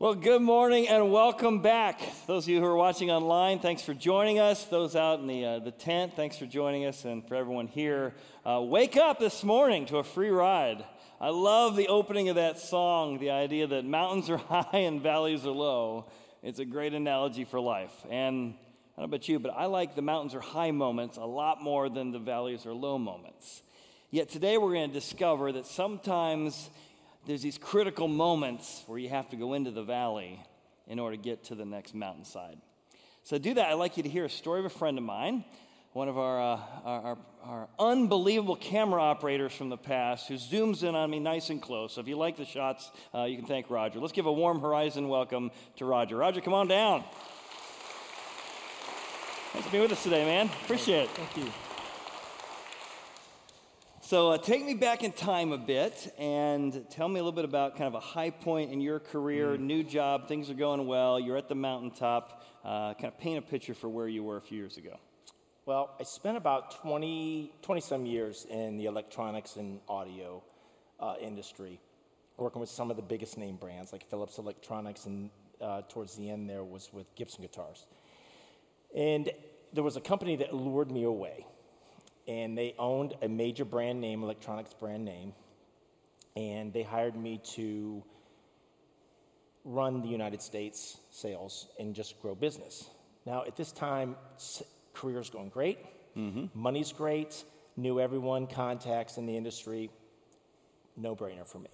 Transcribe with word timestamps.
Well, 0.00 0.14
good 0.14 0.40
morning 0.40 0.88
and 0.88 1.12
welcome 1.12 1.60
back. 1.60 2.00
Those 2.26 2.44
of 2.44 2.48
you 2.48 2.60
who 2.60 2.64
are 2.64 2.74
watching 2.74 3.10
online, 3.10 3.58
thanks 3.58 3.82
for 3.82 3.92
joining 3.92 4.38
us. 4.38 4.64
Those 4.64 4.96
out 4.96 5.20
in 5.20 5.26
the, 5.26 5.44
uh, 5.44 5.58
the 5.58 5.72
tent, 5.72 6.16
thanks 6.16 6.38
for 6.38 6.46
joining 6.46 6.86
us. 6.86 7.04
And 7.04 7.22
for 7.28 7.34
everyone 7.34 7.66
here, 7.66 8.14
uh, 8.46 8.62
wake 8.62 8.96
up 8.96 9.18
this 9.18 9.44
morning 9.44 9.84
to 9.88 9.98
a 9.98 10.02
free 10.02 10.30
ride. 10.30 10.86
I 11.20 11.28
love 11.28 11.76
the 11.76 11.88
opening 11.88 12.30
of 12.30 12.36
that 12.36 12.58
song, 12.58 13.18
the 13.18 13.32
idea 13.32 13.66
that 13.66 13.84
mountains 13.84 14.30
are 14.30 14.36
high 14.48 14.78
and 14.78 15.02
valleys 15.02 15.44
are 15.44 15.50
low. 15.50 16.06
It's 16.42 16.60
a 16.60 16.64
great 16.64 16.94
analogy 16.94 17.44
for 17.44 17.60
life. 17.60 17.92
And 18.08 18.54
I 18.96 19.02
don't 19.02 19.10
know 19.10 19.16
about 19.16 19.28
you, 19.28 19.38
but 19.38 19.52
I 19.54 19.66
like 19.66 19.96
the 19.96 20.00
mountains 20.00 20.34
are 20.34 20.40
high 20.40 20.70
moments 20.70 21.18
a 21.18 21.26
lot 21.26 21.62
more 21.62 21.90
than 21.90 22.10
the 22.10 22.18
valleys 22.18 22.64
are 22.64 22.72
low 22.72 22.96
moments. 22.96 23.62
Yet 24.10 24.30
today 24.30 24.56
we're 24.56 24.72
going 24.72 24.88
to 24.88 24.94
discover 24.94 25.52
that 25.52 25.66
sometimes 25.66 26.70
there's 27.26 27.42
these 27.42 27.58
critical 27.58 28.08
moments 28.08 28.82
where 28.86 28.98
you 28.98 29.08
have 29.08 29.28
to 29.30 29.36
go 29.36 29.54
into 29.54 29.70
the 29.70 29.82
valley 29.82 30.40
in 30.86 30.98
order 30.98 31.16
to 31.16 31.22
get 31.22 31.44
to 31.44 31.54
the 31.54 31.64
next 31.64 31.94
mountainside. 31.94 32.58
So, 33.22 33.36
to 33.36 33.42
do 33.42 33.54
that, 33.54 33.66
I'd 33.66 33.74
like 33.74 33.96
you 33.96 34.02
to 34.02 34.08
hear 34.08 34.24
a 34.24 34.30
story 34.30 34.60
of 34.60 34.66
a 34.66 34.70
friend 34.70 34.96
of 34.96 35.04
mine, 35.04 35.44
one 35.92 36.08
of 36.08 36.18
our, 36.18 36.40
uh, 36.40 36.60
our, 36.84 37.02
our, 37.02 37.18
our, 37.44 37.68
unbelievable 37.78 38.56
camera 38.56 39.02
operators 39.02 39.52
from 39.52 39.68
the 39.68 39.76
past, 39.76 40.28
who 40.28 40.34
zooms 40.34 40.82
in 40.82 40.94
on 40.94 41.10
me 41.10 41.20
nice 41.20 41.50
and 41.50 41.60
close. 41.60 41.94
So, 41.94 42.00
if 42.00 42.08
you 42.08 42.16
like 42.16 42.36
the 42.36 42.46
shots, 42.46 42.90
uh, 43.14 43.24
you 43.24 43.36
can 43.36 43.46
thank 43.46 43.70
Roger. 43.70 44.00
Let's 44.00 44.12
give 44.12 44.26
a 44.26 44.32
warm 44.32 44.60
horizon 44.60 45.08
welcome 45.08 45.50
to 45.76 45.84
Roger. 45.84 46.16
Roger, 46.16 46.40
come 46.40 46.54
on 46.54 46.66
down. 46.66 47.04
Thanks 49.52 49.66
for 49.66 49.72
being 49.72 49.82
with 49.82 49.92
us 49.92 50.02
today, 50.02 50.24
man. 50.24 50.46
Appreciate 50.64 51.04
it. 51.04 51.10
Thank 51.10 51.36
you. 51.36 51.69
So, 54.10 54.32
uh, 54.32 54.38
take 54.38 54.64
me 54.64 54.74
back 54.74 55.04
in 55.04 55.12
time 55.12 55.52
a 55.52 55.56
bit 55.56 56.12
and 56.18 56.84
tell 56.90 57.06
me 57.06 57.20
a 57.20 57.22
little 57.22 57.30
bit 57.30 57.44
about 57.44 57.76
kind 57.76 57.86
of 57.86 57.94
a 57.94 58.00
high 58.00 58.30
point 58.30 58.72
in 58.72 58.80
your 58.80 58.98
career, 58.98 59.50
mm. 59.50 59.60
new 59.60 59.84
job, 59.84 60.26
things 60.26 60.50
are 60.50 60.54
going 60.54 60.84
well, 60.88 61.20
you're 61.20 61.36
at 61.36 61.48
the 61.48 61.54
mountaintop. 61.54 62.44
Uh, 62.64 62.92
kind 62.94 63.04
of 63.04 63.20
paint 63.20 63.38
a 63.38 63.42
picture 63.42 63.72
for 63.72 63.88
where 63.88 64.08
you 64.08 64.24
were 64.24 64.36
a 64.36 64.40
few 64.40 64.58
years 64.58 64.78
ago. 64.78 64.98
Well, 65.64 65.94
I 66.00 66.02
spent 66.02 66.36
about 66.36 66.82
20, 66.82 67.52
20 67.62 67.80
some 67.80 68.04
years 68.04 68.48
in 68.50 68.78
the 68.78 68.86
electronics 68.86 69.54
and 69.54 69.78
audio 69.88 70.42
uh, 70.98 71.14
industry, 71.20 71.78
working 72.36 72.58
with 72.60 72.68
some 72.68 72.90
of 72.90 72.96
the 72.96 73.04
biggest 73.04 73.38
name 73.38 73.54
brands 73.54 73.92
like 73.92 74.10
Philips 74.10 74.38
Electronics, 74.38 75.06
and 75.06 75.30
uh, 75.60 75.82
towards 75.88 76.16
the 76.16 76.28
end 76.28 76.50
there 76.50 76.64
was 76.64 76.92
with 76.92 77.06
Gibson 77.14 77.42
Guitars. 77.42 77.86
And 78.92 79.30
there 79.72 79.84
was 79.84 79.96
a 79.96 80.00
company 80.00 80.34
that 80.34 80.52
lured 80.52 80.90
me 80.90 81.04
away 81.04 81.46
and 82.28 82.56
they 82.56 82.74
owned 82.78 83.14
a 83.22 83.28
major 83.28 83.64
brand 83.64 84.00
name, 84.00 84.22
electronics 84.22 84.74
brand 84.74 85.04
name, 85.04 85.32
and 86.36 86.72
they 86.72 86.82
hired 86.82 87.16
me 87.16 87.40
to 87.54 88.02
run 89.64 90.00
the 90.00 90.08
United 90.08 90.40
States 90.40 90.98
sales 91.10 91.68
and 91.78 91.94
just 91.94 92.20
grow 92.20 92.34
business. 92.34 92.88
Now, 93.26 93.44
at 93.46 93.56
this 93.56 93.72
time, 93.72 94.16
career's 94.94 95.30
going 95.30 95.50
great, 95.50 95.78
mm-hmm. 96.16 96.46
money's 96.54 96.92
great, 96.92 97.44
knew 97.76 98.00
everyone, 98.00 98.46
contacts 98.46 99.18
in 99.18 99.26
the 99.26 99.36
industry, 99.36 99.90
no 100.96 101.14
brainer 101.14 101.46
for 101.46 101.58
me. 101.58 101.70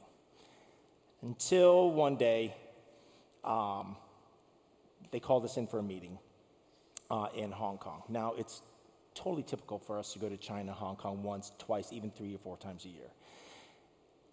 Until 1.22 1.90
one 1.90 2.16
day, 2.16 2.54
um, 3.44 3.96
they 5.10 5.20
called 5.20 5.44
us 5.44 5.56
in 5.56 5.66
for 5.66 5.78
a 5.78 5.82
meeting 5.82 6.18
uh, 7.10 7.28
in 7.34 7.50
Hong 7.52 7.78
Kong. 7.78 8.02
Now, 8.08 8.34
it's 8.36 8.62
totally 9.16 9.42
typical 9.42 9.78
for 9.78 9.98
us 9.98 10.12
to 10.12 10.18
go 10.18 10.28
to 10.28 10.36
China, 10.36 10.72
Hong 10.72 10.96
Kong 10.96 11.22
once, 11.22 11.50
twice, 11.58 11.92
even 11.92 12.10
three 12.10 12.34
or 12.34 12.38
four 12.38 12.56
times 12.56 12.84
a 12.84 12.88
year. 12.88 13.10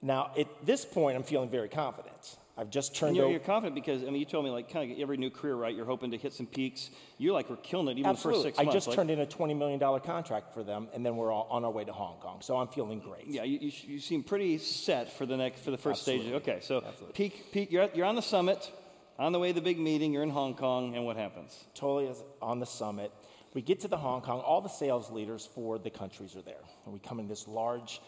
Now, 0.02 0.32
at 0.38 0.48
this 0.66 0.84
point, 0.84 1.16
I'm 1.16 1.24
feeling 1.24 1.50
very 1.50 1.70
confident. 1.70 2.36
I've 2.56 2.70
just 2.70 2.96
turned. 2.96 3.16
You're, 3.16 3.32
you're, 3.32 3.40
confident 3.40 3.74
because 3.74 4.04
I 4.04 4.08
mean, 4.08 4.18
you 4.18 4.26
told 4.26 4.46
me 4.46 4.52
like 4.52 4.72
kind 4.72 4.92
of 4.92 5.00
every 5.00 5.18
new 5.18 5.32
career, 5.32 5.56
right? 5.56 5.76
You're 5.76 5.88
hoping 5.88 6.12
to 6.12 6.18
hit 6.18 6.34
some 6.34 6.46
peaks. 6.46 6.92
You're 7.18 7.34
like 7.34 7.50
we're 7.50 7.56
killing 7.56 7.88
it 7.88 7.98
even 7.98 8.12
Absolutely. 8.12 8.44
the 8.44 8.44
first 8.44 8.58
six 8.58 8.58
months. 8.58 8.70
I 8.70 8.74
just 8.74 8.88
like, 8.90 8.96
turned 8.96 9.10
in 9.10 9.22
a 9.22 9.26
twenty 9.26 9.56
million 9.56 9.80
dollar 9.80 10.00
contract 10.00 10.54
for 10.54 10.64
them, 10.64 10.88
and 10.94 11.04
then 11.04 11.18
we're 11.18 11.32
all 11.32 11.48
on 11.50 11.66
our 11.66 11.72
way 11.72 11.84
to 11.84 11.92
Hong 11.92 12.20
Kong. 12.20 12.42
So 12.42 12.58
I'm 12.58 12.68
feeling 12.68 13.00
great. 13.00 13.26
Yeah, 13.26 13.44
you, 13.44 13.58
you, 13.60 13.72
you 13.88 14.00
seem 14.00 14.22
pretty 14.22 14.60
set 14.60 15.12
for 15.14 15.26
the 15.26 15.36
next 15.36 15.62
for 15.62 15.72
the 15.72 15.80
first 15.80 16.02
Absolutely. 16.02 16.28
stage. 16.28 16.42
Okay, 16.42 16.60
so 16.62 16.84
Absolutely. 16.86 17.14
peak 17.14 17.52
peak. 17.52 17.72
You're 17.72 17.84
at, 17.84 17.96
you're 17.96 18.06
on 18.06 18.16
the 18.16 18.22
summit, 18.22 18.72
on 19.18 19.32
the 19.32 19.40
way 19.40 19.48
to 19.48 19.56
the 19.56 19.62
big 19.62 19.80
meeting. 19.80 20.14
You're 20.14 20.24
in 20.24 20.30
Hong 20.30 20.54
Kong, 20.54 20.96
and 20.96 21.06
what 21.06 21.18
happens? 21.18 21.58
Totally 21.74 22.14
on 22.40 22.60
the 22.60 22.68
summit. 22.68 23.12
We 23.54 23.62
get 23.62 23.82
to 23.82 23.88
the 23.88 23.98
Hong 23.98 24.22
Kong, 24.22 24.40
all 24.40 24.62
the 24.62 24.70
sales 24.70 25.12
leaders 25.12 25.48
for 25.54 25.78
the 25.78 25.92
countries 25.92 26.36
are 26.36 26.42
there. 26.42 26.64
And 26.86 26.94
we 26.94 27.00
come 27.00 27.20
in 27.20 27.28
this 27.28 27.48
large 27.48 28.02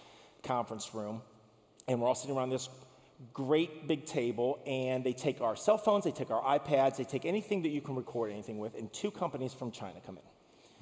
conference 0.43 0.93
room, 0.93 1.21
and 1.87 2.01
we're 2.01 2.07
all 2.07 2.15
sitting 2.15 2.35
around 2.35 2.49
this 2.49 2.67
great 3.33 3.87
big 3.87 4.05
table, 4.05 4.59
and 4.65 5.03
they 5.03 5.13
take 5.13 5.41
our 5.41 5.55
cell 5.55 5.77
phones, 5.77 6.03
they 6.03 6.11
take 6.11 6.31
our 6.31 6.59
iPads, 6.59 6.97
they 6.97 7.03
take 7.03 7.25
anything 7.25 7.61
that 7.61 7.69
you 7.69 7.79
can 7.79 7.95
record 7.95 8.31
anything 8.31 8.57
with, 8.57 8.75
and 8.75 8.91
two 8.91 9.11
companies 9.11 9.53
from 9.53 9.71
China 9.71 9.99
come 10.05 10.17
in. 10.17 10.23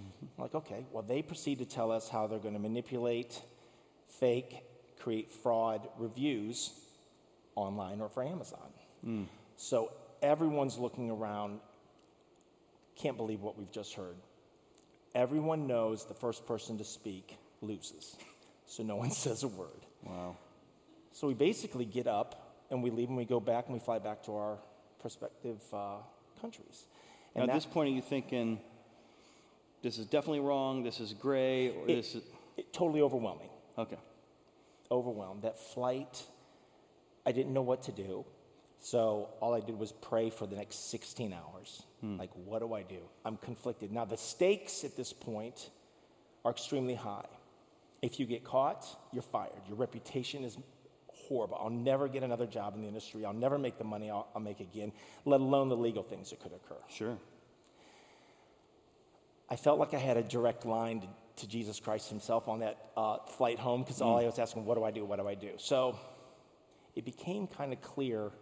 Mm-hmm. 0.02 0.42
like, 0.42 0.56
okay, 0.56 0.88
well, 0.92 1.04
they 1.04 1.22
proceed 1.22 1.60
to 1.60 1.66
tell 1.66 1.92
us 1.92 2.10
how 2.10 2.26
they're 2.26 2.40
going 2.40 2.56
to 2.56 2.60
manipulate, 2.60 3.40
fake, 4.08 4.64
create 5.00 5.32
fraud 5.32 5.88
reviews 6.00 6.72
online 7.56 8.02
or 8.02 8.10
for 8.10 8.24
Amazon. 8.24 8.74
Mm. 9.06 9.26
So 9.56 9.92
everyone's 10.24 10.80
looking 10.80 11.12
around, 11.12 11.60
can't 12.96 13.18
believe 13.18 13.42
what 13.42 13.56
we've 13.56 13.72
just 13.72 13.94
heard 13.94 14.16
everyone 15.16 15.68
knows 15.68 16.06
the 16.06 16.14
first 16.14 16.46
person 16.46 16.78
to 16.78 16.84
speak 16.84 17.38
loses. 17.62 18.16
So 18.66 18.84
no 18.84 18.96
one 18.96 19.12
says 19.26 19.44
a 19.44 19.48
word. 19.48 19.86
Wow. 20.04 20.38
So 21.12 21.28
we 21.28 21.34
basically 21.34 21.86
get 21.86 22.08
up 22.08 22.56
and 22.70 22.82
we 22.82 22.90
leave 22.90 23.10
and 23.10 23.18
we 23.18 23.26
go 23.26 23.40
back 23.40 23.66
and 23.66 23.74
we 23.74 23.80
fly 23.80 24.00
back 24.00 24.24
to 24.24 24.36
our 24.36 24.58
prospective 25.00 25.62
uh, 25.72 25.98
countries. 26.42 26.86
And 27.36 27.48
now, 27.48 27.54
at 27.54 27.56
this 27.56 27.66
point, 27.66 27.90
are 27.90 27.96
you 27.96 28.02
thinking, 28.02 28.60
this 29.82 29.98
is 29.98 30.06
definitely 30.06 30.40
wrong, 30.40 30.84
this 30.84 31.00
is 31.00 31.14
gray, 31.14 31.70
or 31.70 31.84
it, 31.84 31.96
this 31.96 32.16
is. 32.16 32.24
It, 32.58 32.74
totally 32.74 33.02
overwhelming. 33.02 33.50
Okay. 33.78 33.98
Overwhelmed. 34.92 35.44
That 35.44 35.60
flight, 35.60 36.24
I 37.26 37.32
didn't 37.32 37.54
know 37.54 37.62
what 37.62 37.84
to 37.84 37.92
do. 37.92 38.26
So 38.84 39.30
all 39.40 39.54
I 39.54 39.62
did 39.62 39.80
was 39.80 39.94
pray 39.94 40.30
for 40.30 40.46
the 40.46 40.58
next 40.58 40.92
16 40.92 41.32
hours. 41.32 41.84
Hmm. 42.02 42.18
Like, 42.18 42.32
what 42.34 42.60
do 42.60 42.74
I 42.74 42.84
do? 42.84 43.00
I'm 43.24 43.38
conflicted. 43.38 43.94
Now, 43.94 44.04
the 44.04 44.18
stakes 44.18 44.84
at 44.84 44.98
this 44.98 45.14
point 45.14 45.70
are 46.44 46.52
extremely 46.52 46.94
high. 46.94 47.30
If 48.02 48.20
you 48.20 48.26
get 48.26 48.44
caught, 48.44 48.86
you're 49.14 49.24
fired. 49.24 49.62
Your 49.70 49.78
reputation 49.78 50.44
is 50.44 50.58
horrible. 51.08 51.58
I'll 51.62 51.70
never 51.70 52.10
get 52.10 52.24
another 52.24 52.46
job 52.46 52.76
in 52.76 52.82
the 52.82 52.90
industry. 52.90 53.24
I'll 53.24 53.32
never 53.32 53.58
make 53.58 53.78
the 53.78 53.86
money 53.86 54.10
I'll, 54.10 54.28
I'll 54.36 54.42
make 54.42 54.60
again, 54.60 54.92
let 55.24 55.40
alone 55.40 55.70
the 55.70 55.78
legal 55.78 56.04
things 56.04 56.32
that 56.32 56.42
could 56.42 56.52
occur. 56.52 56.82
Sure. 56.90 57.18
I 59.50 59.56
felt 59.56 59.80
like 59.80 59.94
I 59.94 60.00
had 60.00 60.18
a 60.18 60.24
direct 60.24 60.66
line 60.66 61.00
to, 61.00 61.08
to 61.38 61.48
Jesus 61.48 61.80
Christ 61.80 62.10
himself 62.10 62.50
on 62.50 62.60
that 62.60 62.92
uh, 62.98 63.20
flight 63.38 63.60
home 63.60 63.84
because 63.84 64.02
all 64.02 64.18
hmm. 64.18 64.24
I 64.24 64.26
was 64.26 64.40
asking, 64.40 64.66
what 64.66 64.76
do 64.76 64.84
I 64.84 64.92
do? 64.92 65.06
What 65.06 65.20
do 65.20 65.28
I 65.30 65.36
do? 65.36 65.52
So 65.56 65.98
it 66.98 67.06
became 67.06 67.48
kind 67.48 67.72
of 67.72 67.82
clear 67.82 68.34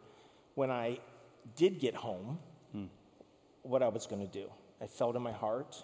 when 0.55 0.71
I 0.71 0.99
did 1.55 1.79
get 1.79 1.95
home 1.95 2.39
hmm. 2.71 2.85
what 3.63 3.81
I 3.81 3.87
was 3.87 4.05
going 4.05 4.21
to 4.21 4.31
do. 4.31 4.49
I 4.81 4.87
felt 4.87 5.15
in 5.15 5.21
my 5.21 5.31
heart. 5.31 5.83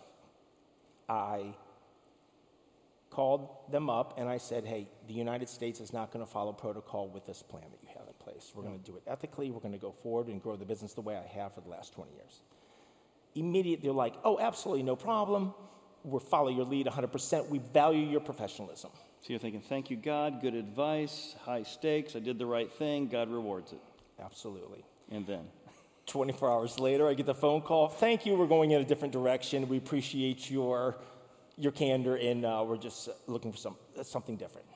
I 1.10 1.56
called 3.10 3.50
them 3.72 3.90
up 3.90 4.20
and 4.20 4.28
I 4.30 4.38
said, 4.38 4.66
hey, 4.66 4.88
the 5.08 5.14
United 5.14 5.50
States 5.50 5.80
is 5.80 5.94
not 5.94 6.12
going 6.12 6.26
to 6.26 6.32
follow 6.32 6.52
protocol 6.52 7.08
with 7.08 7.26
this 7.26 7.42
plan 7.42 7.64
that 7.72 7.82
you 7.82 7.90
have 7.98 8.08
in 8.08 8.14
place. 8.20 8.52
We're 8.54 8.64
going 8.64 8.78
to 8.78 8.86
do 8.86 8.98
it 8.98 9.04
ethically. 9.08 9.50
We're 9.50 9.60
going 9.60 9.74
to 9.74 9.80
go 9.80 9.92
forward 9.92 10.28
and 10.28 10.42
grow 10.42 10.56
the 10.56 10.66
business 10.66 10.94
the 10.94 11.02
way 11.02 11.16
I 11.16 11.26
have 11.40 11.54
for 11.54 11.62
the 11.62 11.70
last 11.70 11.94
20 11.94 12.12
years. 12.14 12.42
Immediately, 13.36 13.88
they're 13.88 13.96
like, 13.96 14.16
oh, 14.24 14.40
absolutely, 14.40 14.84
no 14.84 14.96
problem. 14.96 15.54
We'll 16.04 16.20
follow 16.20 16.50
your 16.50 16.66
lead 16.66 16.86
100%. 16.88 17.50
We 17.50 17.60
value 17.60 18.06
your 18.06 18.20
professionalism. 18.20 18.92
So 19.22 19.34
you're 19.34 19.40
thinking, 19.40 19.62
thank 19.62 19.90
you, 19.90 19.98
God, 19.98 20.42
good 20.42 20.54
advice, 20.54 21.36
high 21.42 21.64
stakes, 21.64 22.16
I 22.16 22.20
did 22.20 22.38
the 22.38 22.46
right 22.46 22.72
thing, 22.72 23.08
God 23.08 23.30
rewards 23.30 23.74
it. 23.74 23.80
Absolutely. 24.24 24.84
And 25.12 25.26
then? 25.26 25.46
24 26.08 26.50
hours 26.50 26.80
later, 26.80 27.08
I 27.08 27.14
get 27.14 27.26
the 27.26 27.34
phone 27.34 27.62
call. 27.62 27.90
Thank 27.90 28.26
you, 28.26 28.36
we're 28.36 28.48
going 28.48 28.72
in 28.72 28.82
a 28.82 28.86
different 28.86 29.12
direction. 29.12 29.68
We 29.68 29.78
appreciate 29.78 30.50
your, 30.50 30.96
your 31.58 31.74
candor, 31.74 32.16
and 32.16 32.46
uh, 32.46 32.64
we're 32.66 32.78
just 32.78 33.10
looking 33.28 33.52
for 33.52 33.58
some, 33.58 33.76
something 34.04 34.38
different. 34.38 34.68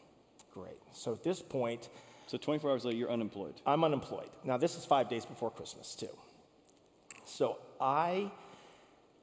Great. 0.53 0.77
So 0.91 1.13
at 1.13 1.23
this 1.23 1.41
point, 1.41 1.89
so 2.27 2.37
24 2.37 2.71
hours 2.71 2.85
later, 2.85 2.97
you're 2.97 3.11
unemployed. 3.11 3.53
I'm 3.65 3.83
unemployed. 3.83 4.29
Now, 4.43 4.57
this 4.57 4.77
is 4.77 4.85
five 4.85 5.09
days 5.09 5.25
before 5.25 5.51
Christmas, 5.51 5.95
too. 5.95 6.09
So 7.23 7.57
I 7.79 8.29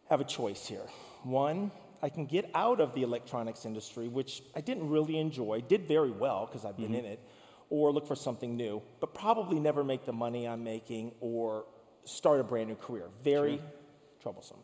have 0.09 0.23
a 0.23 0.25
choice 0.25 0.67
here. 0.67 0.87
One, 1.25 1.71
I 2.03 2.09
can 2.09 2.25
get 2.25 2.50
out 2.55 2.81
of 2.81 2.94
the 2.94 3.03
electronics 3.03 3.67
industry, 3.67 4.09
which 4.09 4.43
I 4.56 4.62
didn't 4.62 4.88
really 4.88 5.19
enjoy, 5.19 5.62
did 5.69 5.87
very 5.87 6.11
well 6.11 6.47
because 6.47 6.64
I've 6.64 6.76
been 6.76 6.87
mm-hmm. 6.87 6.94
in 6.94 7.05
it 7.05 7.21
or 7.70 7.93
look 7.93 8.06
for 8.06 8.17
something 8.17 8.56
new, 8.56 8.82
but 9.00 9.15
probably 9.15 9.61
never 9.61 9.85
make 9.85 10.05
the 10.06 10.12
money 10.12 10.49
I'm 10.49 10.65
making 10.65 11.12
or 11.20 11.67
start 12.05 12.41
a 12.41 12.44
brand 12.44 12.69
new 12.69 12.75
career. 12.76 13.09
Very 13.23 13.56
sure. 13.56 13.67
troublesome. 14.23 14.59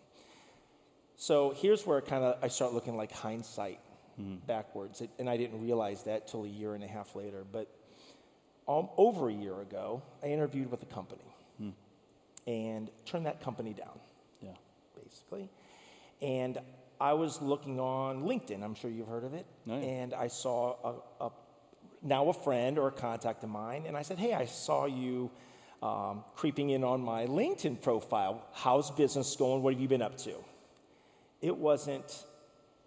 So 1.17 1.55
here's 1.57 1.87
where 1.87 2.01
kind 2.01 2.25
of 2.25 2.43
I 2.43 2.49
start 2.49 2.73
looking 2.73 2.97
like 2.97 3.13
hindsight 3.13 3.81
mm. 4.21 4.45
backwards, 4.47 5.01
it, 5.01 5.11
and 5.19 5.29
I 5.29 5.37
didn't 5.37 5.61
realize 5.61 6.05
that 6.05 6.27
till 6.27 6.45
a 6.45 6.49
year 6.49 6.75
and 6.75 6.83
a 6.83 6.89
half 6.89 7.15
later. 7.15 7.45
But 7.51 7.69
um, 8.67 8.89
over 8.97 9.29
a 9.29 9.33
year 9.33 9.61
ago, 9.61 10.03
I 10.23 10.29
interviewed 10.29 10.71
with 10.71 10.83
a 10.83 10.87
company, 10.87 11.25
mm. 11.63 11.73
and 12.47 12.91
turned 13.05 13.27
that 13.27 13.43
company 13.43 13.75
down, 13.75 14.01
Yeah. 14.41 14.51
basically. 15.03 15.51
And 16.23 16.59
I 17.01 17.13
was 17.13 17.43
looking 17.43 17.79
on 17.81 18.23
LinkedIn. 18.23 18.63
I'm 18.63 18.75
sure 18.75 18.91
you've 18.91 19.09
heard 19.09 19.25
of 19.25 19.35
it. 19.35 19.47
Oh, 19.69 19.79
yeah. 19.79 19.85
And 19.85 20.15
I 20.15 20.29
saw 20.29 21.03
a, 21.21 21.27
a 21.27 21.31
now 22.05 22.29
a 22.29 22.33
friend 22.33 22.79
or 22.79 22.89
a 22.89 22.93
contact 22.93 23.43
of 23.43 23.51
mine, 23.51 23.85
and 23.87 23.97
I 23.97 24.03
said, 24.03 24.19
"Hey, 24.19 24.35
I 24.35 24.45
saw 24.47 24.85
you 24.87 25.31
um, 25.83 26.25
creeping 26.37 26.71
in 26.71 26.85
on 26.85 27.01
my 27.01 27.27
LinkedIn 27.27 27.81
profile. 27.83 28.47
How's 28.53 28.91
business 28.91 29.35
going? 29.37 29.63
What 29.63 29.73
have 29.73 29.81
you 29.83 29.89
been 29.89 30.03
up 30.03 30.17
to?" 30.19 30.35
It 31.41 31.57
wasn't 31.57 32.25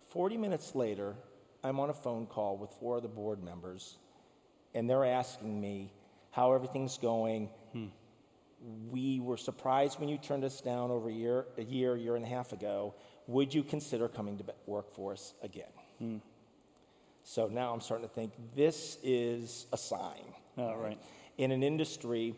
40 0.09 0.37
minutes 0.37 0.73
later. 0.75 1.15
I'm 1.63 1.79
on 1.79 1.89
a 1.89 1.93
phone 1.93 2.27
call 2.27 2.57
with 2.57 2.71
four 2.79 2.97
of 2.97 3.01
the 3.03 3.09
board 3.09 3.43
members, 3.43 3.97
and 4.73 4.89
they're 4.89 5.05
asking 5.05 5.59
me 5.59 5.91
how 6.31 6.53
everything's 6.53 6.97
going. 6.97 7.49
We 8.91 9.19
were 9.19 9.37
surprised 9.37 9.99
when 9.99 10.09
you 10.09 10.17
turned 10.17 10.43
us 10.43 10.61
down 10.61 10.89
over 10.91 11.09
a 11.09 11.13
year, 11.13 11.45
a 11.57 11.63
year, 11.63 11.95
year 11.95 12.15
and 12.15 12.25
a 12.25 12.27
half 12.27 12.53
ago. 12.53 12.95
Would 13.27 13.53
you 13.53 13.63
consider 13.63 14.07
coming 14.07 14.37
to 14.39 14.43
work 14.65 14.91
for 14.95 15.13
us 15.13 15.33
again? 15.43 16.21
So 17.29 17.47
now 17.47 17.73
I'm 17.73 17.81
starting 17.81 18.07
to 18.07 18.13
think 18.13 18.31
this 18.55 18.97
is 19.03 19.65
a 19.73 19.77
sign. 19.77 20.23
Oh, 20.57 20.77
right. 20.77 20.97
In 21.37 21.51
an 21.51 21.61
industry 21.61 22.35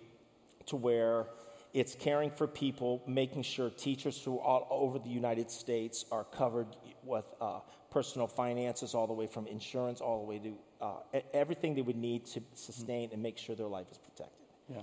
to 0.65 0.75
where 0.75 1.27
it's 1.75 1.94
caring 1.94 2.31
for 2.31 2.47
people, 2.47 3.03
making 3.06 3.44
sure 3.44 3.69
teachers 3.69 4.18
through 4.18 4.39
all 4.39 4.68
over 4.71 4.97
the 4.97 5.12
United 5.12 5.51
States 5.51 6.06
are 6.12 6.24
covered 6.24 6.75
with 7.03 7.24
uh, 7.39 7.59
personal 7.91 8.25
finances, 8.25 8.95
all 8.95 9.06
the 9.06 9.13
way 9.13 9.27
from 9.27 9.45
insurance, 9.45 10.01
all 10.01 10.21
the 10.21 10.25
way 10.25 10.39
to 10.39 10.57
uh, 10.81 11.19
everything 11.35 11.75
they 11.75 11.83
would 11.83 11.95
need 11.95 12.25
to 12.25 12.42
sustain 12.56 13.12
and 13.13 13.21
make 13.21 13.38
sure 13.38 13.56
their 13.56 13.68
life 13.68 13.92
is 13.92 14.00
protected. 14.00 14.47
Yeah. 14.69 14.81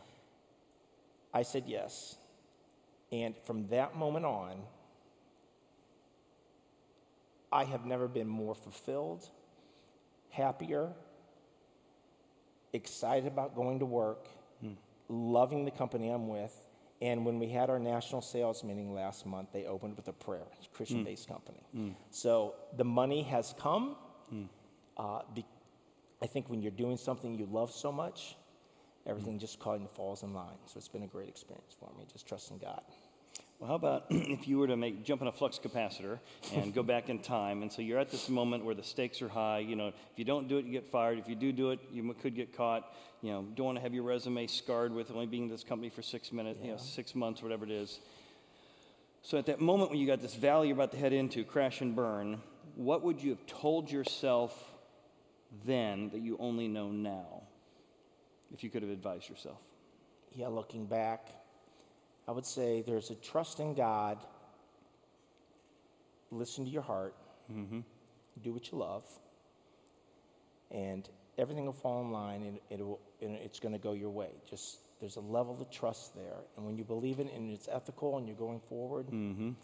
I 1.35 1.43
said 1.43 1.65
yes. 1.67 2.17
And 3.11 3.35
from 3.45 3.67
that 3.71 3.97
moment 3.97 4.25
on, 4.25 4.63
I 7.51 7.65
have 7.65 7.85
never 7.85 8.07
been 8.07 8.29
more 8.29 8.55
fulfilled, 8.55 9.29
happier, 10.37 10.93
excited 12.73 13.27
about 13.27 13.55
going 13.55 13.79
to 13.79 13.87
work, 13.87 14.29
hmm. 14.61 14.73
loving 15.09 15.65
the 15.65 15.71
company 15.71 16.11
I'm 16.11 16.29
with. 16.29 16.55
And 17.03 17.27
when 17.27 17.39
we 17.39 17.49
had 17.49 17.69
our 17.69 17.79
national 17.79 18.23
sales 18.23 18.65
meeting 18.65 18.95
last 18.95 19.27
month, 19.27 19.49
they 19.53 19.67
opened 19.67 19.97
with 19.97 20.09
a 20.09 20.13
prayer. 20.13 20.47
It's 20.57 20.67
a 20.67 20.71
Christian 20.71 21.05
based 21.05 21.27
hmm. 21.27 21.33
company. 21.33 21.63
Hmm. 21.73 21.91
So 22.11 22.55
the 22.77 22.85
money 22.85 23.23
has 23.25 23.55
come. 23.59 23.97
Uh, 24.97 25.21
be- 25.35 25.45
I 26.23 26.27
think 26.27 26.49
when 26.49 26.63
you're 26.63 26.71
doing 26.71 26.97
something 26.97 27.35
you 27.35 27.47
love 27.47 27.71
so 27.71 27.93
much, 27.93 28.37
everything 29.07 29.39
just 29.39 29.61
kind 29.61 29.83
of 29.83 29.91
falls 29.91 30.23
in 30.23 30.33
line. 30.33 30.59
So 30.67 30.79
it's 30.79 30.89
been 30.89 31.03
a 31.03 31.07
great 31.07 31.29
experience 31.29 31.77
for 31.79 31.91
me, 31.99 32.07
just 32.11 32.27
trusting 32.27 32.59
God. 32.59 32.81
Well, 33.59 33.69
how 33.69 33.75
about 33.77 34.07
if 34.11 34.47
you 34.47 34.59
were 34.59 34.67
to 34.67 34.77
make 34.77 35.05
jump 35.05 35.23
in 35.23 35.29
a 35.29 35.33
flux 35.33 35.59
capacitor 35.59 36.19
and 36.53 36.75
go 36.75 36.83
back 36.83 37.09
in 37.09 37.21
time? 37.21 37.63
And 37.63 37.73
so 37.73 37.81
you're 37.81 37.99
at 37.99 38.11
this 38.11 38.29
moment 38.29 38.65
where 38.65 38.75
the 38.75 38.83
stakes 38.83 39.23
are 39.23 39.29
high. 39.29 39.61
You 39.61 39.77
know, 39.77 39.89
if 39.89 40.19
you 40.19 40.25
don't 40.25 40.47
do 40.47 40.59
it, 40.59 40.67
you 40.67 40.73
get 40.73 40.91
fired. 40.91 41.19
If 41.19 41.29
you 41.29 41.35
do 41.35 41.53
do 41.53 41.71
it, 41.71 41.81
you 41.91 42.15
could 42.21 42.35
get 42.35 42.55
caught. 42.55 42.93
You 43.23 43.33
know, 43.33 43.43
don't 43.55 43.67
want 43.67 43.79
to 43.79 43.83
have 43.83 43.95
your 43.95 44.03
resume 44.03 44.47
scarred 44.47 44.93
with 44.93 45.11
only 45.11 45.27
being 45.27 45.45
in 45.45 45.49
this 45.49 45.65
company 45.65 45.89
for 45.89 46.03
six 46.03 46.33
minutes, 46.33 46.61
you 46.63 46.73
know, 46.73 46.77
six 46.77 47.15
months, 47.15 47.43
whatever 47.43 47.65
it 47.65 47.71
is. 47.71 47.99
So 49.23 49.39
at 49.39 49.47
that 49.47 49.61
moment 49.61 49.91
when 49.91 49.99
you 49.99 50.07
got 50.07 50.21
this 50.21 50.35
valley 50.35 50.69
you're 50.69 50.77
about 50.77 50.93
to 50.93 50.99
head 50.99 51.13
into, 51.13 51.43
crash 51.43 51.81
and 51.81 51.97
burn, 51.97 52.43
what 52.77 53.03
would 53.03 53.23
you 53.23 53.31
have 53.31 53.45
told 53.47 53.91
yourself 53.91 54.53
then 55.65 56.11
that 56.11 56.21
you 56.21 56.37
only 56.39 56.69
know 56.69 56.91
now? 56.91 57.43
If 58.53 58.63
you 58.63 58.71
could 58.71 58.83
have 58.83 58.93
advised 58.93 59.29
yourself. 59.29 59.59
Yeah, 60.33 60.47
looking 60.49 60.87
back, 60.87 61.29
I 62.29 62.33
would 62.33 62.47
say 62.47 62.83
there's 62.87 63.11
a 63.11 63.15
trust 63.15 63.61
in 63.61 63.75
God. 63.75 64.19
Listen 66.31 66.65
to 66.65 66.71
your 66.71 66.83
heart. 66.83 67.15
Mm-hmm. 67.53 67.81
Do 68.43 68.53
what 68.53 68.71
you 68.73 68.79
love. 68.79 69.05
And 70.71 71.09
everything 71.39 71.67
will 71.67 71.73
fall 71.73 72.03
in 72.03 72.11
line 72.11 72.43
and, 72.43 72.59
it 72.71 72.85
will, 72.85 73.01
and 73.23 73.37
it's 73.37 73.61
going 73.61 73.73
to 73.73 73.79
go 73.79 73.93
your 73.93 74.11
way. 74.11 74.31
Just 74.49 74.79
there's 75.01 75.17
a 75.17 75.21
level 75.21 75.57
of 75.61 75.71
trust 75.71 76.15
there. 76.15 76.39
And 76.57 76.67
when 76.67 76.77
you 76.77 76.85
believe 76.85 77.21
it 77.21 77.33
and 77.33 77.51
it's 77.51 77.69
ethical 77.71 78.19
and 78.19 78.27
you're 78.27 78.37
going 78.37 78.61
forward, 78.69 79.07
mm-hmm. 79.07 79.49
you 79.49 79.57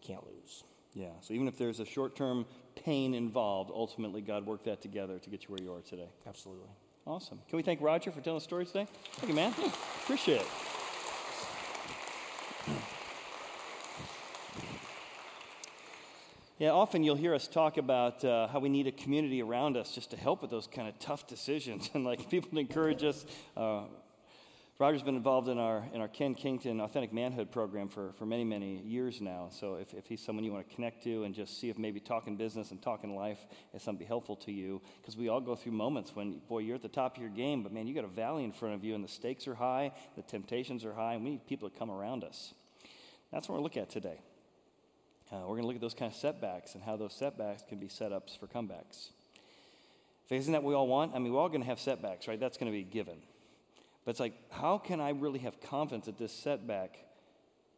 can't 0.00 0.24
lose. 0.26 0.64
Yeah, 0.92 1.10
so 1.20 1.34
even 1.34 1.46
if 1.46 1.56
there's 1.56 1.78
a 1.78 1.84
short 1.84 2.16
term 2.16 2.46
pain 2.74 3.14
involved, 3.14 3.70
ultimately 3.72 4.22
God 4.22 4.44
worked 4.44 4.64
that 4.64 4.80
together 4.80 5.18
to 5.20 5.30
get 5.30 5.44
you 5.44 5.50
where 5.50 5.62
you 5.62 5.72
are 5.72 5.82
today. 5.82 6.08
Absolutely. 6.26 6.68
Awesome. 7.06 7.40
Can 7.48 7.56
we 7.56 7.62
thank 7.62 7.80
Roger 7.80 8.10
for 8.10 8.20
telling 8.20 8.38
the 8.38 8.44
story 8.44 8.66
today? 8.66 8.86
Thank 9.14 9.28
you, 9.28 9.34
man. 9.34 9.54
Appreciate 10.02 10.40
it. 10.40 10.46
Yeah, 16.60 16.72
often 16.72 17.02
you'll 17.02 17.16
hear 17.16 17.34
us 17.34 17.48
talk 17.48 17.78
about 17.78 18.22
uh, 18.22 18.46
how 18.48 18.58
we 18.58 18.68
need 18.68 18.86
a 18.86 18.92
community 18.92 19.40
around 19.40 19.78
us 19.78 19.94
just 19.94 20.10
to 20.10 20.18
help 20.18 20.42
with 20.42 20.50
those 20.50 20.66
kind 20.66 20.88
of 20.88 20.98
tough 20.98 21.26
decisions. 21.26 21.88
And 21.94 22.04
like 22.04 22.28
people 22.28 22.50
to 22.50 22.58
encourage 22.58 23.02
us. 23.02 23.24
Uh, 23.56 23.84
Roger's 24.78 25.02
been 25.02 25.16
involved 25.16 25.48
in 25.48 25.56
our, 25.58 25.84
in 25.94 26.02
our 26.02 26.08
Ken 26.08 26.34
Kington 26.34 26.80
Authentic 26.80 27.14
Manhood 27.14 27.50
program 27.50 27.88
for, 27.88 28.12
for 28.12 28.26
many, 28.26 28.44
many 28.44 28.78
years 28.78 29.22
now. 29.22 29.48
So 29.50 29.76
if, 29.76 29.94
if 29.94 30.06
he's 30.06 30.22
someone 30.22 30.44
you 30.44 30.52
want 30.52 30.68
to 30.68 30.74
connect 30.74 31.02
to 31.04 31.24
and 31.24 31.34
just 31.34 31.58
see 31.58 31.70
if 31.70 31.78
maybe 31.78 31.98
talking 31.98 32.36
business 32.36 32.72
and 32.72 32.82
talking 32.82 33.16
life 33.16 33.38
is 33.72 33.82
something 33.82 34.06
helpful 34.06 34.36
to 34.36 34.52
you, 34.52 34.82
because 35.00 35.16
we 35.16 35.28
all 35.28 35.40
go 35.40 35.54
through 35.54 35.72
moments 35.72 36.14
when, 36.14 36.40
boy, 36.46 36.58
you're 36.58 36.76
at 36.76 36.82
the 36.82 36.88
top 36.88 37.16
of 37.16 37.22
your 37.22 37.30
game, 37.30 37.62
but 37.62 37.72
man, 37.72 37.86
you 37.86 37.94
got 37.94 38.04
a 38.04 38.08
valley 38.08 38.44
in 38.44 38.52
front 38.52 38.74
of 38.74 38.84
you 38.84 38.94
and 38.94 39.02
the 39.02 39.08
stakes 39.08 39.48
are 39.48 39.54
high, 39.54 39.92
the 40.16 40.22
temptations 40.22 40.84
are 40.84 40.92
high, 40.92 41.14
and 41.14 41.24
we 41.24 41.30
need 41.30 41.46
people 41.46 41.70
to 41.70 41.78
come 41.78 41.90
around 41.90 42.22
us. 42.22 42.52
That's 43.32 43.48
what 43.48 43.56
we're 43.56 43.62
looking 43.62 43.82
at 43.82 43.90
today. 43.90 44.20
Uh, 45.32 45.40
we're 45.42 45.56
going 45.56 45.62
to 45.62 45.66
look 45.68 45.76
at 45.76 45.80
those 45.80 45.94
kind 45.94 46.10
of 46.10 46.18
setbacks 46.18 46.74
and 46.74 46.82
how 46.82 46.96
those 46.96 47.14
setbacks 47.14 47.62
can 47.68 47.78
be 47.78 47.86
setups 47.86 48.38
for 48.38 48.48
comebacks. 48.48 49.10
Isn't 50.28 50.52
that 50.52 50.62
what 50.62 50.70
we 50.70 50.74
all 50.74 50.86
want? 50.86 51.14
I 51.14 51.18
mean, 51.18 51.32
we're 51.32 51.40
all 51.40 51.48
going 51.48 51.60
to 51.60 51.66
have 51.66 51.80
setbacks, 51.80 52.28
right? 52.28 52.38
That's 52.38 52.56
going 52.56 52.70
to 52.70 52.76
be 52.76 52.84
given. 52.84 53.16
But 54.04 54.12
it's 54.12 54.20
like, 54.20 54.34
how 54.50 54.78
can 54.78 55.00
I 55.00 55.10
really 55.10 55.40
have 55.40 55.60
confidence 55.60 56.06
that 56.06 56.18
this 56.18 56.32
setback 56.32 56.98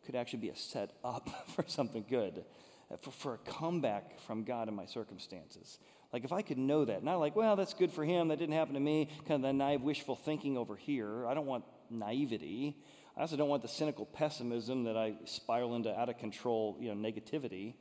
could 0.04 0.14
actually 0.14 0.40
be 0.40 0.48
a 0.48 0.56
set 0.56 0.90
up 1.04 1.28
for 1.54 1.64
something 1.66 2.04
good, 2.08 2.44
uh, 2.90 2.96
for, 2.98 3.10
for 3.10 3.34
a 3.34 3.38
comeback 3.38 4.20
from 4.20 4.44
God 4.44 4.68
in 4.68 4.74
my 4.74 4.86
circumstances? 4.86 5.78
Like, 6.12 6.24
if 6.24 6.32
I 6.32 6.42
could 6.42 6.58
know 6.58 6.84
that, 6.84 7.02
not 7.02 7.16
like, 7.16 7.34
well, 7.34 7.56
that's 7.56 7.72
good 7.72 7.90
for 7.90 8.04
him, 8.04 8.28
that 8.28 8.38
didn't 8.38 8.54
happen 8.54 8.74
to 8.74 8.80
me, 8.80 9.08
kind 9.26 9.42
of 9.42 9.42
the 9.42 9.52
naive, 9.52 9.80
wishful 9.80 10.14
thinking 10.14 10.58
over 10.58 10.76
here. 10.76 11.26
I 11.26 11.32
don't 11.32 11.46
want 11.46 11.64
naivety. 11.90 12.76
I 13.16 13.20
also 13.20 13.36
don't 13.36 13.48
want 13.48 13.62
the 13.62 13.68
cynical 13.68 14.06
pessimism 14.06 14.84
that 14.84 14.96
I 14.96 15.14
spiral 15.26 15.74
into 15.74 15.98
out 15.98 16.08
of 16.08 16.18
control, 16.18 16.76
you 16.80 16.94
know, 16.94 17.08
negativity. 17.08 17.74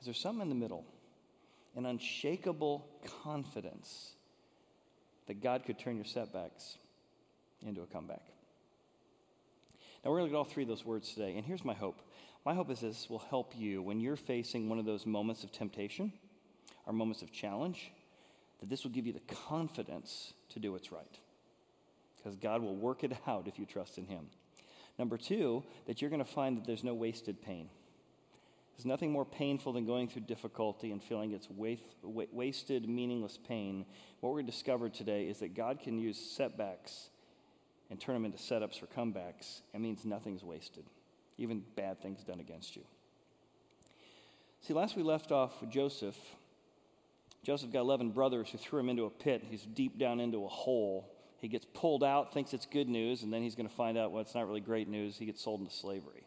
Is 0.00 0.04
there 0.04 0.14
something 0.14 0.42
in 0.42 0.48
the 0.48 0.54
middle? 0.54 0.84
An 1.76 1.86
unshakable 1.86 2.86
confidence 3.22 4.12
that 5.26 5.42
God 5.42 5.64
could 5.64 5.78
turn 5.78 5.96
your 5.96 6.04
setbacks 6.04 6.76
into 7.64 7.82
a 7.82 7.86
comeback. 7.86 8.22
Now, 10.04 10.10
we're 10.10 10.18
going 10.18 10.30
to 10.30 10.36
look 10.36 10.44
at 10.44 10.46
all 10.46 10.52
three 10.52 10.62
of 10.62 10.68
those 10.68 10.84
words 10.84 11.12
today, 11.12 11.36
and 11.36 11.44
here's 11.44 11.64
my 11.64 11.74
hope. 11.74 12.00
My 12.44 12.54
hope 12.54 12.70
is 12.70 12.80
this 12.80 13.10
will 13.10 13.18
help 13.18 13.52
you 13.56 13.82
when 13.82 14.00
you're 14.00 14.16
facing 14.16 14.68
one 14.68 14.78
of 14.78 14.84
those 14.84 15.06
moments 15.06 15.44
of 15.44 15.52
temptation 15.52 16.12
or 16.86 16.92
moments 16.92 17.22
of 17.22 17.30
challenge, 17.32 17.92
that 18.60 18.68
this 18.70 18.84
will 18.84 18.90
give 18.90 19.06
you 19.06 19.12
the 19.12 19.34
confidence 19.34 20.32
to 20.50 20.58
do 20.58 20.72
what's 20.72 20.90
right. 20.90 21.18
Because 22.16 22.36
God 22.36 22.62
will 22.62 22.74
work 22.74 23.04
it 23.04 23.12
out 23.26 23.46
if 23.46 23.58
you 23.58 23.66
trust 23.66 23.98
in 23.98 24.06
Him. 24.06 24.26
Number 24.98 25.16
two, 25.16 25.62
that 25.86 26.00
you're 26.00 26.10
going 26.10 26.24
to 26.24 26.30
find 26.30 26.56
that 26.56 26.66
there's 26.66 26.84
no 26.84 26.94
wasted 26.94 27.40
pain. 27.40 27.68
There's 28.76 28.86
nothing 28.86 29.10
more 29.10 29.24
painful 29.24 29.72
than 29.72 29.86
going 29.86 30.08
through 30.08 30.22
difficulty 30.22 30.92
and 30.92 31.02
feeling 31.02 31.32
it's 31.32 31.50
waste, 31.50 31.82
wasted, 32.04 32.88
meaningless 32.88 33.38
pain. 33.48 33.84
What 34.20 34.32
we're 34.32 34.42
discovered 34.42 34.94
today 34.94 35.24
is 35.24 35.38
that 35.38 35.54
God 35.54 35.80
can 35.80 35.98
use 35.98 36.16
setbacks 36.16 37.10
and 37.90 38.00
turn 38.00 38.14
them 38.14 38.24
into 38.24 38.38
setups 38.38 38.78
for 38.78 38.86
comebacks. 38.86 39.62
It 39.74 39.80
means 39.80 40.04
nothing's 40.04 40.44
wasted, 40.44 40.84
even 41.38 41.64
bad 41.74 42.00
things 42.00 42.22
done 42.22 42.38
against 42.38 42.76
you. 42.76 42.82
See, 44.60 44.74
last 44.74 44.96
we 44.96 45.02
left 45.02 45.32
off 45.32 45.60
with 45.60 45.70
Joseph. 45.70 46.18
Joseph 47.42 47.72
got 47.72 47.80
11 47.80 48.10
brothers 48.10 48.50
who 48.50 48.58
threw 48.58 48.80
him 48.80 48.88
into 48.88 49.04
a 49.04 49.10
pit. 49.10 49.42
He's 49.48 49.62
deep 49.62 49.98
down 49.98 50.20
into 50.20 50.44
a 50.44 50.48
hole. 50.48 51.08
He 51.40 51.48
gets 51.48 51.66
pulled 51.72 52.02
out, 52.02 52.34
thinks 52.34 52.52
it's 52.52 52.66
good 52.66 52.88
news, 52.88 53.22
and 53.22 53.32
then 53.32 53.42
he's 53.42 53.54
going 53.54 53.68
to 53.68 53.74
find 53.74 53.96
out, 53.96 54.10
well, 54.10 54.22
it's 54.22 54.34
not 54.34 54.46
really 54.46 54.60
great 54.60 54.88
news. 54.88 55.16
He 55.16 55.26
gets 55.26 55.42
sold 55.42 55.60
into 55.60 55.72
slavery. 55.72 56.26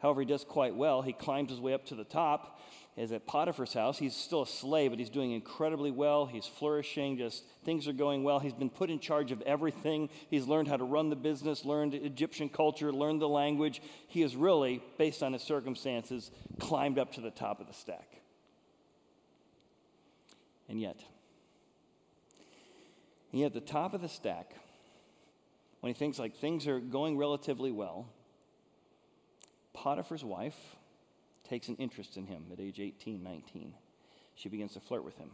However, 0.00 0.20
he 0.20 0.26
does 0.26 0.44
quite 0.44 0.74
well. 0.74 1.02
He 1.02 1.12
climbs 1.12 1.50
his 1.50 1.60
way 1.60 1.74
up 1.74 1.86
to 1.86 1.94
the 1.94 2.04
top. 2.04 2.60
Is 2.96 3.12
at 3.12 3.26
Potiphar's 3.26 3.72
house. 3.72 3.98
He's 3.98 4.16
still 4.16 4.42
a 4.42 4.46
slave, 4.46 4.90
but 4.90 4.98
he's 4.98 5.08
doing 5.08 5.30
incredibly 5.30 5.90
well. 5.90 6.26
He's 6.26 6.44
flourishing. 6.44 7.16
Just 7.16 7.44
things 7.64 7.86
are 7.86 7.92
going 7.92 8.24
well. 8.24 8.40
He's 8.40 8.52
been 8.52 8.68
put 8.68 8.90
in 8.90 8.98
charge 8.98 9.32
of 9.32 9.40
everything. 9.42 10.10
He's 10.28 10.46
learned 10.46 10.68
how 10.68 10.76
to 10.76 10.84
run 10.84 11.08
the 11.08 11.16
business, 11.16 11.64
learned 11.64 11.94
Egyptian 11.94 12.48
culture, 12.48 12.92
learned 12.92 13.22
the 13.22 13.28
language. 13.28 13.80
He 14.08 14.20
has 14.22 14.34
really, 14.36 14.82
based 14.98 15.22
on 15.22 15.32
his 15.32 15.42
circumstances, 15.42 16.30
climbed 16.58 16.98
up 16.98 17.12
to 17.12 17.20
the 17.20 17.30
top 17.30 17.60
of 17.60 17.68
the 17.68 17.72
stack. 17.72 18.20
And 20.68 20.80
yet, 20.80 21.00
and 23.32 23.40
yet 23.40 23.46
at 23.46 23.54
the 23.54 23.60
top 23.60 23.94
of 23.94 24.00
the 24.00 24.08
stack, 24.08 24.52
when 25.80 25.92
he 25.92 25.98
thinks 25.98 26.18
like 26.18 26.36
things 26.36 26.66
are 26.66 26.80
going 26.80 27.16
relatively 27.16 27.72
well, 27.72 28.06
Potiphar's 29.72 30.24
wife 30.24 30.76
takes 31.48 31.68
an 31.68 31.76
interest 31.76 32.16
in 32.16 32.26
him 32.26 32.44
at 32.52 32.60
age 32.60 32.80
18, 32.80 33.22
19. 33.22 33.74
She 34.34 34.48
begins 34.48 34.74
to 34.74 34.80
flirt 34.80 35.04
with 35.04 35.16
him. 35.16 35.30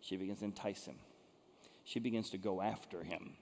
She 0.00 0.16
begins 0.16 0.40
to 0.40 0.46
entice 0.46 0.84
him. 0.84 0.96
She 1.84 1.98
begins 1.98 2.30
to 2.30 2.38
go 2.38 2.60
after 2.60 3.02
him. 3.02 3.34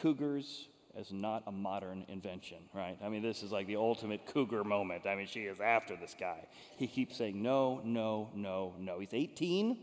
Cougars 0.00 0.68
is 0.96 1.12
not 1.12 1.42
a 1.46 1.52
modern 1.52 2.04
invention, 2.08 2.58
right? 2.72 2.96
I 3.02 3.08
mean, 3.08 3.22
this 3.22 3.42
is 3.42 3.50
like 3.50 3.66
the 3.66 3.76
ultimate 3.76 4.26
cougar 4.26 4.64
moment. 4.64 5.06
I 5.06 5.14
mean, 5.14 5.26
she 5.26 5.40
is 5.40 5.60
after 5.60 5.96
this 5.96 6.14
guy. 6.18 6.46
He 6.76 6.86
keeps 6.86 7.16
saying, 7.16 7.40
no, 7.42 7.80
no, 7.84 8.30
no, 8.34 8.74
no. 8.78 8.98
He's 8.98 9.12
18. 9.12 9.78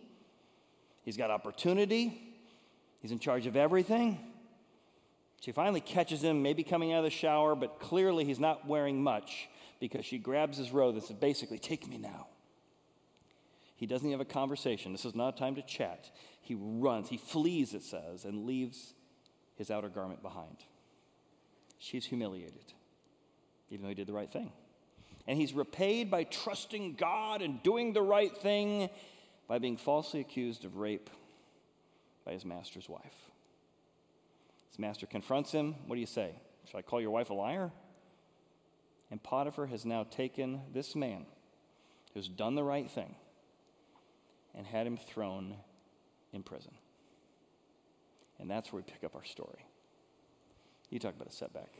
He's 1.04 1.18
got 1.18 1.32
opportunity. 1.32 2.31
He's 3.02 3.12
in 3.12 3.20
charge 3.20 3.48
of 3.48 3.56
everything. 3.56 4.20
She 5.42 5.52
finally 5.52 5.82
catches 5.82 6.24
him, 6.24 6.44
maybe 6.44 6.64
coming 6.64 6.94
out 6.94 7.00
of 7.00 7.06
the 7.06 7.10
shower, 7.10 7.56
but 7.56 7.80
clearly 7.80 8.26
he's 8.26 8.40
not 8.40 8.68
wearing 8.68 9.02
much 9.02 9.50
because 9.80 10.06
she 10.06 10.20
grabs 10.20 10.58
his 10.58 10.72
robe 10.72 10.94
and 10.94 11.04
says, 11.04 11.16
basically, 11.16 11.58
take 11.58 11.88
me 11.88 11.98
now. 11.98 12.28
He 13.76 13.88
doesn't 13.88 14.12
have 14.12 14.22
a 14.22 14.26
conversation. 14.26 14.92
This 14.92 15.06
is 15.06 15.16
not 15.16 15.36
a 15.36 15.40
time 15.40 15.56
to 15.56 15.64
chat. 15.64 16.12
He 16.42 16.56
runs, 16.56 17.10
he 17.10 17.18
flees, 17.18 17.74
it 17.74 17.82
says, 17.82 18.24
and 18.24 18.46
leaves 18.46 18.94
his 19.56 19.72
outer 19.72 19.90
garment 19.90 20.22
behind. 20.22 20.58
She's 21.80 22.06
humiliated, 22.06 22.74
even 23.72 23.82
though 23.82 23.90
he 23.90 23.96
did 23.96 24.06
the 24.06 24.14
right 24.14 24.32
thing. 24.32 24.52
And 25.28 25.40
he's 25.40 25.54
repaid 25.54 26.12
by 26.12 26.26
trusting 26.26 26.94
God 26.94 27.42
and 27.42 27.64
doing 27.64 27.94
the 27.94 28.04
right 28.04 28.36
thing 28.38 28.92
by 29.48 29.58
being 29.58 29.78
falsely 29.78 30.20
accused 30.20 30.66
of 30.66 30.78
rape 30.78 31.10
by 32.26 32.34
his 32.34 32.46
master's 32.46 32.88
wife. 32.88 33.32
His 34.70 34.80
master 34.80 35.06
confronts 35.06 35.52
him. 35.52 35.76
What 35.88 35.96
do 35.96 36.00
you 36.00 36.08
say? 36.08 36.36
Should 36.70 36.78
I 36.78 36.82
call 36.82 37.02
your 37.02 37.12
wife 37.12 37.30
a 37.30 37.34
liar? 37.34 37.72
And 39.10 39.22
Potiphar 39.22 39.66
has 39.68 39.86
now 39.86 40.04
taken 40.04 40.62
this 40.74 40.96
man 40.96 41.26
who's 42.14 42.28
done 42.28 42.56
the 42.56 42.64
right 42.64 42.90
thing 42.90 43.16
and 44.56 44.66
had 44.66 44.88
him 44.88 44.98
thrown 44.98 45.56
in 46.32 46.44
prison. 46.44 46.74
And 48.40 48.50
that's 48.50 48.72
where 48.72 48.82
we 48.82 48.92
pick 48.92 49.04
up 49.04 49.16
our 49.16 49.24
story. 49.24 49.66
You 50.90 51.00
talk 51.00 51.16
about 51.16 51.28
a 51.28 51.36
setback. 51.36 51.74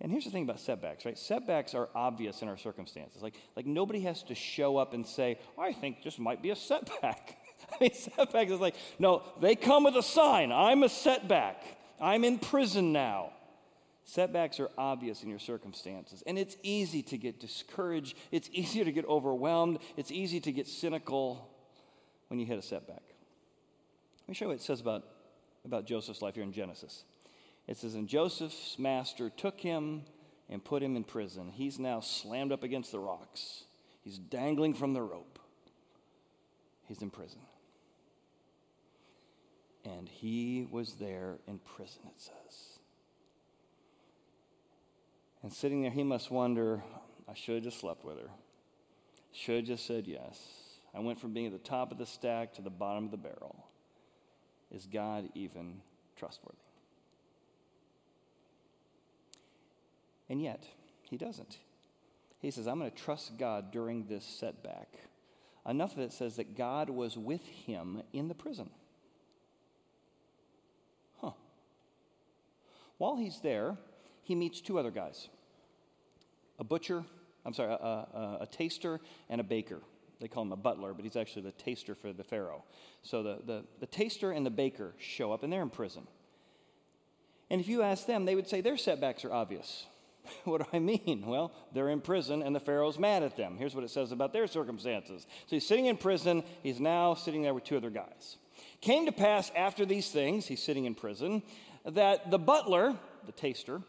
And 0.00 0.10
here's 0.10 0.24
the 0.24 0.30
thing 0.30 0.42
about 0.42 0.60
setbacks, 0.60 1.04
right? 1.04 1.18
Setbacks 1.18 1.74
are 1.74 1.88
obvious 1.94 2.42
in 2.42 2.48
our 2.48 2.56
circumstances. 2.56 3.22
Like, 3.22 3.34
like 3.56 3.66
nobody 3.66 4.00
has 4.00 4.22
to 4.24 4.34
show 4.34 4.76
up 4.76 4.92
and 4.92 5.06
say, 5.06 5.38
I 5.58 5.72
think 5.72 6.02
this 6.02 6.18
might 6.18 6.42
be 6.42 6.50
a 6.50 6.56
setback. 6.56 7.38
Mean, 7.80 7.94
setbacks 7.94 8.50
is 8.50 8.60
like, 8.60 8.74
no, 8.98 9.22
they 9.40 9.56
come 9.56 9.84
with 9.84 9.96
a 9.96 10.02
sign. 10.02 10.52
I'm 10.52 10.82
a 10.82 10.88
setback. 10.88 11.62
I'm 12.00 12.24
in 12.24 12.38
prison 12.38 12.92
now. 12.92 13.32
Setbacks 14.04 14.60
are 14.60 14.68
obvious 14.76 15.22
in 15.22 15.30
your 15.30 15.38
circumstances. 15.38 16.22
And 16.26 16.38
it's 16.38 16.56
easy 16.62 17.02
to 17.04 17.16
get 17.16 17.40
discouraged. 17.40 18.16
It's 18.30 18.50
easier 18.52 18.84
to 18.84 18.92
get 18.92 19.06
overwhelmed. 19.06 19.78
It's 19.96 20.10
easy 20.10 20.40
to 20.40 20.52
get 20.52 20.66
cynical 20.66 21.48
when 22.28 22.38
you 22.38 22.46
hit 22.46 22.58
a 22.58 22.62
setback. 22.62 23.02
Let 24.22 24.28
me 24.28 24.34
show 24.34 24.44
you 24.44 24.48
what 24.50 24.56
it 24.56 24.62
says 24.62 24.80
about, 24.80 25.04
about 25.64 25.86
Joseph's 25.86 26.20
life 26.20 26.34
here 26.34 26.44
in 26.44 26.52
Genesis. 26.52 27.04
It 27.66 27.78
says, 27.78 27.94
And 27.94 28.06
Joseph's 28.08 28.78
master 28.78 29.30
took 29.30 29.58
him 29.60 30.02
and 30.50 30.62
put 30.62 30.82
him 30.82 30.96
in 30.96 31.04
prison. 31.04 31.50
He's 31.54 31.78
now 31.78 32.00
slammed 32.00 32.52
up 32.52 32.62
against 32.62 32.92
the 32.92 32.98
rocks, 32.98 33.64
he's 34.02 34.18
dangling 34.18 34.74
from 34.74 34.92
the 34.92 35.02
rope. 35.02 35.38
He's 36.86 37.00
in 37.00 37.08
prison. 37.08 37.40
And 39.84 40.08
he 40.08 40.66
was 40.70 40.94
there 40.94 41.36
in 41.46 41.58
prison, 41.58 42.00
it 42.06 42.20
says. 42.20 42.78
And 45.42 45.52
sitting 45.52 45.82
there, 45.82 45.90
he 45.90 46.02
must 46.02 46.30
wonder 46.30 46.82
I 47.28 47.34
should 47.34 47.56
have 47.56 47.64
just 47.64 47.80
slept 47.80 48.04
with 48.04 48.18
her. 48.18 48.30
Should 49.32 49.56
have 49.56 49.64
just 49.66 49.86
said 49.86 50.06
yes. 50.06 50.38
I 50.94 51.00
went 51.00 51.20
from 51.20 51.34
being 51.34 51.46
at 51.46 51.52
the 51.52 51.58
top 51.58 51.92
of 51.92 51.98
the 51.98 52.06
stack 52.06 52.54
to 52.54 52.62
the 52.62 52.70
bottom 52.70 53.04
of 53.04 53.10
the 53.10 53.16
barrel. 53.16 53.66
Is 54.70 54.86
God 54.86 55.28
even 55.34 55.80
trustworthy? 56.16 56.56
And 60.28 60.40
yet, 60.40 60.64
he 61.02 61.16
doesn't. 61.16 61.58
He 62.38 62.50
says, 62.50 62.66
I'm 62.66 62.78
going 62.78 62.90
to 62.90 62.96
trust 62.96 63.38
God 63.38 63.72
during 63.72 64.06
this 64.06 64.24
setback. 64.24 64.88
Enough 65.66 65.94
of 65.94 66.00
it 66.00 66.12
says 66.12 66.36
that 66.36 66.56
God 66.56 66.90
was 66.90 67.16
with 67.16 67.46
him 67.46 68.02
in 68.12 68.28
the 68.28 68.34
prison. 68.34 68.70
Huh. 71.20 71.32
While 72.98 73.16
he's 73.16 73.40
there, 73.40 73.76
he 74.22 74.34
meets 74.34 74.60
two 74.60 74.78
other 74.78 74.90
guys 74.90 75.28
a 76.58 76.64
butcher, 76.64 77.04
I'm 77.44 77.52
sorry, 77.52 77.72
a, 77.72 77.76
a, 77.76 78.38
a, 78.42 78.46
taster, 78.46 79.00
and 79.28 79.40
a 79.40 79.44
baker. 79.44 79.80
They 80.20 80.28
call 80.28 80.44
him 80.44 80.52
a 80.52 80.56
butler, 80.56 80.94
but 80.94 81.04
he's 81.04 81.16
actually 81.16 81.42
the 81.42 81.52
taster 81.52 81.94
for 81.94 82.12
the 82.12 82.22
Pharaoh. 82.22 82.62
So 83.02 83.22
the, 83.22 83.38
the, 83.44 83.64
the 83.80 83.86
taster 83.86 84.30
and 84.30 84.46
the 84.46 84.50
baker 84.50 84.94
show 84.98 85.32
up, 85.32 85.42
and 85.42 85.52
they're 85.52 85.62
in 85.62 85.70
prison. 85.70 86.06
And 87.50 87.60
if 87.60 87.68
you 87.68 87.82
ask 87.82 88.06
them, 88.06 88.24
they 88.24 88.34
would 88.34 88.48
say 88.48 88.60
their 88.60 88.76
setbacks 88.76 89.24
are 89.24 89.32
obvious. 89.32 89.86
what 90.44 90.62
do 90.62 90.66
I 90.72 90.78
mean? 90.78 91.24
Well, 91.26 91.52
they're 91.72 91.90
in 91.90 92.00
prison 92.00 92.42
and 92.42 92.54
the 92.54 92.60
Pharaoh's 92.60 92.98
mad 92.98 93.22
at 93.22 93.36
them. 93.36 93.56
Here's 93.58 93.74
what 93.74 93.84
it 93.84 93.90
says 93.90 94.12
about 94.12 94.32
their 94.32 94.46
circumstances. 94.46 95.26
So 95.46 95.56
he's 95.56 95.66
sitting 95.66 95.86
in 95.86 95.96
prison. 95.96 96.42
He's 96.62 96.80
now 96.80 97.14
sitting 97.14 97.42
there 97.42 97.54
with 97.54 97.64
two 97.64 97.76
other 97.76 97.90
guys. 97.90 98.38
Came 98.80 99.06
to 99.06 99.12
pass 99.12 99.50
after 99.56 99.84
these 99.84 100.10
things, 100.10 100.46
he's 100.46 100.62
sitting 100.62 100.84
in 100.84 100.94
prison, 100.94 101.42
that 101.84 102.30
the 102.30 102.38
butler, 102.38 102.94
the 103.26 103.32
taster, 103.32 103.82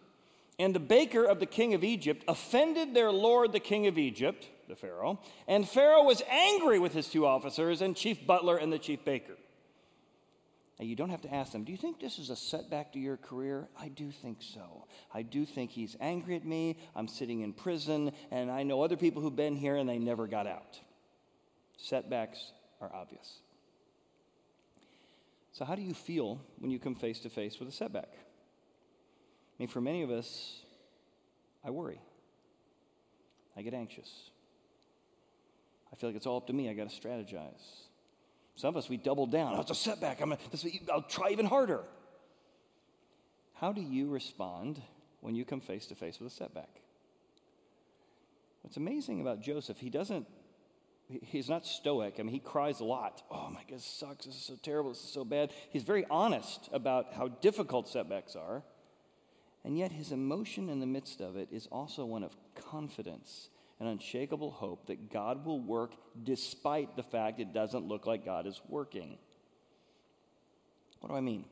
and 0.58 0.74
the 0.74 0.80
baker 0.80 1.24
of 1.24 1.40
the 1.40 1.46
king 1.46 1.74
of 1.74 1.84
Egypt 1.84 2.24
offended 2.28 2.94
their 2.94 3.12
lord, 3.12 3.52
the 3.52 3.60
king 3.60 3.88
of 3.88 3.98
Egypt, 3.98 4.48
the 4.68 4.76
Pharaoh, 4.76 5.20
and 5.48 5.68
Pharaoh 5.68 6.04
was 6.04 6.22
angry 6.30 6.80
with 6.80 6.94
his 6.94 7.08
two 7.08 7.26
officers 7.26 7.82
and 7.82 7.96
chief 7.96 8.26
butler 8.26 8.58
and 8.58 8.72
the 8.72 8.80
chief 8.80 9.04
baker. 9.04 9.36
Now, 10.80 10.86
you 10.86 10.96
don't 10.96 11.10
have 11.10 11.22
to 11.22 11.34
ask 11.34 11.54
them, 11.54 11.64
do 11.64 11.72
you 11.72 11.78
think 11.78 12.02
this 12.02 12.20
is 12.20 12.30
a 12.30 12.36
setback 12.36 12.92
to 12.94 13.00
your 13.00 13.16
career? 13.16 13.70
I 13.80 13.88
do 13.88 14.12
think 14.12 14.40
so. 14.42 14.88
I 15.14 15.22
do 15.22 15.46
think 15.46 15.72
he's 15.72 15.96
angry 16.02 16.36
at 16.36 16.44
me. 16.44 16.80
I'm 16.96 17.08
sitting 17.08 17.42
in 17.42 17.54
prison, 17.54 18.12
and 18.30 18.52
I 18.52 18.64
know 18.64 18.82
other 18.82 18.98
people 18.98 19.22
who've 19.22 19.36
been 19.36 19.56
here 19.56 19.78
and 19.78 19.88
they 19.88 20.00
never 20.00 20.28
got 20.28 20.48
out. 20.48 20.80
Setbacks 21.78 22.52
are 22.82 22.94
obvious. 22.94 23.40
So, 25.56 25.64
how 25.64 25.76
do 25.76 25.82
you 25.82 25.94
feel 25.94 26.42
when 26.60 26.70
you 26.70 26.80
come 26.80 26.96
face 26.96 27.20
to 27.22 27.30
face 27.30 27.62
with 27.62 27.70
a 27.70 27.72
setback? 27.72 28.10
I 28.12 29.56
mean, 29.58 29.70
for 29.70 29.80
many 29.80 30.04
of 30.04 30.12
us, 30.12 30.60
I 31.64 31.70
worry. 31.70 32.02
I 33.56 33.62
get 33.62 33.74
anxious. 33.74 34.12
I 35.94 35.96
feel 35.96 36.10
like 36.10 36.18
it's 36.18 36.26
all 36.26 36.36
up 36.36 36.48
to 36.48 36.54
me. 36.54 36.70
I 36.70 36.74
got 36.74 36.90
to 36.90 37.08
strategize. 37.08 37.86
Some 38.58 38.68
of 38.68 38.76
us, 38.76 38.90
we 38.90 38.98
double 38.98 39.28
down. 39.28 39.54
Oh, 39.56 39.62
it's 39.62 39.72
a 39.72 39.76
setback. 39.76 40.20
I'm 40.20 40.28
gonna, 40.28 40.42
this, 40.52 40.68
I'll 40.92 41.04
try 41.04 41.30
even 41.30 41.46
harder. 41.46 41.84
How 43.54 43.72
do 43.72 43.80
you 43.80 44.10
respond 44.10 44.82
when 45.22 45.36
you 45.36 45.46
come 45.46 45.62
face 45.62 45.86
to 45.86 45.96
face 45.96 46.20
with 46.20 46.34
a 46.34 46.36
setback? 46.36 46.82
What's 48.62 48.76
amazing 48.76 49.22
about 49.22 49.42
Joseph, 49.42 49.78
he 49.78 49.90
doesn't, 49.90 50.28
he's 51.08 51.50
not 51.50 51.66
stoic. 51.66 52.16
I 52.20 52.24
mean, 52.24 52.34
he 52.34 52.40
cries 52.40 52.80
a 52.80 52.86
lot. 52.86 53.24
Oh 53.30 53.50
my 53.50 53.62
God, 53.62 53.78
this 53.78 53.86
sucks. 53.86 54.26
This 54.26 54.36
is 54.36 54.42
so 54.42 54.56
terrible. 54.62 54.92
This 54.92 55.04
is 55.04 55.12
so 55.12 55.24
bad. 55.24 55.52
He's 55.70 55.84
very 55.84 56.06
honest 56.10 56.70
about 56.72 57.14
how 57.14 57.28
difficult 57.28 57.88
setbacks 57.88 58.36
are. 58.36 58.64
And 59.64 59.78
yet, 59.78 59.92
his 59.92 60.12
emotion 60.12 60.70
in 60.70 60.80
the 60.80 60.86
midst 60.86 61.22
of 61.22 61.38
it 61.38 61.50
is 61.52 61.68
also 61.72 62.06
one 62.06 62.24
of 62.24 62.36
confidence 62.54 63.50
and 63.80 63.90
unshakable 63.90 64.52
hope 64.52 64.88
that 64.88 65.12
God 65.12 65.46
will 65.46 65.60
work 65.60 65.94
despite 66.24 66.96
the 66.96 67.04
fact 67.04 67.40
it 67.40 67.54
doesn't 67.54 67.88
look 67.88 68.06
like 68.06 68.24
God 68.24 68.48
is 68.48 68.62
working. 68.70 69.18
What 71.00 71.10
do 71.10 71.16
I 71.16 71.22
mean? 71.22 71.46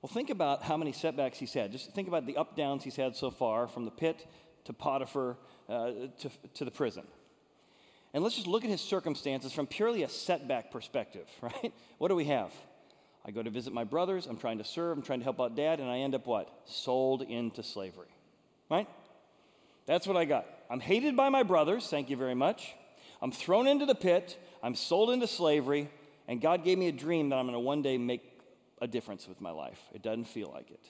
Well, 0.00 0.10
think 0.10 0.30
about 0.30 0.62
how 0.62 0.76
many 0.76 0.92
setbacks 0.92 1.38
he's 1.38 1.52
had. 1.52 1.70
Just 1.70 1.92
think 1.92 2.08
about 2.08 2.26
the 2.26 2.36
up 2.36 2.56
downs 2.56 2.82
he's 2.82 2.96
had 2.96 3.14
so 3.14 3.30
far 3.30 3.68
from 3.68 3.84
the 3.84 3.90
pit 3.90 4.26
to 4.64 4.72
Potiphar 4.72 5.36
uh, 5.68 5.90
to, 6.20 6.30
to 6.54 6.64
the 6.64 6.70
prison. 6.70 7.04
And 8.14 8.22
let's 8.22 8.34
just 8.34 8.46
look 8.46 8.64
at 8.64 8.70
his 8.70 8.80
circumstances 8.80 9.52
from 9.52 9.66
purely 9.66 10.02
a 10.02 10.08
setback 10.08 10.70
perspective, 10.70 11.26
right? 11.40 11.72
What 11.98 12.08
do 12.08 12.14
we 12.14 12.26
have? 12.26 12.52
I 13.24 13.30
go 13.30 13.42
to 13.42 13.50
visit 13.50 13.72
my 13.72 13.84
brothers, 13.84 14.26
I'm 14.26 14.36
trying 14.36 14.58
to 14.58 14.64
serve, 14.64 14.98
I'm 14.98 15.02
trying 15.02 15.20
to 15.20 15.24
help 15.24 15.40
out 15.40 15.54
dad, 15.54 15.78
and 15.78 15.88
I 15.88 15.98
end 15.98 16.14
up 16.14 16.26
what? 16.26 16.52
Sold 16.64 17.22
into 17.22 17.62
slavery. 17.62 18.08
Right? 18.68 18.88
That's 19.86 20.06
what 20.06 20.16
I 20.16 20.24
got. 20.24 20.46
I'm 20.68 20.80
hated 20.80 21.16
by 21.16 21.28
my 21.28 21.42
brothers, 21.42 21.88
thank 21.88 22.10
you 22.10 22.16
very 22.16 22.34
much. 22.34 22.74
I'm 23.20 23.30
thrown 23.30 23.68
into 23.68 23.86
the 23.86 23.94
pit, 23.94 24.36
I'm 24.62 24.74
sold 24.74 25.10
into 25.10 25.28
slavery, 25.28 25.88
and 26.26 26.40
God 26.40 26.64
gave 26.64 26.78
me 26.78 26.88
a 26.88 26.92
dream 26.92 27.28
that 27.28 27.36
I'm 27.36 27.46
going 27.46 27.54
to 27.54 27.60
one 27.60 27.82
day 27.82 27.96
make 27.96 28.22
a 28.80 28.88
difference 28.88 29.28
with 29.28 29.40
my 29.40 29.50
life. 29.50 29.80
It 29.94 30.02
doesn't 30.02 30.26
feel 30.26 30.50
like 30.52 30.70
it. 30.70 30.84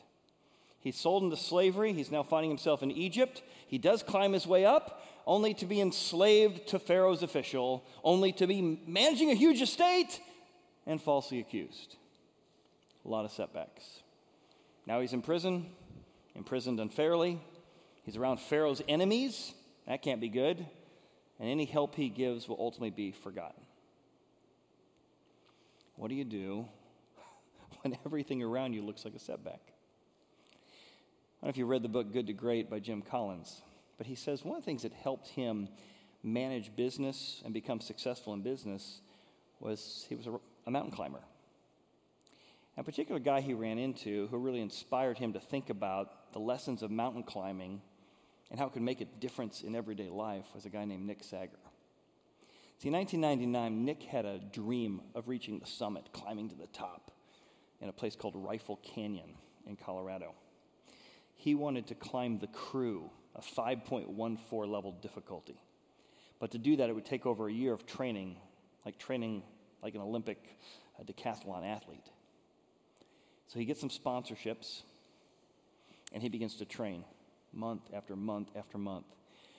He's 0.83 0.97
sold 0.97 1.23
into 1.23 1.37
slavery. 1.37 1.93
He's 1.93 2.11
now 2.11 2.25
finding 2.25 2.50
himself 2.50 2.83
in 2.83 2.91
Egypt. 2.91 3.43
He 3.69 3.79
does 3.79 4.02
climb 4.02 4.33
his 4.33 4.49
way 4.49 4.64
up, 4.64 5.00
only 5.26 5.55
to 5.55 5.67
be 5.67 5.81
enslaved 5.81 6.69
to 6.69 6.79
Pharaoh's 6.79 7.23
official, 7.23 7.85
only 8.02 8.33
to 8.33 8.47
be 8.47 8.81
managing 8.87 9.31
a 9.31 9.35
huge 9.35 9.61
estate 9.61 10.21
and 10.87 11.00
falsely 11.00 11.41
accused 11.41 11.97
a 13.05 13.09
lot 13.09 13.25
of 13.25 13.33
setbacks. 13.33 14.02
Now 14.87 15.00
he's 15.00 15.12
in 15.12 15.23
prison, 15.23 15.67
imprisoned 16.35 16.79
unfairly, 16.79 17.41
He's 18.05 18.17
around 18.17 18.41
Pharaoh's 18.41 18.83
enemies. 18.88 19.55
That 19.87 20.02
can't 20.02 20.21
be 20.21 20.29
good. 20.29 20.67
And 21.38 21.49
any 21.49 21.64
help 21.64 21.95
he 21.95 22.09
gives 22.09 22.49
will 22.49 22.59
ultimately 22.59 22.91
be 22.91 23.12
forgotten. 23.12 23.62
What 25.97 26.09
do 26.09 26.14
you 26.14 26.25
do 26.25 26.67
when 27.83 27.97
everything 28.05 28.43
around 28.43 28.75
you 28.75 28.83
looks 28.83 29.05
like 29.05 29.14
a 29.14 29.21
setback? 29.21 29.61
I 29.64 31.47
don't 31.47 31.49
know 31.49 31.49
if 31.50 31.57
you 31.57 31.67
read 31.67 31.83
the 31.83 31.88
book 31.88 32.12
Good 32.12 32.26
to 32.29 32.33
Great 32.33 32.71
by 32.71 32.79
Jim 32.79 33.02
Collins, 33.02 33.62
but 33.99 34.07
he 34.07 34.15
says 34.15 34.45
one 34.45 34.57
of 34.57 34.63
the 34.63 34.67
things 34.67 34.83
that 34.83 34.93
helped 34.93 35.29
him 35.29 35.69
manage 36.23 36.75
business 36.77 37.43
and 37.45 37.53
become 37.53 37.81
successful 37.81 38.33
in 38.33 38.43
business 38.43 39.01
was 39.61 40.07
he 40.09 40.15
was 40.15 40.27
a, 40.27 40.39
a 40.67 40.71
mountain 40.71 40.93
climber. 40.93 41.21
A 42.77 42.83
particular 42.83 43.21
guy 43.21 43.41
he 43.41 43.55
ran 43.55 43.79
into 43.79 44.29
who 44.29 44.39
really 44.39 44.61
inspired 44.61 45.19
him 45.19 45.35
to 45.35 45.41
think 45.41 45.69
about 45.69 46.33
the 46.33 46.39
lessons 46.39 46.83
of 46.83 46.91
mountain 46.91 47.23
climbing 47.23 47.83
and 48.51 48.59
how 48.59 48.67
it 48.67 48.73
could 48.73 48.83
make 48.83 49.01
a 49.01 49.05
difference 49.05 49.63
in 49.63 49.75
everyday 49.75 50.09
life 50.09 50.45
was 50.55 50.65
a 50.65 50.71
guy 50.71 50.85
named 50.85 51.07
Nick 51.07 51.23
Sager. 51.23 51.59
See, 52.79 52.89
in 52.89 52.95
1999, 52.95 53.85
Nick 53.85 54.03
had 54.03 54.25
a 54.25 54.39
dream 54.39 55.03
of 55.15 55.29
reaching 55.29 55.59
the 55.59 55.67
summit, 55.67 56.09
climbing 56.13 56.49
to 56.49 56.55
the 56.55 56.67
top 56.67 57.13
in 57.81 57.89
a 57.89 57.93
place 57.93 58.17
called 58.17 58.35
Rifle 58.37 58.81
Canyon 58.83 59.35
in 59.67 59.77
Colorado. 59.77 60.35
He 61.35 61.55
wanted 61.55 61.87
to 61.89 61.95
climb 61.95 62.39
the 62.39 62.47
Crew, 62.49 63.11
a 63.35 63.41
5.14 63.41 64.69
level 64.69 64.93
difficulty. 65.01 65.61
But 66.39 66.51
to 66.53 66.59
do 66.59 66.77
that, 66.77 66.89
it 66.89 66.95
would 66.95 67.07
take 67.07 67.27
over 67.27 67.49
a 67.49 67.53
year 67.53 67.73
of 67.73 67.87
training, 67.87 68.37
like 68.85 68.99
training 68.99 69.43
like 69.83 69.95
an 69.95 70.01
Olympic 70.01 70.39
uh, 70.99 71.05
decathlon 71.05 71.65
athlete. 71.67 72.09
So 73.49 73.59
he 73.59 73.65
gets 73.65 73.81
some 73.81 73.91
sponsorships 73.91 74.83
and 76.12 76.23
he 76.23 76.29
begins 76.29 76.57
to 76.57 76.65
train 76.65 77.05
month 77.53 77.83
after 77.93 78.17
month 78.17 78.49
after 78.57 78.79
month. 78.79 79.07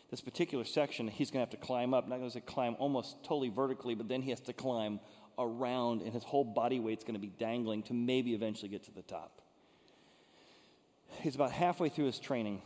This 0.09 0.21
particular 0.21 0.63
section, 0.63 1.07
he's 1.07 1.31
going 1.31 1.45
to 1.45 1.51
have 1.51 1.59
to 1.59 1.65
climb 1.65 1.93
up, 1.93 2.07
not 2.07 2.17
going 2.17 2.29
to 2.29 2.33
say 2.33 2.41
climb 2.41 2.75
almost 2.79 3.23
totally 3.23 3.49
vertically, 3.49 3.95
but 3.95 4.07
then 4.07 4.21
he 4.21 4.29
has 4.29 4.39
to 4.41 4.53
climb 4.53 4.99
around, 5.39 6.01
and 6.01 6.13
his 6.13 6.23
whole 6.23 6.43
body 6.43 6.79
weight's 6.79 7.03
going 7.03 7.15
to 7.15 7.19
be 7.19 7.31
dangling 7.39 7.81
to 7.83 7.93
maybe 7.93 8.33
eventually 8.35 8.69
get 8.69 8.83
to 8.83 8.91
the 8.91 9.01
top. 9.01 9.41
He's 11.21 11.35
about 11.35 11.51
halfway 11.51 11.89
through 11.89 12.05
his 12.05 12.19
training. 12.19 12.61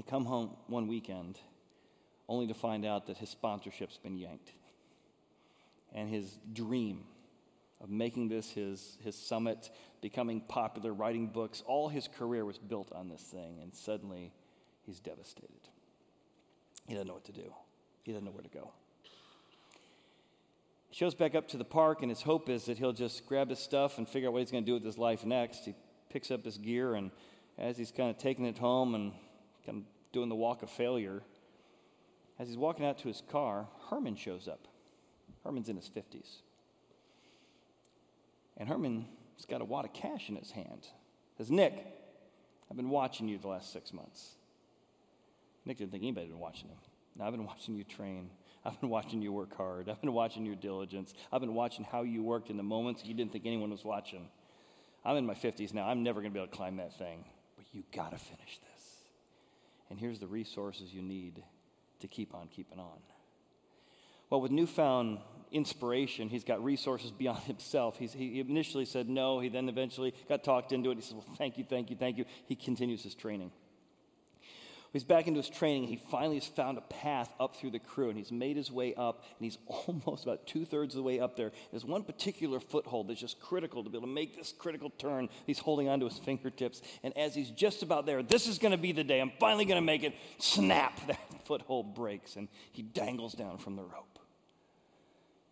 He 0.00 0.04
come 0.10 0.24
home 0.24 0.56
one 0.66 0.88
weekend 0.88 1.38
only 2.26 2.46
to 2.46 2.54
find 2.54 2.86
out 2.86 3.08
that 3.08 3.18
his 3.18 3.28
sponsorship's 3.28 3.98
been 3.98 4.16
yanked. 4.16 4.50
And 5.94 6.08
his 6.08 6.38
dream 6.54 7.04
of 7.82 7.90
making 7.90 8.30
this 8.30 8.50
his, 8.50 8.96
his 9.04 9.14
summit, 9.14 9.68
becoming 10.00 10.40
popular, 10.40 10.94
writing 10.94 11.26
books, 11.26 11.62
all 11.66 11.90
his 11.90 12.08
career 12.08 12.46
was 12.46 12.56
built 12.56 12.90
on 12.92 13.10
this 13.10 13.20
thing, 13.20 13.58
and 13.60 13.74
suddenly 13.74 14.32
he's 14.86 15.00
devastated. 15.00 15.68
He 16.86 16.94
doesn't 16.94 17.06
know 17.06 17.12
what 17.12 17.26
to 17.26 17.32
do, 17.32 17.52
he 18.02 18.12
doesn't 18.12 18.24
know 18.24 18.30
where 18.30 18.42
to 18.42 18.48
go. 18.48 18.72
He 20.88 20.94
shows 20.94 21.14
back 21.14 21.34
up 21.34 21.46
to 21.48 21.58
the 21.58 21.64
park, 21.66 22.00
and 22.00 22.10
his 22.10 22.22
hope 22.22 22.48
is 22.48 22.64
that 22.64 22.78
he'll 22.78 22.94
just 22.94 23.26
grab 23.26 23.50
his 23.50 23.58
stuff 23.58 23.98
and 23.98 24.08
figure 24.08 24.30
out 24.30 24.32
what 24.32 24.38
he's 24.38 24.50
going 24.50 24.64
to 24.64 24.66
do 24.66 24.72
with 24.72 24.84
his 24.84 24.96
life 24.96 25.26
next. 25.26 25.66
He 25.66 25.74
picks 26.08 26.30
up 26.30 26.42
his 26.46 26.56
gear, 26.56 26.94
and 26.94 27.10
as 27.58 27.76
he's 27.76 27.92
kind 27.92 28.08
of 28.08 28.16
taking 28.16 28.46
it 28.46 28.56
home 28.56 28.94
and 28.94 29.12
kind 29.64 29.78
of 29.78 29.84
doing 30.12 30.28
the 30.28 30.34
walk 30.34 30.62
of 30.62 30.70
failure, 30.70 31.22
as 32.38 32.48
he's 32.48 32.56
walking 32.56 32.86
out 32.86 32.98
to 32.98 33.08
his 33.08 33.22
car, 33.30 33.66
Herman 33.90 34.16
shows 34.16 34.48
up. 34.48 34.66
Herman's 35.44 35.68
in 35.68 35.76
his 35.76 35.88
50s. 35.88 36.36
And 38.56 38.68
Herman's 38.68 39.06
got 39.48 39.60
a 39.60 39.64
wad 39.64 39.84
of 39.84 39.92
cash 39.92 40.28
in 40.28 40.36
his 40.36 40.50
hand. 40.50 40.86
Says, 41.38 41.50
Nick, 41.50 41.74
I've 42.70 42.76
been 42.76 42.90
watching 42.90 43.28
you 43.28 43.38
the 43.38 43.48
last 43.48 43.72
six 43.72 43.92
months. 43.92 44.34
Nick 45.64 45.78
didn't 45.78 45.92
think 45.92 46.02
anybody 46.02 46.26
had 46.26 46.32
been 46.32 46.40
watching 46.40 46.68
him. 46.68 46.76
I've 47.20 47.32
been 47.32 47.44
watching 47.44 47.74
you 47.76 47.84
train. 47.84 48.30
I've 48.64 48.80
been 48.80 48.90
watching 48.90 49.22
you 49.22 49.32
work 49.32 49.56
hard. 49.56 49.88
I've 49.88 50.00
been 50.00 50.12
watching 50.12 50.46
your 50.46 50.54
diligence. 50.54 51.14
I've 51.32 51.40
been 51.40 51.54
watching 51.54 51.84
how 51.84 52.02
you 52.02 52.22
worked 52.22 52.50
in 52.50 52.56
the 52.56 52.62
moments 52.62 53.04
you 53.04 53.14
didn't 53.14 53.32
think 53.32 53.46
anyone 53.46 53.70
was 53.70 53.84
watching. 53.84 54.28
I'm 55.04 55.16
in 55.16 55.26
my 55.26 55.34
50s 55.34 55.72
now. 55.72 55.86
I'm 55.86 56.02
never 56.02 56.20
going 56.20 56.30
to 56.30 56.34
be 56.34 56.40
able 56.40 56.50
to 56.50 56.56
climb 56.56 56.76
that 56.76 56.96
thing. 56.98 57.24
But 57.56 57.66
you 57.72 57.82
got 57.94 58.12
to 58.12 58.18
finish 58.18 58.58
this. 58.58 58.69
And 59.90 59.98
here's 59.98 60.20
the 60.20 60.26
resources 60.26 60.94
you 60.94 61.02
need 61.02 61.42
to 62.00 62.08
keep 62.08 62.34
on 62.34 62.48
keeping 62.48 62.78
on. 62.78 62.98
Well, 64.30 64.40
with 64.40 64.52
newfound 64.52 65.18
inspiration, 65.50 66.28
he's 66.28 66.44
got 66.44 66.62
resources 66.64 67.10
beyond 67.10 67.40
himself. 67.44 67.98
He's, 67.98 68.12
he 68.12 68.40
initially 68.40 68.84
said 68.84 69.08
no. 69.08 69.40
He 69.40 69.48
then 69.48 69.68
eventually 69.68 70.14
got 70.28 70.44
talked 70.44 70.72
into 70.72 70.90
it. 70.90 70.94
He 70.96 71.02
says, 71.02 71.14
Well, 71.14 71.26
thank 71.36 71.58
you, 71.58 71.64
thank 71.68 71.90
you, 71.90 71.96
thank 71.96 72.16
you. 72.16 72.24
He 72.46 72.54
continues 72.54 73.02
his 73.02 73.14
training. 73.14 73.50
He's 74.92 75.04
back 75.04 75.28
into 75.28 75.38
his 75.38 75.48
training. 75.48 75.84
and 75.84 75.90
He 75.90 76.02
finally 76.10 76.36
has 76.36 76.46
found 76.46 76.76
a 76.76 76.80
path 76.80 77.32
up 77.38 77.54
through 77.54 77.70
the 77.70 77.78
crew, 77.78 78.08
and 78.08 78.18
he's 78.18 78.32
made 78.32 78.56
his 78.56 78.72
way 78.72 78.92
up, 78.94 79.22
and 79.38 79.44
he's 79.44 79.58
almost 79.66 80.24
about 80.24 80.46
two 80.46 80.64
thirds 80.64 80.94
of 80.94 80.98
the 80.98 81.02
way 81.04 81.20
up 81.20 81.36
there. 81.36 81.52
There's 81.70 81.84
one 81.84 82.02
particular 82.02 82.58
foothold 82.58 83.08
that's 83.08 83.20
just 83.20 83.40
critical 83.40 83.84
to 83.84 83.90
be 83.90 83.98
able 83.98 84.08
to 84.08 84.12
make 84.12 84.36
this 84.36 84.52
critical 84.52 84.90
turn. 84.90 85.28
He's 85.46 85.60
holding 85.60 85.88
onto 85.88 86.06
his 86.06 86.18
fingertips, 86.18 86.82
and 87.04 87.16
as 87.16 87.34
he's 87.34 87.50
just 87.50 87.82
about 87.82 88.04
there, 88.04 88.22
this 88.22 88.48
is 88.48 88.58
going 88.58 88.72
to 88.72 88.78
be 88.78 88.90
the 88.90 89.04
day. 89.04 89.20
I'm 89.20 89.32
finally 89.38 89.64
going 89.64 89.80
to 89.80 89.86
make 89.86 90.02
it. 90.02 90.14
Snap! 90.38 90.98
That 91.10 91.18
foothold 91.46 91.96
breaks, 91.96 92.36
and 92.36 92.46
he 92.70 92.82
dangles 92.82 93.32
down 93.32 93.58
from 93.58 93.74
the 93.74 93.82
rope. 93.82 94.20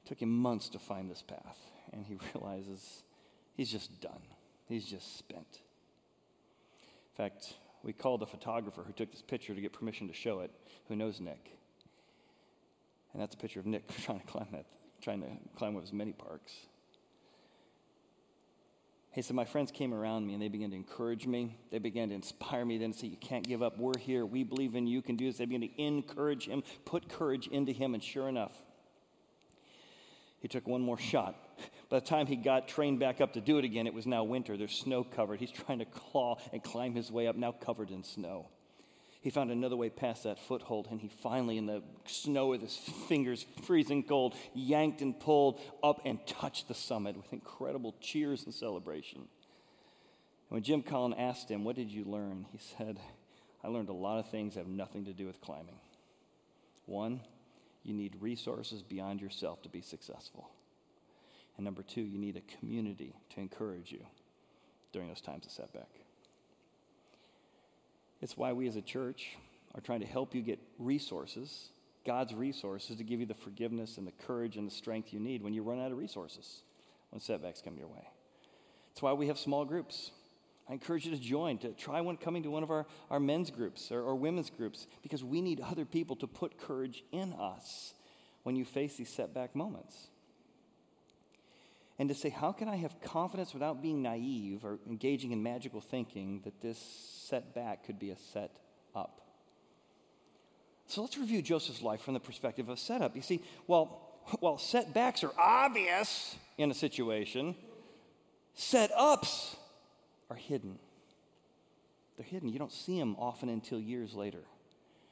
It 0.05 0.09
took 0.09 0.23
him 0.23 0.31
months 0.31 0.69
to 0.71 0.79
find 0.79 1.11
this 1.11 1.23
path, 1.23 1.59
and 1.93 2.07
he 2.07 2.17
realizes 2.35 3.03
he's 3.57 3.71
just 3.71 4.01
done. 4.01 4.23
He's 4.69 4.85
just 4.85 5.19
spent. 5.19 5.61
In 7.11 7.17
fact, 7.17 7.55
we 7.83 7.93
called 7.93 8.21
the 8.21 8.27
photographer 8.27 8.83
who 8.87 8.93
took 8.93 9.11
this 9.11 9.23
picture 9.23 9.55
to 9.55 9.61
get 9.61 9.73
permission 9.73 10.09
to 10.09 10.15
show 10.15 10.41
it, 10.41 10.51
who 10.89 10.97
knows 10.97 11.21
Nick. 11.21 11.59
And 13.13 13.23
that's 13.23 13.35
a 13.35 13.39
picture 13.39 13.61
of 13.61 13.67
Nick 13.67 13.89
trying 14.03 14.21
to 14.21 14.27
climb 14.27 14.49
that, 14.53 14.67
trying 15.01 15.21
to 15.21 15.29
climb 15.57 15.75
one 15.75 15.83
of 15.83 15.89
his 15.89 15.93
many 15.93 16.13
parks. 16.13 16.53
He 19.13 19.23
said, 19.23 19.35
My 19.35 19.45
friends 19.45 19.73
came 19.73 19.95
around 19.95 20.27
me 20.27 20.35
and 20.35 20.43
they 20.43 20.49
began 20.49 20.71
to 20.71 20.77
encourage 20.77 21.27
me. 21.27 21.57
They 21.71 21.79
began 21.79 22.11
to 22.11 22.15
inspire 22.15 22.65
me, 22.65 22.79
then 22.79 22.93
say, 22.93 23.07
You 23.07 23.17
can't 23.17 23.47
give 23.47 23.63
up. 23.63 23.79
We're 23.79 23.99
here. 23.99 24.27
We 24.27 24.45
believe 24.45 24.75
in 24.75 24.87
you. 24.87 24.97
You 24.97 25.03
can 25.03 25.17
do 25.17 25.27
this. 25.27 25.39
They 25.39 25.47
began 25.47 25.69
to 25.69 25.83
encourage 25.83 26.47
him, 26.47 26.63
put 26.85 27.09
courage 27.09 27.49
into 27.49 27.73
him, 27.73 27.95
and 27.95 28.03
sure 28.03 28.29
enough, 28.29 28.53
he 30.41 30.47
took 30.47 30.67
one 30.67 30.83
more 30.83 30.99
shot 30.99 31.48
by 31.89 32.01
the 32.01 32.07
time 32.07 32.27
he 32.27 32.37
got 32.37 32.69
trained 32.69 33.01
back 33.01 33.21
up 33.21 33.35
to 33.35 33.41
do 33.41 33.59
it 33.59 33.65
again, 33.65 33.87
it 33.87 33.95
was 33.95 34.07
now 34.07 34.25
winter. 34.25 34.57
There's 34.57 34.79
snow 34.79 35.05
covered. 35.05 35.41
He's 35.41 35.51
trying 35.67 35.79
to 35.81 35.85
claw 35.85 36.39
and 36.53 36.63
climb 36.63 36.95
his 36.95 37.11
way 37.11 37.27
up, 37.27 37.37
now 37.37 37.53
covered 37.53 37.91
in 37.91 38.05
snow. 38.05 38.49
He 39.21 39.31
found 39.31 39.51
another 39.51 39.77
way 39.77 39.91
past 39.91 40.25
that 40.25 40.39
foothold, 40.39 40.87
and 40.91 41.01
he 41.01 41.09
finally, 41.09 41.59
in 41.59 41.67
the 41.67 41.83
snow 42.07 42.49
with 42.49 42.61
his 42.61 42.77
fingers 43.09 43.45
freezing 43.65 44.05
cold, 44.05 44.35
yanked 44.55 45.03
and 45.03 45.19
pulled 45.19 45.61
up 45.83 46.03
and 46.05 46.25
touched 46.27 46.69
the 46.69 46.75
summit 46.75 47.17
with 47.17 47.33
incredible 47.33 47.95
cheers 48.01 48.45
and 48.45 48.55
celebration. 48.55 49.19
And 49.19 49.29
when 50.51 50.63
Jim 50.63 50.83
Collin 50.83 51.15
asked 51.15 51.51
him, 51.51 51.65
What 51.65 51.75
did 51.75 51.91
you 51.91 52.05
learn? 52.05 52.47
he 52.53 52.59
said, 52.59 53.01
I 53.63 53.69
learned 53.69 53.89
a 53.89 53.95
lot 53.95 54.21
of 54.21 54.31
things 54.31 54.55
that 54.55 54.61
have 54.61 54.69
nothing 54.69 55.05
to 55.07 55.13
do 55.13 55.27
with 55.27 55.41
climbing. 55.41 55.81
One, 56.87 57.21
you 57.83 57.95
need 57.95 58.17
resources 58.21 58.83
beyond 58.83 59.21
yourself 59.21 59.63
to 59.63 59.69
be 59.69 59.83
successful. 59.83 60.49
And 61.59 61.65
number 61.65 61.83
two, 61.83 62.01
you 62.01 62.19
need 62.19 62.37
a 62.37 62.59
community 62.59 63.15
to 63.35 63.41
encourage 63.41 63.91
you 63.91 64.07
during 64.93 65.09
those 65.09 65.21
times 65.21 65.45
of 65.45 65.51
setback. 65.53 65.91
It's 68.23 68.37
why 68.37 68.53
we 68.53 68.69
as 68.69 68.77
a 68.77 68.83
church 68.83 69.37
are 69.75 69.81
trying 69.81 70.01
to 70.01 70.07
help 70.07 70.35
you 70.35 70.41
get 70.41 70.61
resources, 70.79 71.69
God's 72.07 72.33
resources, 72.33 72.97
to 72.97 73.05
give 73.05 73.21
you 73.21 73.27
the 73.27 73.35
forgiveness 73.35 73.99
and 73.99 74.07
the 74.07 74.13
courage 74.13 74.57
and 74.57 74.67
the 74.67 74.75
strength 74.75 75.13
you 75.13 75.19
need 75.19 75.43
when 75.43 75.53
you 75.53 75.63
run 75.63 75.81
out 75.81 75.91
of 75.91 75.99
resources, 75.99 76.63
when 77.11 77.21
setbacks 77.21 77.61
come 77.61 77.77
your 77.77 77.89
way. 77.89 78.09
It's 78.93 79.03
why 79.03 79.13
we 79.13 79.27
have 79.27 79.39
small 79.39 79.65
groups. 79.65 80.13
I 80.69 80.75
encourage 80.75 81.07
you 81.07 81.11
to 81.13 81.21
join, 81.21 81.59
to 81.59 81.73
try 81.73 82.01
one 82.01 82.17
coming 82.17 82.45
to 82.45 82.51
one 82.51 82.63
of 82.63 82.71
our, 82.71 82.87
our 83.11 83.21
men's 83.21 83.51
groups 83.51 83.91
or, 83.91 84.01
or 84.01 84.15
women's 84.15 84.51
groups, 84.51 84.87
because 85.03 85.25
we 85.25 85.41
need 85.41 85.61
other 85.61 85.85
people 85.85 86.15
to 86.17 86.29
put 86.29 86.59
courage 86.59 87.03
in 87.11 87.33
us 87.33 87.95
when 88.45 88.55
you 88.55 88.65
face 88.65 88.97
these 88.97 89.09
setback 89.09 89.57
moments 89.57 90.09
and 91.99 92.09
to 92.09 92.15
say, 92.15 92.29
how 92.29 92.53
can 92.53 92.69
I 92.69 92.77
have 92.77 93.01
confidence 93.01 93.53
without 93.53 93.83
being 93.83 94.03
naive 94.03 94.65
or 94.65 94.79
engaging 94.89 95.33
in 95.33 95.43
magical 95.43 95.81
thinking 95.81 96.43
that 96.45 96.61
this 96.61 96.79
setback 97.27 97.85
could 97.85 97.99
be 97.99 98.11
a 98.11 98.17
set 98.33 98.57
up? 98.95 99.21
So 100.87 101.03
let's 101.03 101.19
review 101.19 101.43
Joseph's 101.43 101.83
life 101.83 102.01
from 102.01 102.15
the 102.15 102.21
perspective 102.21 102.69
of 102.69 102.79
setup. 102.79 103.17
You 103.17 103.23
see, 103.23 103.43
while, 103.67 104.21
while 104.41 104.59
setbacks 104.59 105.25
are 105.25 105.33
obvious 105.37 106.37
in 106.57 106.71
a 106.71 106.75
situation, 106.75 107.57
setups 108.57 109.57
are 110.31 110.37
hidden. 110.37 110.79
They're 112.17 112.27
hidden. 112.27 112.49
You 112.49 112.59
don't 112.59 112.73
see 112.73 112.99
them 112.99 113.17
often 113.19 113.49
until 113.49 113.81
years 113.81 114.15
later. 114.15 114.41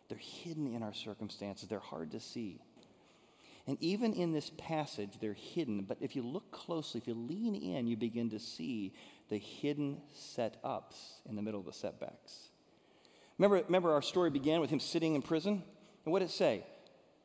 They're 0.08 0.18
hidden 0.18 0.72
in 0.72 0.82
our 0.82 0.94
circumstances, 0.94 1.68
they're 1.68 1.78
hard 1.80 2.12
to 2.12 2.20
see. 2.20 2.60
And 3.66 3.76
even 3.80 4.12
in 4.12 4.32
this 4.32 4.50
passage, 4.58 5.18
they're 5.20 5.32
hidden. 5.32 5.82
But 5.82 5.98
if 6.00 6.14
you 6.14 6.22
look 6.22 6.52
closely, 6.52 7.00
if 7.00 7.08
you 7.08 7.14
lean 7.14 7.54
in, 7.54 7.86
you 7.86 7.96
begin 7.96 8.30
to 8.30 8.38
see 8.38 8.94
the 9.28 9.38
hidden 9.38 10.00
set 10.14 10.56
ups 10.62 11.20
in 11.28 11.34
the 11.34 11.42
middle 11.42 11.58
of 11.58 11.66
the 11.66 11.72
setbacks. 11.72 12.50
Remember, 13.38 13.62
remember 13.66 13.92
our 13.92 14.02
story 14.02 14.30
began 14.30 14.60
with 14.60 14.70
him 14.70 14.80
sitting 14.80 15.14
in 15.14 15.22
prison? 15.22 15.62
And 16.04 16.12
what 16.12 16.20
did 16.20 16.26
it 16.26 16.32
say? 16.32 16.64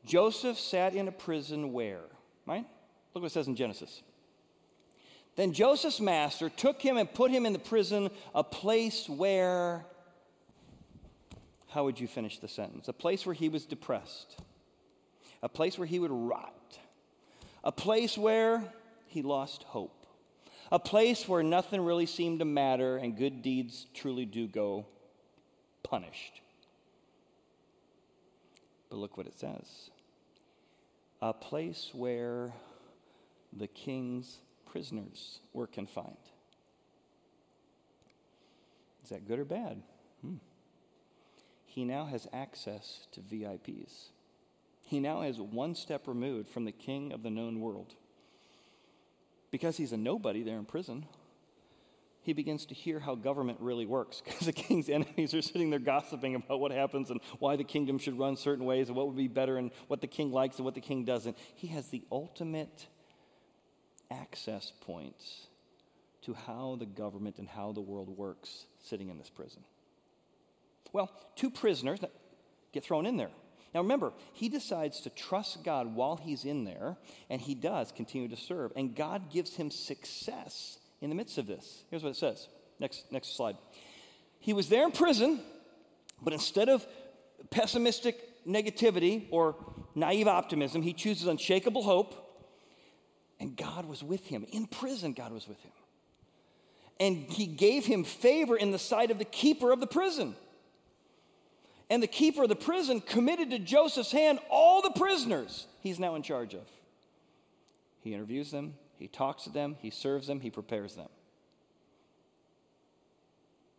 Joseph 0.04 0.58
sat 0.58 0.94
in 0.94 1.06
a 1.06 1.12
prison 1.12 1.72
where? 1.72 2.02
Right? 2.44 2.66
Look 3.14 3.22
what 3.22 3.26
it 3.26 3.32
says 3.32 3.46
in 3.46 3.54
Genesis. 3.54 4.02
Then 5.36 5.52
Joseph's 5.52 6.00
master 6.00 6.50
took 6.50 6.82
him 6.82 6.96
and 6.96 7.12
put 7.12 7.30
him 7.30 7.46
in 7.46 7.52
the 7.52 7.58
prison, 7.58 8.10
a 8.34 8.44
place 8.44 9.08
where, 9.08 9.86
how 11.68 11.84
would 11.84 11.98
you 11.98 12.08
finish 12.08 12.38
the 12.38 12.48
sentence? 12.48 12.88
A 12.88 12.92
place 12.92 13.24
where 13.24 13.34
he 13.34 13.48
was 13.48 13.64
depressed, 13.64 14.38
a 15.42 15.48
place 15.48 15.78
where 15.78 15.86
he 15.86 15.98
would 15.98 16.10
rot, 16.10 16.78
a 17.64 17.72
place 17.72 18.16
where 18.16 18.64
he 19.06 19.22
lost 19.22 19.64
hope, 19.64 20.06
a 20.70 20.78
place 20.78 21.28
where 21.28 21.42
nothing 21.42 21.80
really 21.80 22.06
seemed 22.06 22.38
to 22.38 22.44
matter 22.44 22.96
and 22.96 23.16
good 23.16 23.42
deeds 23.42 23.86
truly 23.94 24.24
do 24.24 24.46
go 24.46 24.86
punished. 25.82 26.40
But 28.88 28.98
look 28.98 29.16
what 29.16 29.26
it 29.26 29.38
says 29.38 29.90
a 31.20 31.32
place 31.32 31.90
where 31.92 32.52
the 33.52 33.68
king's 33.68 34.38
prisoners 34.66 35.38
were 35.52 35.66
confined. 35.66 36.16
Is 39.04 39.10
that 39.10 39.26
good 39.26 39.38
or 39.38 39.44
bad? 39.44 39.82
Hmm. 40.20 40.36
He 41.66 41.84
now 41.84 42.06
has 42.06 42.26
access 42.32 43.06
to 43.12 43.20
VIPs. 43.20 44.08
He 44.92 45.00
now 45.00 45.22
is 45.22 45.40
one 45.40 45.74
step 45.74 46.06
removed 46.06 46.50
from 46.50 46.66
the 46.66 46.70
king 46.70 47.12
of 47.12 47.22
the 47.22 47.30
known 47.30 47.60
world. 47.60 47.94
Because 49.50 49.78
he's 49.78 49.92
a 49.92 49.96
nobody 49.96 50.42
there 50.42 50.58
in 50.58 50.66
prison, 50.66 51.06
he 52.20 52.34
begins 52.34 52.66
to 52.66 52.74
hear 52.74 53.00
how 53.00 53.14
government 53.14 53.56
really 53.62 53.86
works 53.86 54.20
because 54.22 54.44
the 54.44 54.52
king's 54.68 54.90
enemies 54.90 55.32
are 55.32 55.40
sitting 55.40 55.70
there 55.70 55.78
gossiping 55.78 56.34
about 56.34 56.60
what 56.60 56.72
happens 56.72 57.08
and 57.08 57.22
why 57.38 57.56
the 57.56 57.64
kingdom 57.64 57.96
should 57.96 58.18
run 58.18 58.36
certain 58.36 58.66
ways 58.66 58.88
and 58.88 58.96
what 58.98 59.06
would 59.06 59.16
be 59.16 59.28
better 59.28 59.56
and 59.56 59.70
what 59.88 60.02
the 60.02 60.06
king 60.06 60.30
likes 60.30 60.56
and 60.56 60.66
what 60.66 60.74
the 60.74 60.82
king 60.82 61.06
doesn't. 61.06 61.38
He 61.54 61.68
has 61.68 61.88
the 61.88 62.02
ultimate 62.12 62.86
access 64.10 64.74
points 64.82 65.46
to 66.24 66.34
how 66.34 66.76
the 66.78 66.84
government 66.84 67.38
and 67.38 67.48
how 67.48 67.72
the 67.72 67.80
world 67.80 68.10
works 68.10 68.66
sitting 68.82 69.08
in 69.08 69.16
this 69.16 69.30
prison. 69.30 69.64
Well, 70.92 71.10
two 71.34 71.48
prisoners 71.48 72.00
get 72.74 72.84
thrown 72.84 73.06
in 73.06 73.16
there. 73.16 73.30
Now 73.74 73.80
remember, 73.80 74.12
he 74.34 74.48
decides 74.48 75.00
to 75.00 75.10
trust 75.10 75.64
God 75.64 75.94
while 75.94 76.16
he's 76.16 76.44
in 76.44 76.64
there, 76.64 76.96
and 77.30 77.40
he 77.40 77.54
does 77.54 77.90
continue 77.90 78.28
to 78.28 78.36
serve. 78.36 78.72
And 78.76 78.94
God 78.94 79.30
gives 79.30 79.56
him 79.56 79.70
success 79.70 80.78
in 81.00 81.08
the 81.08 81.16
midst 81.16 81.38
of 81.38 81.46
this. 81.46 81.84
Here's 81.90 82.02
what 82.02 82.10
it 82.10 82.16
says. 82.16 82.48
Next, 82.78 83.10
next 83.10 83.36
slide. 83.36 83.56
He 84.40 84.52
was 84.52 84.68
there 84.68 84.84
in 84.84 84.92
prison, 84.92 85.40
but 86.20 86.32
instead 86.32 86.68
of 86.68 86.86
pessimistic 87.50 88.44
negativity 88.46 89.26
or 89.30 89.56
naive 89.94 90.28
optimism, 90.28 90.82
he 90.82 90.92
chooses 90.92 91.26
unshakable 91.26 91.82
hope. 91.82 92.18
And 93.40 93.56
God 93.56 93.86
was 93.86 94.02
with 94.02 94.26
him. 94.26 94.44
In 94.52 94.66
prison, 94.66 95.14
God 95.14 95.32
was 95.32 95.48
with 95.48 95.60
him. 95.62 95.72
And 97.00 97.16
he 97.16 97.46
gave 97.46 97.86
him 97.86 98.04
favor 98.04 98.56
in 98.56 98.70
the 98.70 98.78
sight 98.78 99.10
of 99.10 99.18
the 99.18 99.24
keeper 99.24 99.72
of 99.72 99.80
the 99.80 99.86
prison. 99.86 100.36
And 101.92 102.02
the 102.02 102.06
keeper 102.06 102.44
of 102.44 102.48
the 102.48 102.56
prison 102.56 103.02
committed 103.02 103.50
to 103.50 103.58
Joseph's 103.58 104.12
hand 104.12 104.38
all 104.48 104.80
the 104.80 104.92
prisoners 104.92 105.66
he's 105.82 105.98
now 105.98 106.14
in 106.14 106.22
charge 106.22 106.54
of. 106.54 106.66
He 108.00 108.14
interviews 108.14 108.50
them, 108.50 108.76
he 108.98 109.08
talks 109.08 109.44
to 109.44 109.50
them, 109.50 109.76
he 109.78 109.90
serves 109.90 110.26
them, 110.26 110.40
he 110.40 110.48
prepares 110.48 110.94
them. 110.94 111.10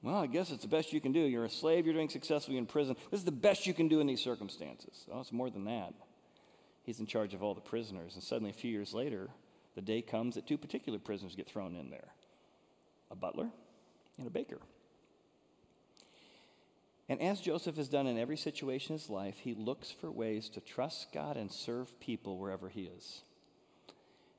Well, 0.03 0.17
I 0.17 0.27
guess 0.27 0.51
it's 0.51 0.61
the 0.61 0.67
best 0.67 0.93
you 0.93 1.01
can 1.01 1.11
do. 1.11 1.21
You're 1.21 1.45
a 1.45 1.49
slave, 1.49 1.87
you're 1.87 1.95
doing 1.95 2.07
successfully 2.07 2.59
in 2.59 2.67
prison. 2.67 2.95
This 3.09 3.21
is 3.21 3.25
the 3.25 3.31
best 3.31 3.65
you 3.65 3.73
can 3.73 3.87
do 3.87 3.99
in 3.99 4.05
these 4.05 4.21
circumstances. 4.21 5.07
Oh, 5.11 5.21
it's 5.21 5.31
more 5.31 5.49
than 5.49 5.65
that. 5.65 5.95
He's 6.83 6.99
in 6.99 7.07
charge 7.07 7.33
of 7.33 7.41
all 7.41 7.55
the 7.55 7.61
prisoners. 7.61 8.13
And 8.13 8.23
suddenly, 8.23 8.51
a 8.51 8.53
few 8.53 8.69
years 8.69 8.93
later, 8.93 9.31
the 9.73 9.81
day 9.81 10.03
comes 10.03 10.35
that 10.35 10.45
two 10.45 10.59
particular 10.59 10.99
prisoners 10.99 11.35
get 11.35 11.47
thrown 11.47 11.75
in 11.75 11.89
there 11.89 12.09
a 13.09 13.15
butler 13.15 13.49
and 14.19 14.27
a 14.27 14.29
baker. 14.29 14.59
And 17.09 17.21
as 17.21 17.41
Joseph 17.41 17.75
has 17.75 17.89
done 17.89 18.07
in 18.07 18.17
every 18.17 18.37
situation 18.37 18.93
in 18.93 18.99
his 18.99 19.09
life, 19.09 19.37
he 19.39 19.53
looks 19.53 19.91
for 19.91 20.09
ways 20.09 20.49
to 20.49 20.61
trust 20.61 21.11
God 21.13 21.35
and 21.35 21.51
serve 21.51 21.99
people 21.99 22.37
wherever 22.37 22.69
he 22.69 22.83
is. 22.83 23.21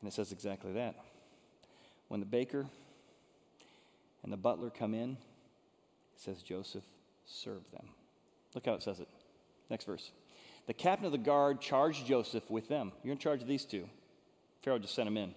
And 0.01 0.09
it 0.09 0.15
says 0.15 0.33
exactly 0.33 0.73
that. 0.73 0.95
When 2.09 2.21
the 2.21 2.27
baker 2.27 2.67
and 4.23 4.33
the 4.33 4.39
butler 4.39 4.71
come 4.71 4.95
in, 4.95 5.13
it 5.13 5.17
says 6.17 6.43
Joseph 6.43 6.85
serve 7.27 7.63
them. 7.73 7.87
Look 8.55 8.67
how 8.67 8.75
it 8.75 8.83
says 8.83 9.01
it. 9.01 9.09
Next 9.69 9.85
verse. 9.85 10.11
The 10.67 10.75
captain 10.75 11.07
of 11.07 11.13
the 11.13 11.19
guard 11.19 11.61
charged 11.61 12.07
Joseph 12.07 12.51
with 12.51 12.69
them. 12.69 12.93
You're 13.03 13.13
in 13.13 13.19
charge 13.19 13.43
of 13.43 13.49
these 13.49 13.65
two. 13.65 13.89
Pharaoh 14.63 14.79
just 14.79 14.95
sent 14.95 15.09
him 15.09 15.17
in. 15.17 15.35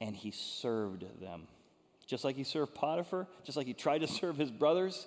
And 0.00 0.14
he 0.14 0.30
served 0.30 1.04
them. 1.20 1.46
Just 2.06 2.24
like 2.24 2.36
he 2.36 2.44
served 2.44 2.74
Potiphar, 2.74 3.28
just 3.44 3.56
like 3.56 3.66
he 3.66 3.74
tried 3.74 4.00
to 4.00 4.06
serve 4.08 4.36
his 4.36 4.50
brothers, 4.50 5.06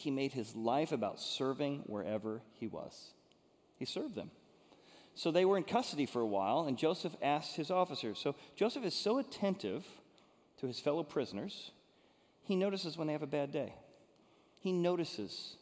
he 0.00 0.10
made 0.10 0.32
his 0.32 0.54
life 0.54 0.92
about 0.92 1.20
serving 1.20 1.82
wherever 1.86 2.42
he 2.54 2.66
was. 2.66 3.12
He 3.76 3.84
served 3.84 4.14
them. 4.14 4.30
So 5.14 5.30
they 5.30 5.44
were 5.44 5.56
in 5.56 5.64
custody 5.64 6.06
for 6.06 6.20
a 6.20 6.26
while, 6.26 6.64
and 6.66 6.78
Joseph 6.78 7.14
asked 7.20 7.56
his 7.56 7.70
officers. 7.70 8.18
So 8.18 8.34
Joseph 8.56 8.84
is 8.84 8.94
so 8.94 9.18
attentive 9.18 9.84
to 10.60 10.66
his 10.66 10.78
fellow 10.78 11.02
prisoners, 11.02 11.70
he 12.44 12.56
notices 12.56 12.96
when 12.96 13.06
they 13.06 13.12
have 13.12 13.22
a 13.22 13.26
bad 13.26 13.50
day. 13.50 13.74
He 14.58 14.72
notices 14.72 15.56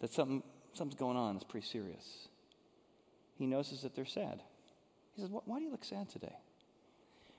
that 0.00 0.12
something, 0.12 0.42
something's 0.74 0.98
going 0.98 1.16
on 1.16 1.34
that's 1.34 1.44
pretty 1.44 1.66
serious. 1.66 2.28
He 3.36 3.46
notices 3.46 3.82
that 3.82 3.94
they're 3.94 4.04
sad. 4.04 4.42
He 5.14 5.22
says, 5.22 5.30
Why 5.30 5.58
do 5.58 5.64
you 5.64 5.70
look 5.70 5.84
sad 5.84 6.08
today? 6.08 6.36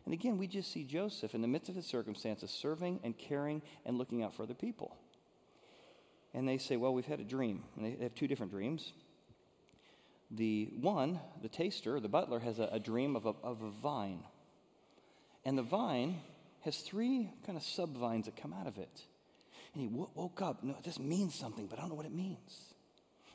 And 0.06 0.14
again, 0.14 0.38
we 0.38 0.48
just 0.48 0.72
see 0.72 0.84
Joseph 0.84 1.36
in 1.36 1.42
the 1.42 1.48
midst 1.48 1.70
of 1.70 1.76
his 1.76 1.86
circumstances 1.86 2.50
serving 2.50 3.00
and 3.04 3.18
caring 3.18 3.62
and 3.86 3.98
looking 3.98 4.24
out 4.24 4.34
for 4.34 4.44
other 4.44 4.56
people. 4.56 4.98
And 6.34 6.48
they 6.48 6.58
say, 6.58 6.78
Well, 6.78 6.94
we've 6.94 7.06
had 7.06 7.20
a 7.20 7.24
dream. 7.24 7.64
And 7.76 7.86
they 7.86 8.04
have 8.04 8.16
two 8.16 8.28
different 8.28 8.52
dreams 8.52 8.94
the 10.32 10.70
one, 10.80 11.20
the 11.42 11.50
taster, 11.50 12.00
the 12.00 12.08
butler, 12.08 12.40
has 12.40 12.60
a, 12.60 12.70
a 12.72 12.80
dream 12.80 13.16
of 13.16 13.26
a, 13.26 13.34
of 13.44 13.62
a 13.62 13.72
vine. 13.72 14.24
And 15.44 15.58
the 15.58 15.64
vine 15.64 16.22
has 16.62 16.78
three 16.78 17.32
kind 17.46 17.58
of 17.58 17.64
sub 17.64 17.98
vines 17.98 18.26
that 18.26 18.36
come 18.36 18.54
out 18.54 18.68
of 18.68 18.78
it. 18.78 19.02
And 19.74 19.82
he 19.82 19.88
w- 19.88 20.10
woke 20.14 20.42
up. 20.42 20.64
No, 20.64 20.76
this 20.84 21.00
means 21.00 21.34
something, 21.34 21.68
but 21.68 21.80
I 21.80 21.82
don't 21.82 21.90
know 21.90 21.96
what 21.96 22.06
it 22.06 22.14
means. 22.14 22.74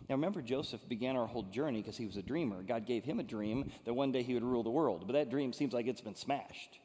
Now 0.08 0.16
remember, 0.16 0.42
Joseph 0.42 0.86
began 0.88 1.16
our 1.16 1.26
whole 1.26 1.44
journey 1.44 1.80
because 1.80 1.96
he 1.96 2.06
was 2.06 2.16
a 2.16 2.22
dreamer. 2.22 2.62
God 2.62 2.86
gave 2.86 3.04
him 3.04 3.18
a 3.18 3.22
dream 3.22 3.72
that 3.84 3.94
one 3.94 4.12
day 4.12 4.22
he 4.22 4.34
would 4.34 4.44
rule 4.44 4.62
the 4.62 4.70
world. 4.70 5.04
But 5.06 5.14
that 5.14 5.30
dream 5.30 5.52
seems 5.52 5.72
like 5.72 5.86
it's 5.86 6.00
been 6.00 6.14
smashed. 6.14 6.78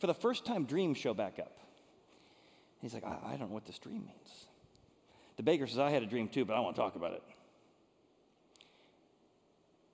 For 0.00 0.06
the 0.06 0.14
first 0.14 0.46
time, 0.46 0.64
dreams 0.64 0.98
show 0.98 1.14
back 1.14 1.38
up. 1.38 1.58
He's 2.80 2.94
like, 2.94 3.04
I, 3.04 3.18
I 3.26 3.30
don't 3.36 3.48
know 3.48 3.54
what 3.54 3.66
this 3.66 3.78
dream 3.78 4.06
means. 4.06 4.46
The 5.36 5.42
baker 5.42 5.66
says, 5.66 5.78
I 5.78 5.90
had 5.90 6.02
a 6.02 6.06
dream 6.06 6.28
too, 6.28 6.44
but 6.44 6.54
I 6.54 6.60
want 6.60 6.76
to 6.76 6.82
talk 6.82 6.96
about 6.96 7.12
it. 7.12 7.22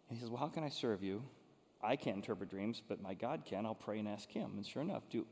And 0.09 0.19
he 0.19 0.23
says, 0.23 0.31
Well, 0.31 0.41
how 0.41 0.49
can 0.49 0.65
I 0.65 0.69
serve 0.69 1.03
you? 1.03 1.23
I 1.83 1.97
can't 1.97 2.17
interpret 2.17 2.51
dreams, 2.51 2.83
but 2.87 3.01
my 3.01 3.15
God 3.15 3.45
can. 3.47 3.65
I'll 3.65 3.75
pray 3.75 3.99
and 3.99 4.09
ask 4.09 4.29
him. 4.29 4.53
And 4.57 4.67
sure 4.67 4.83
enough, 4.83 5.03
do, 5.11 5.27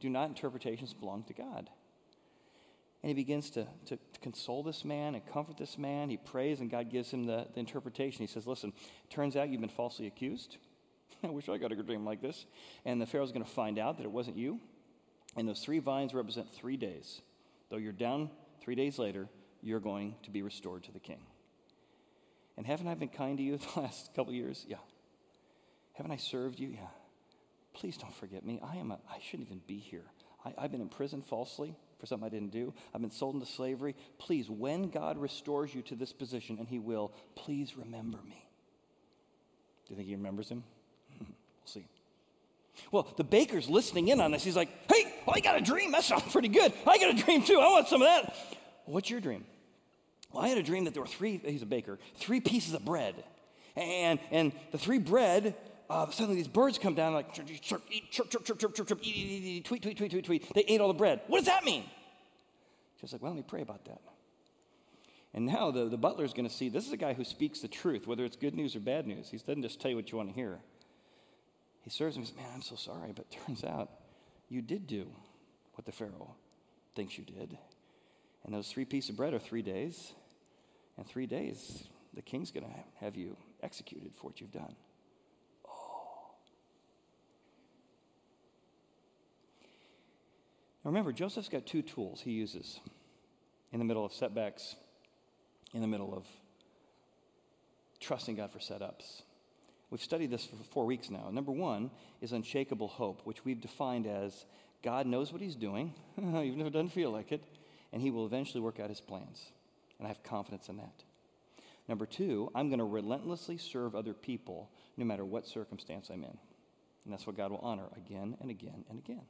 do 0.00 0.10
not 0.10 0.28
interpretations 0.28 0.92
belong 0.92 1.24
to 1.24 1.32
God? 1.32 1.70
And 3.02 3.08
he 3.08 3.14
begins 3.14 3.50
to, 3.50 3.66
to, 3.86 3.96
to, 3.96 4.20
console 4.20 4.62
this 4.62 4.84
man 4.84 5.14
and 5.14 5.24
comfort 5.26 5.56
this 5.56 5.78
man. 5.78 6.10
He 6.10 6.16
prays, 6.16 6.60
and 6.60 6.70
God 6.70 6.90
gives 6.90 7.10
him 7.10 7.24
the, 7.24 7.46
the 7.54 7.60
interpretation. 7.60 8.20
He 8.20 8.26
says, 8.26 8.46
Listen, 8.46 8.72
turns 9.08 9.36
out 9.36 9.48
you've 9.48 9.60
been 9.60 9.70
falsely 9.70 10.06
accused. 10.06 10.56
I 11.22 11.28
wish 11.28 11.48
I 11.48 11.56
got 11.56 11.72
a 11.72 11.76
dream 11.76 12.04
like 12.04 12.20
this. 12.20 12.46
And 12.84 13.00
the 13.00 13.06
Pharaoh's 13.06 13.32
going 13.32 13.44
to 13.44 13.50
find 13.50 13.78
out 13.78 13.96
that 13.98 14.04
it 14.04 14.12
wasn't 14.12 14.36
you. 14.36 14.60
And 15.36 15.48
those 15.48 15.60
three 15.60 15.78
vines 15.78 16.14
represent 16.14 16.50
three 16.52 16.76
days. 16.76 17.20
Though 17.70 17.76
you're 17.76 17.92
down 17.92 18.30
three 18.60 18.74
days 18.74 18.98
later, 18.98 19.28
you're 19.62 19.80
going 19.80 20.14
to 20.24 20.30
be 20.30 20.42
restored 20.42 20.84
to 20.84 20.92
the 20.92 21.00
king. 21.00 21.20
And 22.56 22.66
haven't 22.66 22.88
I 22.88 22.94
been 22.94 23.08
kind 23.08 23.36
to 23.38 23.44
you 23.44 23.58
the 23.74 23.80
last 23.80 24.14
couple 24.14 24.32
years? 24.32 24.64
Yeah. 24.68 24.76
Haven't 25.94 26.12
I 26.12 26.16
served 26.16 26.58
you? 26.58 26.68
Yeah. 26.68 26.88
Please 27.74 27.96
don't 27.96 28.14
forget 28.14 28.44
me. 28.44 28.60
I 28.62 28.76
am 28.76 28.90
a, 28.90 28.98
I 29.10 29.18
shouldn't 29.20 29.48
even 29.48 29.60
be 29.66 29.78
here. 29.78 30.04
I, 30.44 30.54
I've 30.56 30.70
been 30.70 30.80
in 30.80 30.88
prison 30.88 31.22
falsely 31.22 31.76
for 31.98 32.06
something 32.06 32.26
I 32.26 32.30
didn't 32.30 32.52
do. 32.52 32.72
I've 32.94 33.00
been 33.00 33.10
sold 33.10 33.34
into 33.34 33.46
slavery. 33.46 33.94
Please, 34.18 34.48
when 34.48 34.88
God 34.88 35.18
restores 35.18 35.74
you 35.74 35.82
to 35.82 35.94
this 35.94 36.12
position, 36.12 36.58
and 36.58 36.68
He 36.68 36.78
will, 36.78 37.12
please 37.34 37.76
remember 37.76 38.18
me. 38.26 38.48
Do 39.86 39.92
you 39.92 39.96
think 39.96 40.08
He 40.08 40.14
remembers 40.14 40.48
him? 40.48 40.64
we'll 41.20 41.28
see. 41.64 41.86
Well, 42.90 43.08
the 43.16 43.24
baker's 43.24 43.68
listening 43.68 44.08
in 44.08 44.20
on 44.20 44.32
this. 44.32 44.44
He's 44.44 44.56
like, 44.56 44.68
hey, 44.90 45.14
well, 45.26 45.34
I 45.36 45.40
got 45.40 45.56
a 45.56 45.60
dream. 45.60 45.92
That 45.92 46.04
sounds 46.04 46.30
pretty 46.30 46.48
good. 46.48 46.72
I 46.86 46.98
got 46.98 47.14
a 47.14 47.22
dream 47.22 47.42
too. 47.42 47.58
I 47.58 47.68
want 47.68 47.88
some 47.88 48.02
of 48.02 48.08
that. 48.08 48.34
What's 48.86 49.10
your 49.10 49.20
dream? 49.20 49.44
Well, 50.32 50.42
I 50.44 50.48
had 50.48 50.58
a 50.58 50.62
dream 50.62 50.84
that 50.84 50.94
there 50.94 51.02
were 51.02 51.08
three, 51.08 51.40
he's 51.44 51.62
a 51.62 51.66
baker, 51.66 51.98
three 52.16 52.40
pieces 52.40 52.74
of 52.74 52.84
bread. 52.84 53.14
And, 53.76 54.18
and 54.30 54.52
the 54.72 54.78
three 54.78 54.98
bread, 54.98 55.54
uh, 55.90 56.10
suddenly 56.10 56.36
these 56.36 56.48
birds 56.48 56.78
come 56.78 56.94
down 56.94 57.14
like, 57.14 57.34
chirp, 57.34 57.46
chirp, 57.46 57.82
chirp, 58.10 58.30
chirp, 58.30 58.44
chirp, 58.44 58.74
chirp, 58.74 58.88
chirp, 58.88 58.98
eat, 59.02 59.14
eat, 59.14 59.64
tweet, 59.64 59.82
tweet, 59.82 59.96
tweet, 59.96 60.10
tweet, 60.10 60.24
tweet. 60.24 60.54
They 60.54 60.64
ate 60.66 60.80
all 60.80 60.88
the 60.88 60.94
bread. 60.94 61.20
What 61.26 61.38
does 61.38 61.46
that 61.46 61.64
mean? 61.64 61.84
She's 63.00 63.12
like, 63.12 63.22
well, 63.22 63.32
let 63.32 63.36
me 63.36 63.44
pray 63.46 63.62
about 63.62 63.84
that. 63.84 64.00
And 65.34 65.44
now 65.44 65.70
the, 65.70 65.86
the 65.86 65.98
butler 65.98 66.24
is 66.24 66.32
going 66.32 66.48
to 66.48 66.54
see 66.54 66.70
this 66.70 66.86
is 66.86 66.92
a 66.92 66.96
guy 66.96 67.12
who 67.12 67.24
speaks 67.24 67.60
the 67.60 67.68
truth, 67.68 68.06
whether 68.06 68.24
it's 68.24 68.36
good 68.36 68.54
news 68.54 68.74
or 68.74 68.80
bad 68.80 69.06
news. 69.06 69.28
He 69.28 69.36
doesn't 69.36 69.62
just 69.62 69.80
tell 69.80 69.90
you 69.90 69.96
what 69.96 70.10
you 70.10 70.16
want 70.16 70.30
to 70.30 70.34
hear. 70.34 70.58
He 71.82 71.90
serves 71.90 72.16
him 72.16 72.22
and 72.22 72.28
says, 72.28 72.36
Man, 72.36 72.46
I'm 72.54 72.62
so 72.62 72.74
sorry, 72.74 73.12
but 73.14 73.30
turns 73.30 73.62
out 73.62 73.90
you 74.48 74.62
did 74.62 74.86
do 74.86 75.06
what 75.74 75.84
the 75.84 75.92
Pharaoh 75.92 76.34
thinks 76.94 77.18
you 77.18 77.24
did. 77.24 77.58
And 78.46 78.54
those 78.54 78.68
three 78.68 78.84
pieces 78.84 79.10
of 79.10 79.16
bread 79.16 79.34
are 79.34 79.40
three 79.40 79.62
days. 79.62 80.12
And 80.96 81.06
three 81.06 81.26
days, 81.26 81.88
the 82.14 82.22
king's 82.22 82.52
going 82.52 82.64
to 82.64 83.04
have 83.04 83.16
you 83.16 83.36
executed 83.62 84.12
for 84.14 84.28
what 84.28 84.40
you've 84.40 84.52
done. 84.52 84.74
Oh. 85.68 86.30
Now 90.84 90.90
remember, 90.90 91.12
Joseph's 91.12 91.48
got 91.48 91.66
two 91.66 91.82
tools 91.82 92.20
he 92.20 92.30
uses 92.30 92.80
in 93.72 93.80
the 93.80 93.84
middle 93.84 94.04
of 94.04 94.12
setbacks 94.12 94.76
in 95.74 95.80
the 95.80 95.88
middle 95.88 96.14
of 96.16 96.24
trusting 98.00 98.36
God 98.36 98.52
for 98.52 98.60
setups. 98.60 99.22
We've 99.90 100.00
studied 100.00 100.30
this 100.30 100.46
for 100.46 100.56
four 100.72 100.86
weeks 100.86 101.10
now. 101.10 101.30
Number 101.30 101.52
one 101.52 101.90
is 102.20 102.32
unshakable 102.32 102.88
hope, 102.88 103.22
which 103.24 103.44
we've 103.44 103.60
defined 103.60 104.06
as 104.06 104.46
God 104.82 105.06
knows 105.06 105.32
what 105.32 105.42
He's 105.42 105.56
doing, 105.56 105.92
even 106.18 106.60
if 106.60 106.66
it 106.66 106.72
doesn't 106.72 106.90
feel 106.90 107.10
like 107.10 107.32
it, 107.32 107.42
and 107.96 108.02
He 108.02 108.10
will 108.10 108.26
eventually 108.26 108.60
work 108.60 108.78
out 108.78 108.90
His 108.90 109.00
plans. 109.00 109.42
And 109.98 110.04
I 110.04 110.08
have 110.08 110.22
confidence 110.22 110.68
in 110.68 110.76
that. 110.76 111.02
Number 111.88 112.04
two, 112.04 112.50
I'm 112.54 112.68
going 112.68 112.78
to 112.78 112.84
relentlessly 112.84 113.56
serve 113.56 113.94
other 113.94 114.12
people 114.12 114.68
no 114.98 115.06
matter 115.06 115.24
what 115.24 115.46
circumstance 115.46 116.10
I'm 116.10 116.22
in. 116.22 116.36
And 117.04 117.10
that's 117.14 117.26
what 117.26 117.38
God 117.38 117.52
will 117.52 117.60
honor 117.62 117.86
again 117.96 118.36
and 118.38 118.50
again 118.50 118.84
and 118.90 118.98
again. 118.98 119.22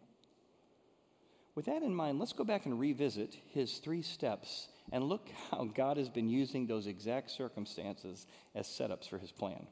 With 1.55 1.67
that 1.67 1.85
in 1.85 1.95
mind, 1.95 2.19
let's 2.19 2.33
go 2.33 2.43
back 2.43 2.67
and 2.67 2.81
revisit 2.81 3.37
his 3.55 3.79
three 3.79 4.03
steps 4.03 4.67
and 4.91 5.05
look 5.05 5.29
how 5.53 5.67
God 5.73 5.97
has 5.97 6.09
been 6.09 6.29
using 6.29 6.67
those 6.67 6.89
exact 6.89 7.31
circumstances 7.31 8.27
as 8.53 8.67
setups 8.67 9.09
for 9.09 9.19
his 9.19 9.31
plan. 9.31 9.65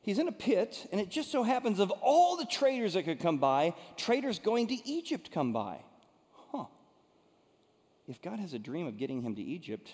He's 0.00 0.18
in 0.18 0.28
a 0.28 0.32
pit, 0.32 0.88
and 0.92 0.98
it 0.98 1.10
just 1.10 1.30
so 1.30 1.42
happens 1.42 1.78
of 1.78 1.90
all 1.90 2.38
the 2.38 2.46
traders 2.46 2.94
that 2.94 3.02
could 3.02 3.20
come 3.20 3.36
by, 3.36 3.74
traders 3.98 4.38
going 4.38 4.68
to 4.68 4.88
Egypt 4.88 5.30
come 5.30 5.52
by. 5.52 5.80
If 8.08 8.22
God 8.22 8.38
has 8.38 8.52
a 8.54 8.58
dream 8.58 8.86
of 8.86 8.96
getting 8.96 9.22
him 9.22 9.34
to 9.34 9.42
Egypt, 9.42 9.90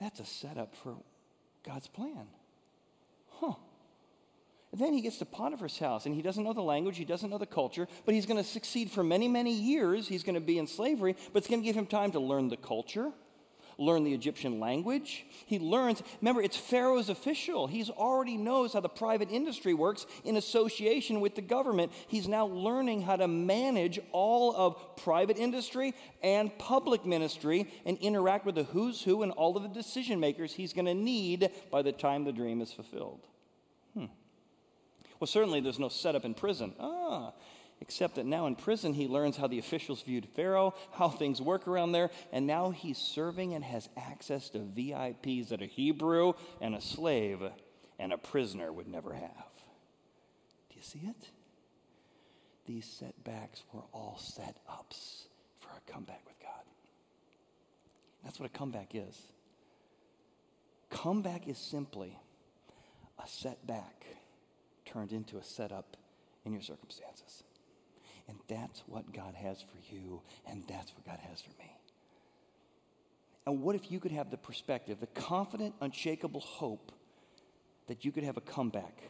that's 0.00 0.20
a 0.20 0.24
setup 0.24 0.74
for 0.76 0.96
God's 1.64 1.88
plan. 1.88 2.26
Huh. 3.30 3.54
Then 4.72 4.92
he 4.92 5.00
gets 5.00 5.18
to 5.18 5.24
Potiphar's 5.24 5.78
house 5.78 6.06
and 6.06 6.14
he 6.14 6.22
doesn't 6.22 6.42
know 6.42 6.52
the 6.52 6.62
language, 6.62 6.98
he 6.98 7.04
doesn't 7.04 7.30
know 7.30 7.38
the 7.38 7.46
culture, 7.46 7.88
but 8.04 8.14
he's 8.14 8.26
going 8.26 8.42
to 8.42 8.48
succeed 8.48 8.90
for 8.90 9.02
many, 9.02 9.28
many 9.28 9.52
years. 9.52 10.08
He's 10.08 10.22
going 10.22 10.34
to 10.34 10.40
be 10.40 10.58
in 10.58 10.66
slavery, 10.66 11.16
but 11.32 11.38
it's 11.38 11.48
going 11.48 11.60
to 11.60 11.64
give 11.64 11.76
him 11.76 11.86
time 11.86 12.12
to 12.12 12.20
learn 12.20 12.48
the 12.48 12.56
culture, 12.56 13.12
learn 13.78 14.04
the 14.04 14.14
Egyptian 14.14 14.58
language. 14.58 15.26
He 15.46 15.58
learns, 15.58 16.02
remember, 16.20 16.40
it's 16.40 16.56
Pharaoh's 16.56 17.08
official. 17.08 17.66
He 17.66 17.84
already 17.90 18.36
knows 18.36 18.72
how 18.72 18.80
the 18.80 18.88
private 18.88 19.30
industry 19.30 19.74
works 19.74 20.06
in 20.24 20.36
association 20.36 21.20
with 21.20 21.34
the 21.34 21.42
government. 21.42 21.92
He's 22.08 22.26
now 22.26 22.46
learning 22.46 23.02
how 23.02 23.16
to 23.16 23.28
manage 23.28 23.98
all 24.12 24.54
of 24.56 24.96
private 24.96 25.36
industry 25.38 25.94
and 26.22 26.56
public 26.58 27.04
ministry 27.04 27.68
and 27.84 27.98
interact 27.98 28.46
with 28.46 28.54
the 28.54 28.64
who's 28.64 29.02
who 29.02 29.22
and 29.22 29.32
all 29.32 29.56
of 29.56 29.62
the 29.62 29.68
decision 29.68 30.20
makers 30.20 30.52
he's 30.52 30.72
going 30.72 30.86
to 30.86 30.94
need 30.94 31.50
by 31.70 31.82
the 31.82 31.92
time 31.92 32.24
the 32.24 32.32
dream 32.32 32.60
is 32.60 32.72
fulfilled. 32.72 33.20
Hmm. 33.94 34.06
Well, 35.20 35.26
certainly 35.26 35.60
there's 35.60 35.78
no 35.78 35.88
setup 35.88 36.24
in 36.24 36.34
prison. 36.34 36.74
Ah, 36.80 37.32
except 37.80 38.16
that 38.16 38.26
now 38.26 38.46
in 38.46 38.56
prison 38.56 38.94
he 38.94 39.06
learns 39.06 39.36
how 39.36 39.46
the 39.46 39.58
officials 39.58 40.02
viewed 40.02 40.26
Pharaoh, 40.34 40.74
how 40.92 41.08
things 41.08 41.40
work 41.40 41.68
around 41.68 41.92
there, 41.92 42.10
and 42.32 42.46
now 42.46 42.70
he's 42.70 42.98
serving 42.98 43.54
and 43.54 43.64
has 43.64 43.88
access 43.96 44.48
to 44.50 44.58
VIPs 44.58 45.48
that 45.48 45.62
a 45.62 45.66
Hebrew 45.66 46.32
and 46.60 46.74
a 46.74 46.80
slave 46.80 47.42
and 47.98 48.12
a 48.12 48.18
prisoner 48.18 48.72
would 48.72 48.88
never 48.88 49.12
have. 49.12 49.50
Do 50.70 50.76
you 50.76 50.82
see 50.82 51.00
it? 51.04 51.30
These 52.66 52.86
setbacks 52.86 53.62
were 53.72 53.84
all 53.92 54.18
set 54.18 54.56
ups 54.68 55.26
for 55.60 55.68
a 55.68 55.92
comeback 55.92 56.22
with 56.26 56.38
God. 56.40 56.64
That's 58.24 58.40
what 58.40 58.50
a 58.52 58.58
comeback 58.58 58.94
is. 58.94 59.20
Comeback 60.90 61.46
is 61.46 61.58
simply 61.58 62.18
a 63.22 63.28
setback 63.28 64.04
turned 64.84 65.12
into 65.12 65.36
a 65.36 65.42
setup 65.42 65.96
in 66.44 66.52
your 66.52 66.62
circumstances. 66.62 67.44
And 68.28 68.38
that's 68.48 68.82
what 68.86 69.12
God 69.12 69.34
has 69.34 69.60
for 69.60 69.94
you, 69.94 70.20
and 70.46 70.64
that's 70.68 70.92
what 70.94 71.06
God 71.06 71.18
has 71.28 71.40
for 71.40 71.50
me. 71.58 71.70
And 73.46 73.62
what 73.62 73.76
if 73.76 73.90
you 73.92 74.00
could 74.00 74.10
have 74.10 74.30
the 74.30 74.36
perspective, 74.36 74.98
the 74.98 75.06
confident, 75.06 75.74
unshakable 75.80 76.40
hope 76.40 76.90
that 77.86 78.04
you 78.04 78.10
could 78.10 78.24
have 78.24 78.36
a 78.36 78.40
comeback? 78.40 79.00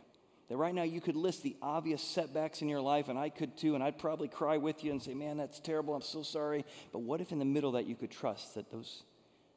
That 0.48 0.58
right 0.58 0.74
now 0.74 0.82
you 0.82 1.00
could 1.00 1.16
list 1.16 1.42
the 1.42 1.56
obvious 1.62 2.02
setbacks 2.02 2.60
in 2.60 2.68
your 2.68 2.82
life, 2.82 3.08
and 3.08 3.18
I 3.18 3.30
could 3.30 3.56
too, 3.56 3.74
and 3.74 3.82
I'd 3.82 3.98
probably 3.98 4.28
cry 4.28 4.58
with 4.58 4.84
you 4.84 4.92
and 4.92 5.02
say, 5.02 5.14
Man, 5.14 5.38
that's 5.38 5.58
terrible, 5.58 5.94
I'm 5.94 6.02
so 6.02 6.22
sorry. 6.22 6.64
But 6.92 7.00
what 7.00 7.22
if 7.22 7.32
in 7.32 7.38
the 7.38 7.46
middle 7.46 7.72
that 7.72 7.86
you 7.86 7.96
could 7.96 8.10
trust 8.10 8.54
that 8.54 8.70
those 8.70 9.02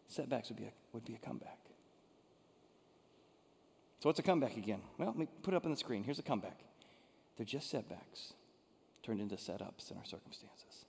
setbacks 0.08 0.50
would 0.50 0.58
be 0.58 0.66
a, 0.66 0.72
would 0.94 1.06
be 1.06 1.14
a 1.14 1.26
comeback? 1.26 1.60
So, 4.00 4.08
what's 4.08 4.20
a 4.20 4.24
comeback 4.24 4.56
again? 4.56 4.82
Well, 4.98 5.10
let 5.10 5.18
me 5.18 5.28
put 5.44 5.54
it 5.54 5.58
up 5.58 5.66
on 5.66 5.72
the 5.72 5.78
screen. 5.78 6.04
Here's 6.06 6.20
a 6.20 6.24
comeback. 6.24 6.58
They're 7.36 7.46
just 7.46 7.70
setbacks 7.70 8.34
turned 9.10 9.22
into 9.22 9.36
setups 9.36 9.90
in 9.90 9.98
our 9.98 10.06
circumstances. 10.06 10.86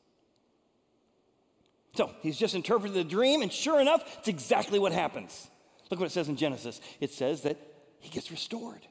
So, 1.95 2.11
he's 2.21 2.37
just 2.37 2.55
interpreted 2.55 2.95
the 2.95 3.03
dream, 3.03 3.41
and 3.41 3.51
sure 3.51 3.81
enough, 3.81 4.19
it's 4.19 4.29
exactly 4.29 4.79
what 4.79 4.93
happens. 4.93 5.49
Look 5.91 6.01
what 6.01 6.07
it 6.07 6.13
says 6.13 6.29
in 6.29 6.37
Genesis 6.37 6.81
it 7.01 7.13
says 7.13 7.43
that 7.43 7.57
he 7.99 8.11
gets 8.11 8.31
restored. 8.31 8.87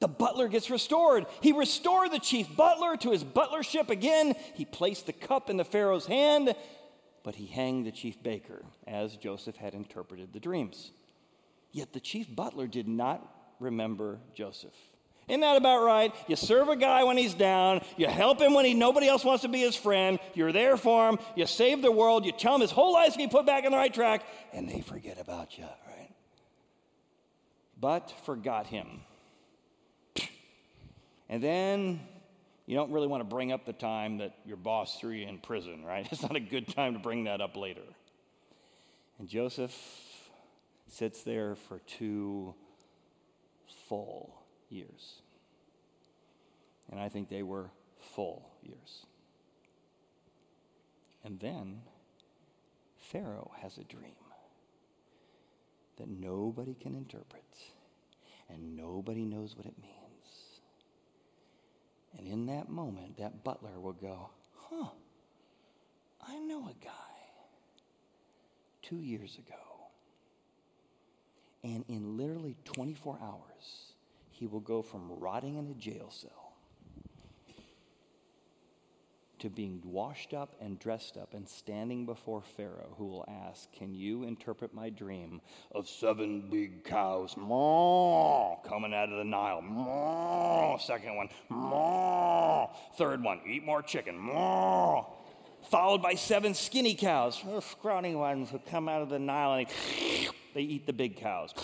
The 0.00 0.08
butler 0.08 0.48
gets 0.48 0.70
restored. 0.70 1.26
He 1.42 1.52
restored 1.52 2.10
the 2.10 2.18
chief 2.18 2.56
butler 2.56 2.96
to 2.96 3.10
his 3.10 3.22
butlership 3.22 3.90
again. 3.90 4.34
He 4.54 4.64
placed 4.64 5.04
the 5.04 5.12
cup 5.12 5.50
in 5.50 5.58
the 5.58 5.64
Pharaoh's 5.64 6.06
hand, 6.06 6.54
but 7.22 7.34
he 7.34 7.46
hanged 7.46 7.86
the 7.86 7.92
chief 7.92 8.22
baker 8.22 8.64
as 8.86 9.14
Joseph 9.16 9.56
had 9.56 9.74
interpreted 9.74 10.32
the 10.32 10.40
dreams. 10.40 10.90
Yet 11.70 11.92
the 11.92 12.00
chief 12.00 12.34
butler 12.34 12.66
did 12.66 12.88
not 12.88 13.54
remember 13.60 14.20
Joseph. 14.34 14.74
Isn't 15.30 15.42
that 15.42 15.56
about 15.56 15.84
right? 15.84 16.12
You 16.26 16.34
serve 16.34 16.68
a 16.68 16.74
guy 16.74 17.04
when 17.04 17.16
he's 17.16 17.34
down. 17.34 17.82
You 17.96 18.08
help 18.08 18.40
him 18.40 18.52
when 18.52 18.64
he, 18.64 18.74
nobody 18.74 19.06
else 19.06 19.24
wants 19.24 19.42
to 19.42 19.48
be 19.48 19.60
his 19.60 19.76
friend. 19.76 20.18
You're 20.34 20.50
there 20.50 20.76
for 20.76 21.08
him. 21.08 21.18
You 21.36 21.46
save 21.46 21.82
the 21.82 21.92
world. 21.92 22.26
You 22.26 22.32
tell 22.32 22.56
him 22.56 22.62
his 22.62 22.72
whole 22.72 22.92
life's 22.92 23.12
to 23.12 23.18
be 23.18 23.28
put 23.28 23.46
back 23.46 23.64
on 23.64 23.70
the 23.70 23.76
right 23.76 23.94
track, 23.94 24.24
and 24.52 24.68
they 24.68 24.80
forget 24.80 25.20
about 25.20 25.56
you, 25.56 25.64
right? 25.64 26.10
But 27.80 28.12
forgot 28.24 28.66
him. 28.66 29.02
And 31.28 31.40
then 31.40 32.00
you 32.66 32.74
don't 32.74 32.90
really 32.90 33.06
want 33.06 33.20
to 33.20 33.24
bring 33.24 33.52
up 33.52 33.64
the 33.64 33.72
time 33.72 34.18
that 34.18 34.34
your 34.44 34.56
boss 34.56 34.98
threw 34.98 35.12
you 35.12 35.28
in 35.28 35.38
prison, 35.38 35.84
right? 35.84 36.08
It's 36.10 36.22
not 36.22 36.34
a 36.34 36.40
good 36.40 36.66
time 36.66 36.94
to 36.94 36.98
bring 36.98 37.24
that 37.24 37.40
up 37.40 37.56
later. 37.56 37.82
And 39.20 39.28
Joseph 39.28 39.76
sits 40.88 41.22
there 41.22 41.54
for 41.54 41.78
two 41.86 42.52
full 43.88 44.39
years. 44.70 45.22
And 46.90 47.00
I 47.00 47.08
think 47.08 47.28
they 47.28 47.42
were 47.42 47.70
full 47.98 48.50
years. 48.62 49.06
And 51.24 51.38
then 51.38 51.82
Pharaoh 52.98 53.50
has 53.60 53.78
a 53.78 53.84
dream 53.84 54.14
that 55.98 56.08
nobody 56.08 56.74
can 56.74 56.94
interpret 56.94 57.44
and 58.48 58.76
nobody 58.76 59.24
knows 59.24 59.56
what 59.56 59.66
it 59.66 59.74
means. 59.80 60.60
And 62.18 62.26
in 62.26 62.46
that 62.46 62.68
moment, 62.68 63.18
that 63.18 63.44
butler 63.44 63.78
will 63.78 63.92
go, 63.92 64.30
huh, 64.56 64.88
I 66.26 66.38
know 66.38 66.68
a 66.68 66.84
guy 66.84 66.90
two 68.82 69.00
years 69.00 69.38
ago 69.38 69.56
and 71.62 71.84
in 71.88 72.16
literally 72.16 72.56
24 72.64 73.18
hours, 73.22 73.92
he 74.40 74.46
will 74.46 74.60
go 74.60 74.80
from 74.80 75.02
rotting 75.20 75.56
in 75.56 75.70
a 75.70 75.74
jail 75.74 76.08
cell 76.10 76.54
to 79.38 79.50
being 79.50 79.82
washed 79.84 80.32
up 80.32 80.54
and 80.60 80.78
dressed 80.78 81.18
up 81.18 81.34
and 81.34 81.46
standing 81.46 82.06
before 82.06 82.42
Pharaoh, 82.56 82.94
who 82.96 83.06
will 83.06 83.24
ask, 83.28 83.70
Can 83.72 83.94
you 83.94 84.22
interpret 84.24 84.72
my 84.72 84.88
dream 84.88 85.42
of 85.72 85.88
seven 85.88 86.48
big 86.50 86.84
cows 86.84 87.36
moo, 87.36 88.56
coming 88.66 88.94
out 88.94 89.10
of 89.10 89.18
the 89.18 89.24
Nile? 89.24 89.60
Moo. 89.60 90.78
Second 90.78 91.16
one, 91.16 91.28
moo. 91.50 92.66
Third 92.96 93.22
one, 93.22 93.40
eat 93.46 93.64
more 93.64 93.82
chicken. 93.82 94.18
Moo. 94.18 95.02
Followed 95.70 96.00
by 96.00 96.14
seven 96.14 96.54
skinny 96.54 96.94
cows, 96.94 97.42
scrawny 97.60 98.14
ones 98.14 98.48
who 98.48 98.58
come 98.58 98.88
out 98.88 99.02
of 99.02 99.10
the 99.10 99.18
Nile 99.18 99.52
and 99.52 99.66
they 99.68 100.28
they 100.54 100.62
eat 100.62 100.86
the 100.86 100.92
big 100.92 101.16
cows. 101.16 101.54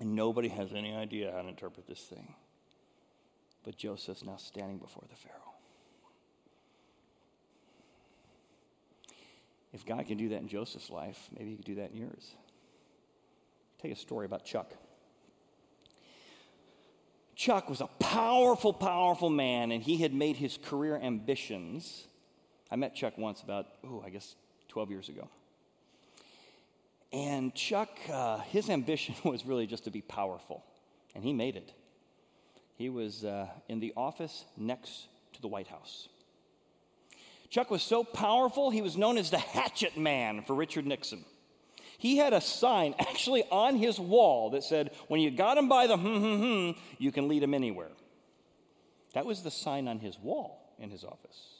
And 0.00 0.16
nobody 0.16 0.48
has 0.48 0.72
any 0.72 0.94
idea 0.94 1.30
how 1.30 1.42
to 1.42 1.48
interpret 1.48 1.86
this 1.86 2.00
thing. 2.00 2.34
But 3.62 3.76
Joseph's 3.76 4.24
now 4.24 4.36
standing 4.36 4.78
before 4.78 5.04
the 5.08 5.16
Pharaoh. 5.16 5.36
If 9.72 9.84
God 9.84 10.06
can 10.06 10.16
do 10.16 10.30
that 10.30 10.38
in 10.38 10.48
Joseph's 10.48 10.90
life, 10.90 11.28
maybe 11.36 11.50
he 11.50 11.56
could 11.56 11.66
do 11.66 11.74
that 11.76 11.92
in 11.92 11.98
yours. 11.98 12.32
I'll 12.32 13.82
tell 13.82 13.88
you 13.90 13.94
a 13.94 13.96
story 13.96 14.26
about 14.26 14.44
Chuck. 14.44 14.72
Chuck 17.36 17.70
was 17.70 17.80
a 17.80 17.86
powerful, 17.86 18.72
powerful 18.72 19.30
man, 19.30 19.70
and 19.70 19.82
he 19.82 19.98
had 19.98 20.12
made 20.12 20.36
his 20.36 20.58
career 20.58 20.96
ambitions. 20.96 22.06
I 22.70 22.76
met 22.76 22.94
Chuck 22.94 23.16
once 23.16 23.42
about, 23.42 23.66
oh, 23.84 24.02
I 24.04 24.10
guess 24.10 24.34
12 24.68 24.90
years 24.90 25.08
ago. 25.08 25.28
And 27.12 27.54
Chuck, 27.54 27.90
uh, 28.10 28.38
his 28.38 28.70
ambition 28.70 29.14
was 29.24 29.44
really 29.44 29.66
just 29.66 29.84
to 29.84 29.90
be 29.90 30.02
powerful, 30.02 30.64
and 31.14 31.24
he 31.24 31.32
made 31.32 31.56
it. 31.56 31.72
He 32.76 32.88
was 32.88 33.24
uh, 33.24 33.48
in 33.68 33.80
the 33.80 33.92
office 33.96 34.44
next 34.56 35.06
to 35.34 35.42
the 35.42 35.48
White 35.48 35.68
House. 35.68 36.08
Chuck 37.50 37.70
was 37.70 37.82
so 37.82 38.04
powerful, 38.04 38.70
he 38.70 38.80
was 38.80 38.96
known 38.96 39.18
as 39.18 39.30
the 39.30 39.38
hatchet 39.38 39.96
man 39.96 40.42
for 40.42 40.54
Richard 40.54 40.86
Nixon. 40.86 41.24
He 41.98 42.16
had 42.16 42.32
a 42.32 42.40
sign 42.40 42.94
actually 42.98 43.44
on 43.50 43.76
his 43.76 43.98
wall 44.00 44.50
that 44.50 44.64
said, 44.64 44.92
When 45.08 45.20
you 45.20 45.30
got 45.30 45.58
him 45.58 45.68
by 45.68 45.86
the 45.86 45.96
hmm, 45.96 46.18
hmm, 46.18 46.36
hmm, 46.36 46.70
you 46.98 47.12
can 47.12 47.28
lead 47.28 47.42
him 47.42 47.52
anywhere. 47.52 47.90
That 49.12 49.26
was 49.26 49.42
the 49.42 49.50
sign 49.50 49.88
on 49.88 49.98
his 49.98 50.18
wall 50.18 50.74
in 50.78 50.90
his 50.90 51.04
office. 51.04 51.59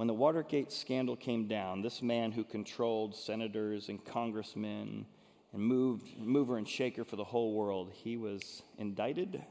When 0.00 0.06
the 0.06 0.14
Watergate 0.14 0.72
scandal 0.72 1.14
came 1.14 1.46
down, 1.46 1.82
this 1.82 2.00
man 2.00 2.32
who 2.32 2.42
controlled 2.42 3.14
senators 3.14 3.90
and 3.90 4.02
congressmen 4.02 5.04
and 5.52 5.62
moved, 5.62 6.16
mover 6.16 6.56
and 6.56 6.66
shaker 6.66 7.04
for 7.04 7.16
the 7.16 7.24
whole 7.24 7.52
world, 7.52 7.92
he 7.92 8.16
was 8.16 8.62
indicted 8.78 9.44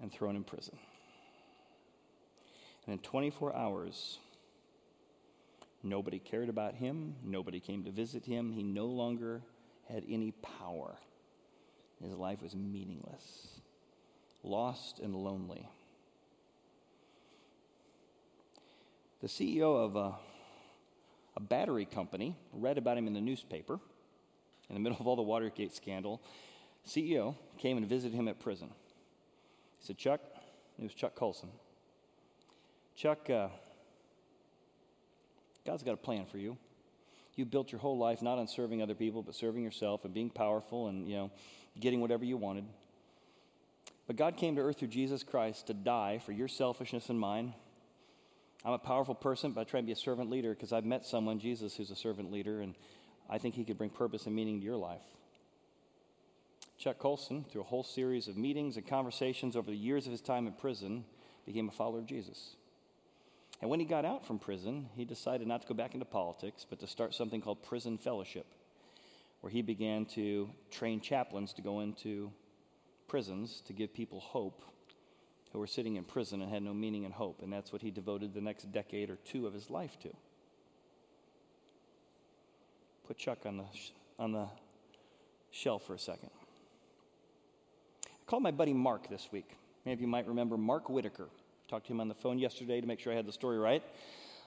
and 0.00 0.10
thrown 0.10 0.36
in 0.36 0.42
prison. 0.42 0.78
And 2.86 2.94
in 2.94 2.98
24 3.00 3.54
hours, 3.54 4.18
nobody 5.82 6.18
cared 6.18 6.48
about 6.48 6.74
him, 6.74 7.16
nobody 7.22 7.60
came 7.60 7.84
to 7.84 7.90
visit 7.90 8.24
him, 8.24 8.52
he 8.52 8.62
no 8.62 8.86
longer 8.86 9.42
had 9.86 10.02
any 10.08 10.30
power. 10.30 10.96
His 12.02 12.14
life 12.14 12.40
was 12.40 12.54
meaningless, 12.54 13.60
lost 14.42 14.98
and 14.98 15.14
lonely. 15.14 15.68
The 19.22 19.28
CEO 19.28 19.84
of 19.84 19.94
a, 19.94 20.14
a 21.36 21.40
battery 21.40 21.84
company 21.84 22.36
read 22.52 22.76
about 22.76 22.98
him 22.98 23.06
in 23.06 23.14
the 23.14 23.20
newspaper 23.20 23.78
in 24.68 24.74
the 24.74 24.80
middle 24.80 24.98
of 24.98 25.06
all 25.06 25.14
the 25.14 25.22
Watergate 25.22 25.74
scandal. 25.74 26.20
CEO 26.88 27.36
came 27.56 27.76
and 27.76 27.86
visited 27.86 28.16
him 28.16 28.26
at 28.26 28.40
prison. 28.40 28.68
He 29.78 29.86
said, 29.86 29.96
Chuck, 29.96 30.20
it 30.76 30.82
was 30.82 30.92
Chuck 30.92 31.14
Colson. 31.14 31.50
Chuck, 32.96 33.30
uh, 33.30 33.48
God's 35.64 35.84
got 35.84 35.94
a 35.94 35.98
plan 35.98 36.26
for 36.26 36.38
you. 36.38 36.56
You 37.36 37.44
built 37.44 37.70
your 37.70 37.80
whole 37.80 37.96
life 37.96 38.22
not 38.22 38.38
on 38.38 38.48
serving 38.48 38.82
other 38.82 38.94
people, 38.94 39.22
but 39.22 39.36
serving 39.36 39.62
yourself 39.62 40.04
and 40.04 40.12
being 40.12 40.30
powerful 40.30 40.88
and, 40.88 41.06
you 41.06 41.14
know, 41.14 41.30
getting 41.78 42.00
whatever 42.00 42.24
you 42.24 42.36
wanted. 42.36 42.64
But 44.08 44.16
God 44.16 44.36
came 44.36 44.56
to 44.56 44.62
earth 44.62 44.80
through 44.80 44.88
Jesus 44.88 45.22
Christ 45.22 45.68
to 45.68 45.74
die 45.74 46.18
for 46.18 46.32
your 46.32 46.48
selfishness 46.48 47.08
and 47.08 47.20
mine. 47.20 47.54
I'm 48.64 48.72
a 48.72 48.78
powerful 48.78 49.14
person, 49.14 49.52
but 49.52 49.62
I 49.62 49.64
try 49.64 49.80
to 49.80 49.86
be 49.86 49.92
a 49.92 49.96
servant 49.96 50.30
leader 50.30 50.50
because 50.50 50.72
I've 50.72 50.84
met 50.84 51.04
someone, 51.04 51.40
Jesus, 51.40 51.74
who's 51.74 51.90
a 51.90 51.96
servant 51.96 52.30
leader, 52.30 52.60
and 52.60 52.74
I 53.28 53.38
think 53.38 53.54
he 53.54 53.64
could 53.64 53.76
bring 53.76 53.90
purpose 53.90 54.26
and 54.26 54.36
meaning 54.36 54.60
to 54.60 54.64
your 54.64 54.76
life. 54.76 55.02
Chuck 56.78 56.98
Colson, 56.98 57.44
through 57.50 57.62
a 57.62 57.64
whole 57.64 57.82
series 57.82 58.28
of 58.28 58.36
meetings 58.36 58.76
and 58.76 58.86
conversations 58.86 59.56
over 59.56 59.70
the 59.70 59.76
years 59.76 60.06
of 60.06 60.12
his 60.12 60.20
time 60.20 60.46
in 60.46 60.52
prison, 60.52 61.04
became 61.44 61.68
a 61.68 61.72
follower 61.72 61.98
of 61.98 62.06
Jesus. 62.06 62.56
And 63.60 63.70
when 63.70 63.80
he 63.80 63.86
got 63.86 64.04
out 64.04 64.26
from 64.26 64.38
prison, 64.38 64.88
he 64.94 65.04
decided 65.04 65.46
not 65.46 65.62
to 65.62 65.68
go 65.68 65.74
back 65.74 65.94
into 65.94 66.06
politics, 66.06 66.66
but 66.68 66.80
to 66.80 66.86
start 66.86 67.14
something 67.14 67.40
called 67.40 67.62
Prison 67.62 67.98
Fellowship, 67.98 68.46
where 69.40 69.50
he 69.50 69.62
began 69.62 70.04
to 70.06 70.50
train 70.70 71.00
chaplains 71.00 71.52
to 71.54 71.62
go 71.62 71.80
into 71.80 72.32
prisons 73.06 73.62
to 73.66 73.72
give 73.72 73.92
people 73.92 74.20
hope 74.20 74.64
who 75.52 75.58
were 75.58 75.66
sitting 75.66 75.96
in 75.96 76.04
prison 76.04 76.40
and 76.40 76.50
had 76.50 76.62
no 76.62 76.72
meaning 76.72 77.04
and 77.04 77.12
hope. 77.12 77.42
And 77.42 77.52
that's 77.52 77.72
what 77.72 77.82
he 77.82 77.90
devoted 77.90 78.32
the 78.32 78.40
next 78.40 78.72
decade 78.72 79.10
or 79.10 79.16
two 79.16 79.46
of 79.46 79.52
his 79.52 79.68
life 79.68 79.98
to. 80.00 80.08
Put 83.06 83.18
Chuck 83.18 83.40
on 83.44 83.58
the, 83.58 83.64
on 84.18 84.32
the 84.32 84.46
shelf 85.50 85.86
for 85.86 85.94
a 85.94 85.98
second. 85.98 86.30
I 88.06 88.24
called 88.26 88.42
my 88.42 88.50
buddy 88.50 88.72
Mark 88.72 89.08
this 89.08 89.28
week. 89.30 89.56
Many 89.84 89.94
of 89.94 90.00
you 90.00 90.06
might 90.06 90.26
remember 90.26 90.56
Mark 90.56 90.88
Whitacre. 90.88 91.28
Talked 91.68 91.86
to 91.86 91.92
him 91.92 92.00
on 92.00 92.08
the 92.08 92.14
phone 92.14 92.38
yesterday 92.38 92.80
to 92.80 92.86
make 92.86 93.00
sure 93.00 93.12
I 93.12 93.16
had 93.16 93.26
the 93.26 93.32
story 93.32 93.58
right. 93.58 93.82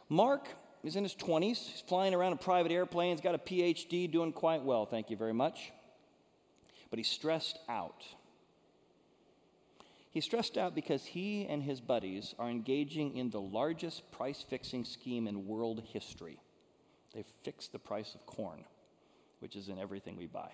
Mark 0.09 0.47
is 0.83 0.95
in 0.95 1.03
his 1.03 1.15
20s. 1.15 1.57
He's 1.57 1.83
flying 1.87 2.13
around 2.13 2.31
in 2.31 2.37
private 2.39 2.71
airplanes, 2.71 3.21
got 3.21 3.35
a 3.35 3.39
PhD, 3.39 4.11
doing 4.11 4.31
quite 4.31 4.63
well, 4.63 4.85
thank 4.85 5.09
you 5.09 5.17
very 5.17 5.33
much. 5.33 5.71
But 6.89 6.99
he's 6.99 7.07
stressed 7.07 7.59
out. 7.67 8.05
He's 10.15 10.23
stressed 10.23 10.58
out 10.58 10.73
because 10.73 11.06
he 11.06 11.45
and 11.45 11.62
his 11.62 11.80
buddies 11.80 12.34
are 12.39 12.49
engaging 12.49 13.15
in 13.15 13.30
the 13.30 13.39
largest 13.41 14.10
price 14.12 14.43
fixing 14.49 14.84
scheme 14.84 15.28
in 15.28 15.45
world 15.45 15.84
history. 15.91 16.39
They've 17.13 17.25
fixed 17.43 17.71
the 17.71 17.80
price 17.80 18.15
of 18.15 18.25
corn, 18.25 18.63
which 19.39 19.56
is 19.56 19.69
in 19.69 19.78
everything 19.78 20.17
we 20.17 20.25
buy. 20.25 20.49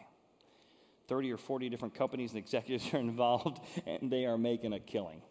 30 1.07 1.31
or 1.31 1.37
40 1.37 1.69
different 1.69 1.95
companies 1.95 2.31
and 2.31 2.39
executives 2.39 2.93
are 2.93 2.97
involved, 2.99 3.61
and 3.85 4.11
they 4.11 4.25
are 4.25 4.37
making 4.37 4.73
a 4.73 4.79
killing 4.79 5.21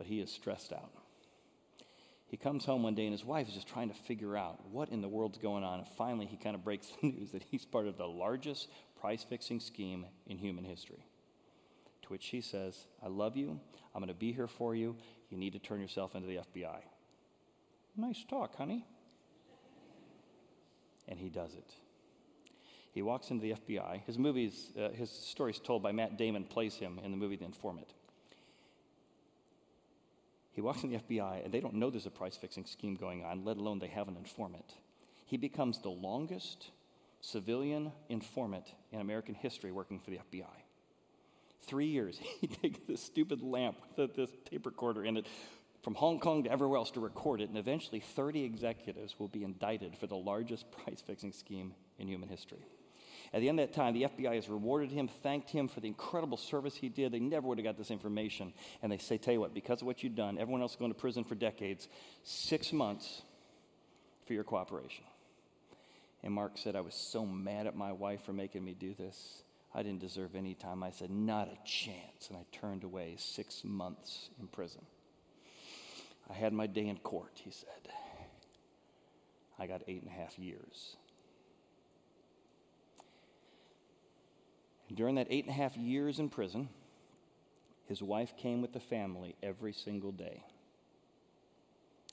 but 0.00 0.06
he 0.06 0.18
is 0.18 0.32
stressed 0.32 0.72
out. 0.72 0.90
He 2.26 2.38
comes 2.38 2.64
home 2.64 2.82
one 2.82 2.94
day 2.94 3.04
and 3.04 3.12
his 3.12 3.22
wife 3.22 3.48
is 3.48 3.52
just 3.54 3.68
trying 3.68 3.90
to 3.90 3.94
figure 3.94 4.34
out 4.34 4.66
what 4.70 4.88
in 4.88 5.02
the 5.02 5.08
world's 5.08 5.36
going 5.36 5.62
on. 5.62 5.80
And 5.80 5.88
finally, 5.98 6.24
he 6.24 6.38
kind 6.38 6.56
of 6.56 6.64
breaks 6.64 6.86
the 7.02 7.08
news 7.08 7.32
that 7.32 7.42
he's 7.42 7.66
part 7.66 7.86
of 7.86 7.98
the 7.98 8.06
largest 8.06 8.68
price 8.98 9.22
fixing 9.22 9.60
scheme 9.60 10.06
in 10.26 10.38
human 10.38 10.64
history. 10.64 11.04
Which 12.10 12.24
she 12.24 12.40
says, 12.40 12.76
I 13.00 13.06
love 13.06 13.36
you. 13.36 13.60
I'm 13.94 14.00
going 14.00 14.08
to 14.08 14.14
be 14.14 14.32
here 14.32 14.48
for 14.48 14.74
you. 14.74 14.96
You 15.30 15.38
need 15.38 15.52
to 15.52 15.60
turn 15.60 15.80
yourself 15.80 16.16
into 16.16 16.26
the 16.26 16.38
FBI. 16.38 16.80
Nice 17.96 18.24
talk, 18.28 18.56
honey. 18.56 18.84
And 21.06 21.20
he 21.20 21.28
does 21.28 21.54
it. 21.54 21.70
He 22.90 23.02
walks 23.02 23.30
into 23.30 23.42
the 23.42 23.52
FBI. 23.52 24.02
His 24.06 24.18
movies, 24.18 24.72
uh, 24.76 24.88
his 24.88 25.08
story 25.08 25.52
is 25.52 25.60
told 25.60 25.84
by 25.84 25.92
Matt 25.92 26.18
Damon, 26.18 26.42
plays 26.42 26.74
him 26.74 26.98
in 27.04 27.12
the 27.12 27.16
movie 27.16 27.36
The 27.36 27.44
Informant. 27.44 27.94
He 30.50 30.60
walks 30.60 30.82
in 30.82 30.90
the 30.90 30.98
FBI, 30.98 31.44
and 31.44 31.54
they 31.54 31.60
don't 31.60 31.74
know 31.74 31.90
there's 31.90 32.06
a 32.06 32.10
price 32.10 32.36
fixing 32.36 32.66
scheme 32.66 32.96
going 32.96 33.24
on, 33.24 33.44
let 33.44 33.56
alone 33.56 33.78
they 33.78 33.86
have 33.86 34.08
an 34.08 34.16
informant. 34.16 34.74
He 35.26 35.36
becomes 35.36 35.78
the 35.78 35.90
longest 35.90 36.70
civilian 37.20 37.92
informant 38.08 38.74
in 38.90 39.00
American 39.00 39.36
history 39.36 39.70
working 39.70 40.00
for 40.00 40.10
the 40.10 40.18
FBI. 40.18 40.59
Three 41.62 41.86
years, 41.86 42.18
he 42.40 42.46
takes 42.46 42.78
this 42.88 43.02
stupid 43.02 43.42
lamp 43.42 43.76
with 43.96 44.14
this 44.14 44.30
tape 44.50 44.66
recorder 44.66 45.04
in 45.04 45.16
it 45.16 45.26
from 45.82 45.94
Hong 45.94 46.20
Kong 46.20 46.44
to 46.44 46.50
everywhere 46.50 46.76
else 46.76 46.90
to 46.92 47.00
record 47.00 47.40
it, 47.40 47.48
and 47.48 47.56
eventually 47.56 48.00
30 48.00 48.44
executives 48.44 49.14
will 49.18 49.28
be 49.28 49.44
indicted 49.44 49.96
for 49.96 50.06
the 50.06 50.16
largest 50.16 50.70
price 50.84 51.00
fixing 51.00 51.32
scheme 51.32 51.74
in 51.98 52.06
human 52.06 52.28
history. 52.28 52.64
At 53.32 53.40
the 53.40 53.48
end 53.48 53.60
of 53.60 53.68
that 53.68 53.74
time, 53.74 53.94
the 53.94 54.02
FBI 54.02 54.34
has 54.34 54.48
rewarded 54.48 54.90
him, 54.90 55.08
thanked 55.22 55.50
him 55.50 55.68
for 55.68 55.78
the 55.80 55.86
incredible 55.86 56.36
service 56.36 56.74
he 56.74 56.88
did. 56.88 57.12
They 57.12 57.20
never 57.20 57.46
would 57.46 57.58
have 57.58 57.64
got 57.64 57.78
this 57.78 57.92
information. 57.92 58.52
And 58.82 58.90
they 58.90 58.98
say, 58.98 59.18
Tell 59.18 59.32
you 59.32 59.40
what, 59.40 59.54
because 59.54 59.82
of 59.82 59.86
what 59.86 60.02
you've 60.02 60.16
done, 60.16 60.36
everyone 60.36 60.62
else 60.62 60.72
is 60.72 60.76
going 60.76 60.92
to 60.92 60.98
prison 60.98 61.22
for 61.22 61.36
decades, 61.36 61.88
six 62.24 62.72
months 62.72 63.22
for 64.26 64.34
your 64.34 64.42
cooperation. 64.42 65.04
And 66.24 66.34
Mark 66.34 66.58
said, 66.58 66.74
I 66.74 66.80
was 66.80 66.94
so 66.94 67.24
mad 67.24 67.68
at 67.68 67.76
my 67.76 67.92
wife 67.92 68.24
for 68.24 68.32
making 68.32 68.64
me 68.64 68.74
do 68.74 68.94
this. 68.94 69.44
I 69.74 69.82
didn't 69.82 70.00
deserve 70.00 70.34
any 70.34 70.54
time. 70.54 70.82
I 70.82 70.90
said, 70.90 71.10
Not 71.10 71.48
a 71.48 71.58
chance. 71.66 72.28
And 72.28 72.36
I 72.36 72.44
turned 72.56 72.84
away 72.84 73.16
six 73.18 73.62
months 73.64 74.30
in 74.40 74.48
prison. 74.48 74.82
I 76.28 76.34
had 76.34 76.52
my 76.52 76.66
day 76.66 76.86
in 76.86 76.98
court, 76.98 77.32
he 77.42 77.50
said. 77.50 77.92
I 79.58 79.66
got 79.66 79.82
eight 79.86 80.02
and 80.02 80.10
a 80.10 80.14
half 80.14 80.38
years. 80.38 80.96
During 84.92 85.16
that 85.16 85.26
eight 85.30 85.44
and 85.44 85.54
a 85.54 85.56
half 85.56 85.76
years 85.76 86.18
in 86.18 86.30
prison, 86.30 86.68
his 87.86 88.02
wife 88.02 88.36
came 88.36 88.62
with 88.62 88.72
the 88.72 88.80
family 88.80 89.36
every 89.42 89.72
single 89.72 90.12
day, 90.12 90.42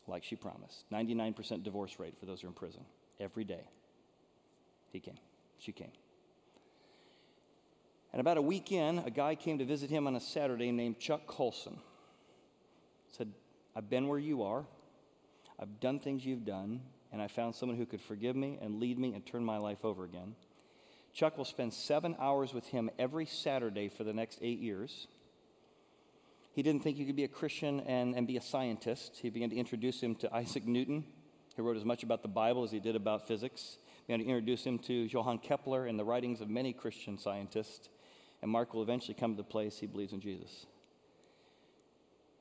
like 0.07 0.23
she 0.23 0.35
promised. 0.35 0.83
99% 0.91 1.63
divorce 1.63 1.99
rate 1.99 2.15
for 2.19 2.25
those 2.25 2.41
who 2.41 2.47
are 2.47 2.49
in 2.49 2.55
prison. 2.55 2.83
Every 3.19 3.43
day. 3.43 3.67
He 4.91 4.99
came. 4.99 5.17
She 5.59 5.71
came. 5.71 5.91
And 8.17 8.21
about 8.21 8.37
a 8.37 8.41
week 8.41 8.71
in, 8.71 8.97
a 8.97 9.11
guy 9.11 9.35
came 9.35 9.59
to 9.59 9.63
visit 9.63 9.91
him 9.91 10.07
on 10.07 10.15
a 10.15 10.19
Saturday 10.19 10.71
named 10.71 10.97
Chuck 10.97 11.27
Colson. 11.27 11.77
Said, 13.11 13.31
I've 13.75 13.91
been 13.91 14.07
where 14.07 14.17
you 14.17 14.41
are. 14.41 14.65
I've 15.59 15.79
done 15.79 15.99
things 15.99 16.25
you've 16.25 16.43
done, 16.43 16.81
and 17.13 17.21
I 17.21 17.27
found 17.27 17.53
someone 17.53 17.77
who 17.77 17.85
could 17.85 18.01
forgive 18.01 18.35
me 18.35 18.57
and 18.59 18.79
lead 18.79 18.97
me 18.97 19.13
and 19.13 19.23
turn 19.23 19.45
my 19.45 19.59
life 19.59 19.85
over 19.85 20.03
again. 20.03 20.33
Chuck 21.13 21.37
will 21.37 21.45
spend 21.45 21.75
seven 21.75 22.15
hours 22.19 22.55
with 22.55 22.65
him 22.65 22.89
every 22.97 23.27
Saturday 23.27 23.87
for 23.87 24.03
the 24.03 24.13
next 24.13 24.39
eight 24.41 24.57
years. 24.57 25.05
he 26.53 26.63
didn't 26.63 26.81
think 26.81 26.97
he 26.97 27.05
could 27.05 27.15
be 27.15 27.23
a 27.23 27.27
Christian 27.27 27.81
and, 27.81 28.15
and 28.15 28.25
be 28.25 28.37
a 28.37 28.41
scientist. 28.41 29.19
He 29.21 29.29
began 29.29 29.51
to 29.51 29.55
introduce 29.55 30.01
him 30.01 30.15
to 30.15 30.35
Isaac 30.35 30.65
Newton, 30.65 31.03
who 31.55 31.61
wrote 31.61 31.77
as 31.77 31.85
much 31.85 32.01
about 32.01 32.23
the 32.23 32.29
Bible 32.29 32.63
as 32.63 32.71
he 32.71 32.79
did 32.79 32.95
about 32.95 33.27
physics. 33.27 33.77
He 34.07 34.13
began 34.13 34.25
to 34.25 34.31
introduce 34.31 34.63
him 34.63 34.79
to 34.79 34.93
Johann 35.05 35.37
Kepler 35.37 35.85
and 35.85 35.99
the 35.99 36.03
writings 36.03 36.41
of 36.41 36.49
many 36.49 36.73
Christian 36.73 37.19
scientists. 37.19 37.89
And 38.41 38.51
Mark 38.51 38.73
will 38.73 38.83
eventually 38.83 39.15
come 39.15 39.33
to 39.33 39.37
the 39.37 39.47
place 39.47 39.77
he 39.77 39.87
believes 39.87 40.13
in 40.13 40.21
Jesus. 40.21 40.65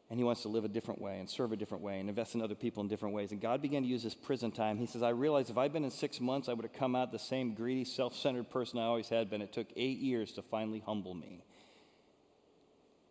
And 0.09 0.20
he 0.20 0.24
wants 0.24 0.42
to 0.42 0.49
live 0.49 0.64
a 0.64 0.68
different 0.68 1.01
way 1.01 1.18
and 1.18 1.28
serve 1.28 1.51
a 1.51 1.57
different 1.57 1.82
way 1.82 1.99
and 1.99 2.09
invest 2.09 2.36
in 2.36 2.42
other 2.42 2.55
people 2.55 2.80
in 2.80 2.88
different 2.88 3.14
ways. 3.14 3.32
And 3.32 3.40
God 3.40 3.61
began 3.61 3.82
to 3.82 3.88
use 3.88 4.05
his 4.05 4.14
prison 4.14 4.53
time. 4.53 4.78
He 4.78 4.86
says, 4.86 5.03
I 5.03 5.09
realized 5.09 5.51
if 5.51 5.59
I'd 5.59 5.72
been 5.72 5.84
in 5.84 5.90
six 5.90 6.20
months, 6.20 6.49
I 6.49 6.53
would 6.53 6.64
have 6.64 6.72
come 6.72 6.94
out 6.94 7.11
the 7.11 7.18
same 7.18 7.55
greedy, 7.55 7.84
self 7.84 8.14
centered 8.14 8.49
person 8.49 8.78
I 8.78 8.84
always 8.84 9.09
had 9.09 9.28
been. 9.28 9.42
It 9.42 9.53
took 9.53 9.66
eight 9.74 9.99
years 9.99 10.32
to 10.32 10.42
finally 10.42 10.82
humble 10.84 11.14
me. 11.14 11.44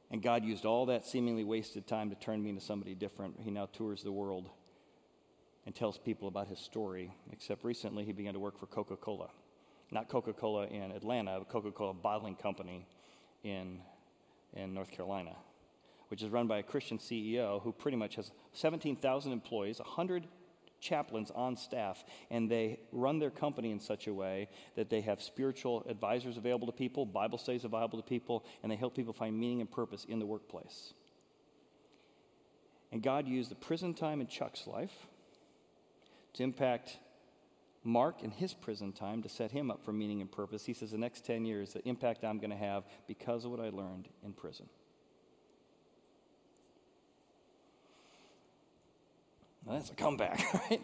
And 0.09 0.21
God 0.21 0.45
used 0.45 0.65
all 0.65 0.85
that 0.85 1.05
seemingly 1.05 1.43
wasted 1.43 1.87
time 1.87 2.09
to 2.11 2.15
turn 2.15 2.41
me 2.41 2.49
into 2.49 2.61
somebody 2.61 2.95
different. 2.95 3.39
He 3.41 3.51
now 3.51 3.65
tours 3.65 4.03
the 4.03 4.11
world 4.11 4.49
and 5.65 5.75
tells 5.75 5.97
people 5.97 6.27
about 6.27 6.47
his 6.47 6.59
story, 6.59 7.11
except 7.31 7.65
recently 7.65 8.05
he 8.05 8.13
began 8.13 8.33
to 8.33 8.39
work 8.39 8.57
for 8.57 8.67
Coca 8.67 8.95
Cola. 8.95 9.29
Not 9.91 10.09
Coca 10.09 10.33
Cola 10.33 10.67
in 10.67 10.91
Atlanta, 10.91 11.37
but 11.39 11.49
Coca 11.49 11.71
Cola 11.71 11.93
Bottling 11.93 12.35
Company 12.35 12.87
in, 13.43 13.79
in 14.53 14.73
North 14.73 14.91
Carolina, 14.91 15.35
which 16.09 16.21
is 16.21 16.29
run 16.29 16.47
by 16.47 16.57
a 16.57 16.63
Christian 16.63 16.97
CEO 16.97 17.61
who 17.61 17.71
pretty 17.71 17.97
much 17.97 18.15
has 18.15 18.31
17,000 18.53 19.31
employees, 19.31 19.79
100 19.79 20.27
chaplains 20.79 21.31
on 21.31 21.55
staff, 21.55 22.03
and 22.29 22.49
they 22.49 22.79
run 22.91 23.19
their 23.19 23.29
company 23.29 23.71
in 23.71 23.79
such 23.79 24.07
a 24.07 24.13
way 24.13 24.49
that 24.75 24.89
they 24.89 25.01
have 25.01 25.21
spiritual 25.21 25.83
advisors 25.87 26.37
available 26.37 26.67
to 26.67 26.73
people, 26.73 27.05
Bible 27.05 27.37
studies 27.37 27.63
available 27.63 28.01
to 28.01 28.07
people, 28.07 28.45
and 28.61 28.71
they 28.71 28.75
help 28.75 28.95
people 28.95 29.13
find 29.13 29.37
meaning 29.37 29.61
and 29.61 29.71
purpose 29.71 30.05
in 30.05 30.19
the 30.19 30.25
workplace. 30.25 30.93
And 32.91 33.01
God 33.01 33.27
used 33.27 33.51
the 33.51 33.55
prison 33.55 33.93
time 33.93 34.21
in 34.21 34.27
Chuck's 34.27 34.67
life 34.67 35.07
to 36.33 36.43
impact 36.43 36.97
Mark 37.85 38.23
in 38.23 38.31
his 38.31 38.53
prison 38.53 38.91
time 38.91 39.21
to 39.21 39.29
set 39.29 39.51
him 39.51 39.69
up 39.69 39.85
for 39.85 39.93
meaning 39.93 40.19
and 40.19 40.31
purpose. 40.31 40.65
He 40.65 40.73
says, 40.73 40.91
the 40.91 40.97
next 40.97 41.25
10 41.25 41.45
years, 41.45 41.73
the 41.73 41.87
impact 41.87 42.23
I'm 42.23 42.39
going 42.39 42.49
to 42.49 42.55
have 42.55 42.83
because 43.07 43.45
of 43.45 43.51
what 43.51 43.59
I 43.59 43.69
learned 43.69 44.09
in 44.23 44.33
prison. 44.33 44.67
Now, 49.65 49.73
that's 49.73 49.91
a 49.91 49.95
comeback, 49.95 50.53
right? 50.69 50.81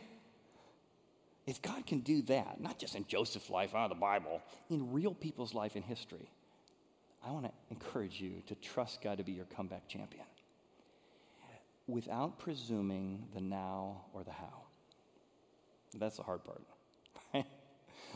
If 1.48 1.62
God 1.62 1.86
can 1.88 2.02
do 2.02 2.22
that, 2.24 2.62
not 2.62 2.78
just 2.78 2.96
in 2.96 3.06
Joseph's 3.08 3.50
life 3.50 3.74
out 3.74 3.92
of 3.92 3.98
the 3.98 4.02
Bible, 4.02 4.42
in 4.70 4.94
real 4.94 5.16
people's 5.16 5.56
life 5.56 5.76
in 5.76 5.82
history, 5.82 6.30
I 7.26 7.32
want 7.32 7.46
to 7.46 7.52
encourage 7.72 8.22
you 8.22 8.44
to 8.48 8.56
trust 8.56 9.02
God 9.02 9.18
to 9.18 9.24
be 9.24 9.32
your 9.32 9.46
comeback 9.46 9.88
champion 9.88 10.26
without 11.88 12.40
presuming 12.40 13.28
the 13.34 13.42
now 13.42 14.02
or 14.14 14.24
the 14.24 14.32
how. 14.32 14.64
That's 15.94 16.18
the 16.18 16.24
hard 16.24 16.44
part. 16.44 16.62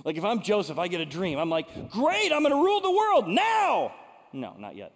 Like 0.04 0.18
if 0.18 0.26
I'm 0.26 0.42
Joseph, 0.42 0.78
I 0.78 0.88
get 0.88 1.02
a 1.02 1.06
dream. 1.06 1.40
I'm 1.40 1.50
like, 1.50 1.92
great, 1.92 2.32
I'm 2.32 2.42
going 2.42 2.52
to 2.52 2.64
rule 2.64 2.82
the 2.82 2.92
world 2.92 3.28
now. 3.28 3.94
No, 4.34 4.54
not 4.58 4.76
yet. 4.76 4.92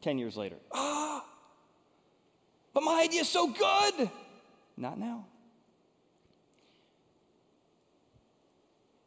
10 0.00 0.18
years 0.18 0.36
later. 0.36 0.56
Ah, 0.72 1.24
but 2.74 2.82
my 2.82 3.02
idea 3.02 3.20
is 3.20 3.28
so 3.28 3.48
good. 3.48 4.10
Not 4.76 4.98
now. 4.98 5.26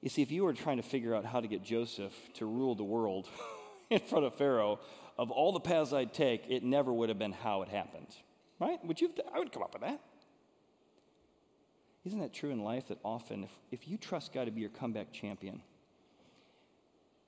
You 0.02 0.10
see, 0.10 0.22
if 0.22 0.32
you 0.32 0.44
were 0.44 0.54
trying 0.54 0.78
to 0.78 0.84
figure 0.84 1.16
out 1.16 1.26
how 1.26 1.42
to 1.42 1.48
get 1.48 1.64
Joseph 1.64 2.14
to 2.36 2.46
rule 2.46 2.76
the 2.76 2.84
world 2.84 3.28
in 3.90 4.00
front 4.00 4.24
of 4.24 4.36
Pharaoh, 4.36 4.80
of 5.18 5.32
all 5.32 5.52
the 5.52 5.60
paths 5.60 5.94
I'd 5.94 6.14
take, 6.14 6.44
it 6.48 6.64
never 6.64 6.94
would 6.94 7.10
have 7.10 7.18
been 7.18 7.32
how 7.32 7.64
it 7.64 7.70
happened. 7.70 8.08
Right? 8.60 8.84
Would 8.86 9.02
you? 9.02 9.12
I 9.34 9.40
would 9.40 9.52
come 9.52 9.64
up 9.64 9.74
with 9.74 9.82
that. 9.82 10.00
Isn't 12.06 12.20
that 12.20 12.34
true 12.34 12.52
in 12.52 12.64
life 12.64 12.88
that 12.90 13.00
often, 13.04 13.44
if, 13.44 13.50
if 13.72 13.88
you 13.88 13.98
trust 13.98 14.32
God 14.32 14.46
to 14.46 14.52
be 14.52 14.62
your 14.62 14.70
comeback 14.70 15.12
champion, 15.12 15.62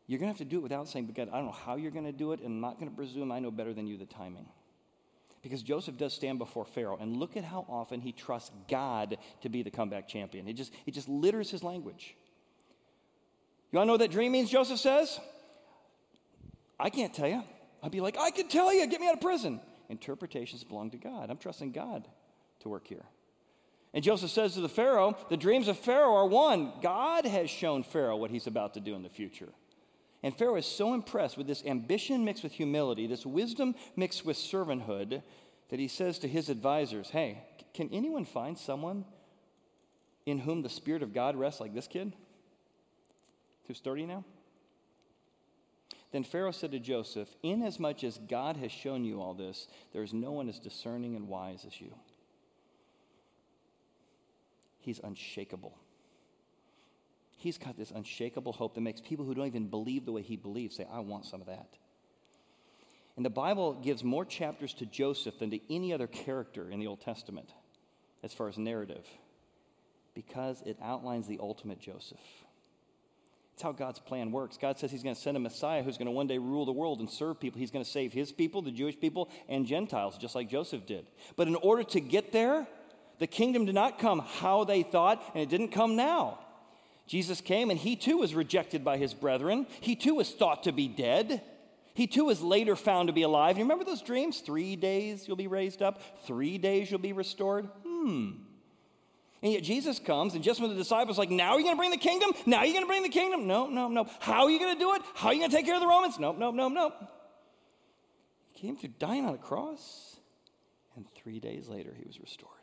you're 0.06 0.20
going 0.20 0.32
to 0.32 0.38
have 0.38 0.48
to 0.48 0.50
do 0.50 0.58
it 0.58 0.64
without 0.64 0.88
saying, 0.88 1.08
but 1.08 1.16
God, 1.16 1.30
I 1.34 1.38
don't 1.38 1.48
know 1.48 1.52
how 1.52 1.76
you're 1.76 1.92
going 1.92 2.06
to 2.06 2.12
do 2.12 2.32
it, 2.32 2.40
and 2.40 2.48
I'm 2.48 2.62
not 2.62 2.80
going 2.80 2.90
to 2.90 2.96
presume 2.96 3.32
I 3.32 3.40
know 3.40 3.52
better 3.52 3.74
than 3.74 3.88
you 3.88 3.98
the 3.98 4.06
timing. 4.06 4.46
Because 5.42 5.64
Joseph 5.64 5.98
does 5.98 6.14
stand 6.14 6.38
before 6.38 6.64
Pharaoh, 6.64 6.98
and 7.00 7.18
look 7.18 7.36
at 7.36 7.44
how 7.44 7.66
often 7.68 8.02
he 8.02 8.12
trusts 8.12 8.52
God 8.70 9.18
to 9.42 9.50
be 9.50 9.64
the 9.64 9.72
comeback 9.72 10.08
champion. 10.08 10.48
It 10.48 10.54
just, 10.54 10.72
it 10.86 10.94
just 10.94 11.10
litters 11.10 11.50
his 11.50 11.64
language. 11.64 12.16
You 13.72 13.80
to 13.80 13.86
know 13.86 13.94
what 13.94 14.00
that 14.00 14.12
dream 14.12 14.32
means, 14.32 14.50
Joseph 14.50 14.80
says? 14.80 15.20
I 16.80 16.90
can't 16.90 17.14
tell 17.14 17.28
you. 17.28 17.44
I'd 17.84 17.92
be 17.92 18.02
like, 18.02 18.18
I 18.18 18.32
can 18.32 18.48
tell 18.48 18.74
you, 18.74 18.86
get 18.88 19.02
me 19.02 19.08
out 19.08 19.16
of 19.16 19.22
prison. 19.22 19.60
Interpretations 19.90 20.64
belong 20.64 20.92
to 20.92 20.98
God. 20.98 21.30
I'm 21.30 21.38
trusting 21.38 21.72
God 21.72 22.08
to 22.62 22.70
work 22.70 22.88
here. 22.88 23.04
And 23.98 24.04
Joseph 24.04 24.30
says 24.30 24.54
to 24.54 24.62
the 24.62 24.70
Pharaoh, 24.70 25.18
the 25.28 25.36
dreams 25.36 25.68
of 25.68 25.76
Pharaoh 25.76 26.14
are 26.18 26.28
one. 26.28 26.72
God 26.84 27.26
has 27.26 27.50
shown 27.50 27.82
Pharaoh 27.82 28.18
what 28.18 28.30
he's 28.30 28.46
about 28.46 28.76
to 28.76 28.80
do 28.80 28.94
in 28.94 29.02
the 29.02 29.10
future. 29.10 29.50
And 30.22 30.38
Pharaoh 30.38 30.58
is 30.58 30.68
so 30.68 30.94
impressed 30.94 31.36
with 31.36 31.48
this 31.48 31.66
ambition 31.66 32.24
mixed 32.24 32.44
with 32.44 32.52
humility, 32.52 33.08
this 33.08 33.26
wisdom 33.26 33.74
mixed 33.96 34.24
with 34.24 34.38
servanthood, 34.38 35.24
that 35.70 35.80
he 35.80 35.88
says 35.88 36.20
to 36.20 36.28
his 36.28 36.48
advisors, 36.50 37.10
Hey, 37.10 37.44
can 37.74 37.90
anyone 37.92 38.24
find 38.24 38.56
someone 38.56 39.04
in 40.28 40.38
whom 40.38 40.62
the 40.62 40.70
Spirit 40.70 41.02
of 41.02 41.12
God 41.12 41.36
rests 41.36 41.60
like 41.60 41.74
this 41.74 41.88
kid? 41.88 42.14
Who's 43.66 43.80
30 43.80 44.06
now? 44.06 44.24
Then 46.12 46.24
Pharaoh 46.24 46.52
said 46.52 46.72
to 46.74 46.80
Joseph, 46.80 47.30
Inasmuch 47.42 48.04
as 48.04 48.20
God 48.20 48.58
has 48.58 48.72
shown 48.72 49.06
you 49.06 49.20
all 49.20 49.34
this, 49.34 49.68
there 49.92 50.04
is 50.04 50.14
no 50.14 50.34
one 50.34 50.50
as 50.50 50.60
discerning 50.60 51.16
and 51.16 51.28
wise 51.28 51.66
as 51.66 51.82
you. 51.82 51.96
He's 54.88 55.02
unshakable. 55.04 55.78
He's 57.36 57.58
got 57.58 57.78
this 57.78 57.92
unshakable 57.92 58.54
hope 58.54 58.74
that 58.76 58.80
makes 58.80 59.02
people 59.02 59.26
who 59.26 59.36
don't 59.36 59.48
even 59.48 59.68
believe 59.68 60.06
the 60.06 60.14
way 60.14 60.22
he 60.22 60.38
believes 60.38 60.78
say, 60.78 60.88
I 60.90 61.02
want 61.02 61.26
some 61.26 61.42
of 61.42 61.48
that. 61.48 61.68
And 63.18 63.26
the 63.26 63.30
Bible 63.30 63.74
gives 63.74 64.02
more 64.02 64.24
chapters 64.24 64.74
to 64.76 64.86
Joseph 64.86 65.40
than 65.40 65.52
to 65.52 65.60
any 65.70 65.92
other 65.92 66.08
character 66.08 66.72
in 66.72 66.80
the 66.80 66.88
Old 66.88 67.02
Testament 67.02 67.50
as 68.24 68.32
far 68.32 68.48
as 68.48 68.58
narrative 68.58 69.06
because 70.16 70.64
it 70.66 70.78
outlines 70.82 71.28
the 71.28 71.40
ultimate 71.42 71.82
Joseph. 71.82 72.18
It's 73.56 73.62
how 73.62 73.74
God's 73.74 74.00
plan 74.00 74.32
works. 74.32 74.56
God 74.56 74.80
says 74.80 74.90
He's 74.90 75.04
going 75.04 75.16
to 75.16 75.22
send 75.22 75.36
a 75.36 75.42
Messiah 75.42 75.84
who's 75.84 75.98
going 75.98 76.06
to 76.06 76.14
one 76.14 76.28
day 76.28 76.38
rule 76.38 76.66
the 76.66 76.72
world 76.72 77.02
and 77.02 77.10
serve 77.10 77.42
people. 77.42 77.60
He's 77.60 77.72
going 77.72 77.84
to 77.84 77.92
save 77.92 78.14
His 78.14 78.32
people, 78.32 78.62
the 78.62 78.72
Jewish 78.72 78.98
people, 78.98 79.30
and 79.50 79.66
Gentiles, 79.66 80.18
just 80.18 80.34
like 80.34 80.50
Joseph 80.50 80.86
did. 80.86 81.08
But 81.36 81.50
in 81.50 81.56
order 81.56 81.84
to 81.84 82.00
get 82.00 82.32
there, 82.32 82.66
the 83.20 83.28
kingdom 83.28 83.66
did 83.66 83.76
not 83.76 84.00
come 84.00 84.20
how 84.20 84.64
they 84.64 84.84
thought, 84.84 85.24
and 85.34 85.44
it 85.44 85.50
didn't 85.50 85.70
come 85.70 85.96
now. 85.96 86.40
Jesus 87.08 87.42
came, 87.42 87.70
and 87.70 87.80
He 87.80 87.96
too 87.96 88.18
was 88.18 88.36
rejected 88.36 88.84
by 88.84 88.98
His 88.98 89.14
brethren. 89.14 89.68
He 89.80 89.96
too 89.96 90.16
was 90.16 90.32
thought 90.32 90.64
to 90.64 90.72
be 90.72 90.88
dead. 90.88 91.42
He 91.94 92.06
too 92.06 92.26
was 92.26 92.42
later 92.42 92.76
found 92.76 93.08
to 93.08 93.14
be 93.14 93.24
alive. 93.24 93.58
You 93.58 93.64
remember 93.64 93.86
those 93.86 94.02
dreams? 94.02 94.40
Three 94.40 94.76
days 94.76 95.28
you'll 95.28 95.38
be 95.38 95.48
raised 95.48 95.82
up, 95.82 96.02
three 96.26 96.58
days 96.58 96.92
you'll 96.92 97.00
be 97.00 97.14
restored. 97.14 97.68
Hmm. 97.84 98.32
And 99.42 99.54
yet 99.54 99.64
Jesus 99.64 100.00
comes, 100.00 100.34
and 100.34 100.44
just 100.44 100.60
when 100.60 100.70
the 100.70 100.76
disciples 100.76 101.18
are 101.18 101.22
like, 101.22 101.30
now 101.30 101.52
are 101.54 101.60
you 101.60 101.64
going 101.64 101.76
to 101.76 101.80
bring 101.80 101.92
the 101.92 101.98
kingdom? 101.98 102.32
Now 102.46 102.64
you're 102.64 102.74
to 102.82 102.88
bring 102.88 103.04
the 103.04 103.10
kingdom? 103.10 103.46
No, 103.46 103.68
no, 103.68 103.88
no. 103.88 104.08
How 104.20 104.44
are 104.44 104.50
you 104.50 104.60
going 104.60 104.74
to 104.74 104.80
do 104.80 104.96
it? 104.96 105.04
How 105.14 105.30
are 105.30 105.34
you 105.34 105.40
going 105.40 105.52
to 105.52 105.56
take 105.56 105.66
care 105.66 105.76
of 105.76 105.82
the 105.82 105.88
Romans? 105.88 106.18
No, 106.20 106.32
no, 106.32 106.52
no, 106.52 106.70
no. 106.70 106.92
He 108.52 108.62
came 108.62 108.76
through 108.76 108.94
dying 108.98 109.26
on 109.26 109.36
a 109.36 109.38
cross, 109.38 110.20
and 110.96 111.06
three 111.14 111.40
days 111.40 111.68
later 111.68 111.94
he 111.96 112.04
was 112.06 112.20
restored. 112.20 112.57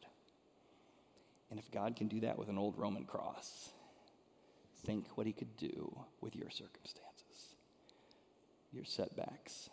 And 1.55 1.63
if 1.63 1.71
God 1.71 1.95
can 1.95 2.09
do 2.09 2.19
that 2.23 2.37
with 2.37 2.49
an 2.49 2.59
old 2.59 2.77
Roman 2.77 3.05
cross, 3.05 3.69
think 4.85 5.07
what 5.15 5.25
he 5.25 5.33
could 5.33 5.57
do 5.57 5.97
with 6.21 6.35
your 6.35 6.51
circumstances. 6.51 7.55
Your 8.73 8.85
setbacks 8.85 9.71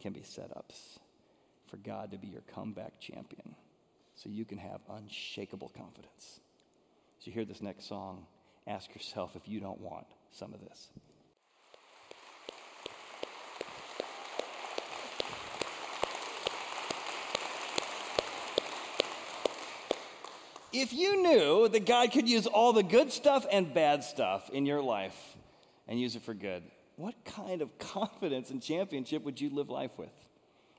can 0.00 0.12
be 0.12 0.22
setups 0.22 0.98
for 1.70 1.76
God 1.76 2.10
to 2.10 2.18
be 2.18 2.26
your 2.26 2.42
comeback 2.52 2.98
champion 2.98 3.54
so 4.16 4.28
you 4.28 4.44
can 4.44 4.58
have 4.58 4.80
unshakable 4.90 5.68
confidence. 5.68 6.40
As 7.20 7.28
you 7.28 7.32
hear 7.32 7.44
this 7.44 7.62
next 7.62 7.86
song, 7.86 8.26
ask 8.66 8.92
yourself 8.92 9.36
if 9.36 9.46
you 9.46 9.60
don't 9.60 9.80
want 9.80 10.08
some 10.32 10.52
of 10.52 10.58
this. 10.58 10.88
If 20.80 20.92
you 20.92 21.20
knew 21.20 21.68
that 21.68 21.86
God 21.86 22.12
could 22.12 22.28
use 22.28 22.46
all 22.46 22.72
the 22.72 22.84
good 22.84 23.10
stuff 23.10 23.44
and 23.50 23.74
bad 23.74 24.04
stuff 24.04 24.48
in 24.50 24.64
your 24.64 24.80
life 24.80 25.36
and 25.88 25.98
use 25.98 26.14
it 26.14 26.22
for 26.22 26.34
good, 26.34 26.62
what 26.94 27.16
kind 27.24 27.62
of 27.62 27.78
confidence 27.80 28.50
and 28.50 28.62
championship 28.62 29.24
would 29.24 29.40
you 29.40 29.50
live 29.50 29.70
life 29.70 29.90
with? 29.96 30.12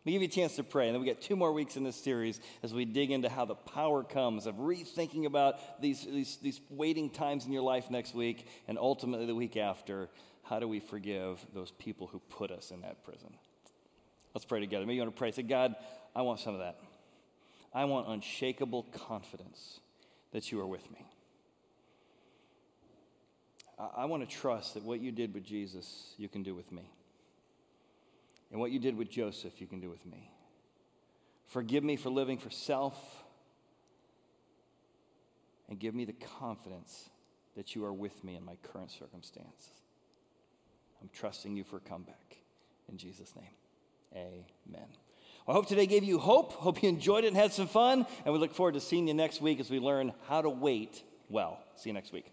We 0.05 0.13
give 0.13 0.21
you 0.21 0.29
a 0.29 0.31
chance 0.31 0.55
to 0.55 0.63
pray, 0.63 0.87
and 0.87 0.95
then 0.95 1.01
we 1.01 1.05
get 1.05 1.21
two 1.21 1.35
more 1.35 1.51
weeks 1.51 1.75
in 1.75 1.83
this 1.83 1.97
series 1.97 2.39
as 2.63 2.73
we 2.73 2.85
dig 2.85 3.11
into 3.11 3.27
how 3.27 3.43
the 3.43 3.55
power 3.55 4.05
comes 4.05 4.45
of 4.45 4.55
rethinking 4.55 5.25
about 5.25 5.81
these, 5.81 6.05
these, 6.05 6.37
these 6.37 6.61
waiting 6.69 7.09
times 7.09 7.45
in 7.45 7.51
your 7.51 7.61
life 7.61 7.91
next 7.91 8.15
week, 8.15 8.47
and 8.69 8.77
ultimately 8.77 9.25
the 9.25 9.35
week 9.35 9.57
after. 9.57 10.07
How 10.43 10.59
do 10.59 10.67
we 10.69 10.79
forgive 10.79 11.45
those 11.53 11.71
people 11.71 12.07
who 12.07 12.19
put 12.29 12.51
us 12.51 12.71
in 12.71 12.79
that 12.83 13.03
prison? 13.03 13.33
Let's 14.33 14.45
pray 14.45 14.61
together. 14.61 14.85
Maybe 14.85 14.95
you 14.95 15.01
want 15.01 15.13
to 15.13 15.19
pray. 15.19 15.31
Say, 15.33 15.43
God, 15.43 15.75
I 16.15 16.21
want 16.21 16.39
some 16.39 16.53
of 16.53 16.61
that. 16.61 16.79
I 17.73 17.83
want 17.83 18.07
unshakable 18.07 18.83
confidence 19.07 19.81
that 20.31 20.51
you 20.51 20.59
are 20.59 20.67
with 20.67 20.89
me. 20.91 21.05
I, 23.95 24.05
want 24.05 24.27
to 24.27 24.35
trust 24.35 24.73
that 24.73 24.83
what 24.83 24.99
you 24.99 25.11
did 25.11 25.33
with 25.33 25.45
Jesus, 25.45 26.13
you 26.17 26.27
can 26.27 26.43
do 26.43 26.53
with 26.53 26.69
me. 26.71 26.91
And 28.51 28.59
what 28.59 28.71
you 28.71 28.79
did 28.79 28.97
with 28.97 29.09
Joseph, 29.09 29.61
you 29.61 29.67
can 29.67 29.79
do 29.79 29.89
with 29.89 30.05
me. 30.05 30.31
Forgive 31.47 31.83
me 31.83 31.95
for 31.95 32.09
living 32.09 32.37
for 32.37 32.49
self. 32.49 32.97
And 35.69 35.79
give 35.79 35.95
me 35.95 36.03
the 36.03 36.15
confidence 36.39 37.09
that 37.55 37.75
you 37.75 37.85
are 37.85 37.93
with 37.93 38.23
me 38.23 38.35
in 38.35 38.43
my 38.43 38.57
current 38.63 38.91
circumstances. 38.91 39.71
I'm 41.01 41.09
trusting 41.13 41.55
you 41.55 41.63
for 41.63 41.77
a 41.77 41.81
comeback. 41.81 42.37
In 42.89 42.97
Jesus' 42.97 43.33
name, 43.35 44.45
amen. 44.67 44.87
I 45.49 45.53
hope 45.53 45.65
today 45.65 45.87
gave 45.87 46.03
you 46.03 46.19
hope. 46.19 46.53
Hope 46.53 46.83
you 46.83 46.89
enjoyed 46.89 47.23
it 47.23 47.29
and 47.29 47.35
had 47.35 47.51
some 47.51 47.67
fun. 47.67 48.05
And 48.23 48.31
we 48.31 48.39
look 48.39 48.53
forward 48.53 48.75
to 48.75 48.79
seeing 48.79 49.07
you 49.07 49.15
next 49.15 49.41
week 49.41 49.59
as 49.59 49.71
we 49.71 49.79
learn 49.79 50.13
how 50.27 50.43
to 50.43 50.49
wait 50.49 51.01
well. 51.27 51.59
See 51.75 51.89
you 51.89 51.93
next 51.95 52.13
week. 52.13 52.31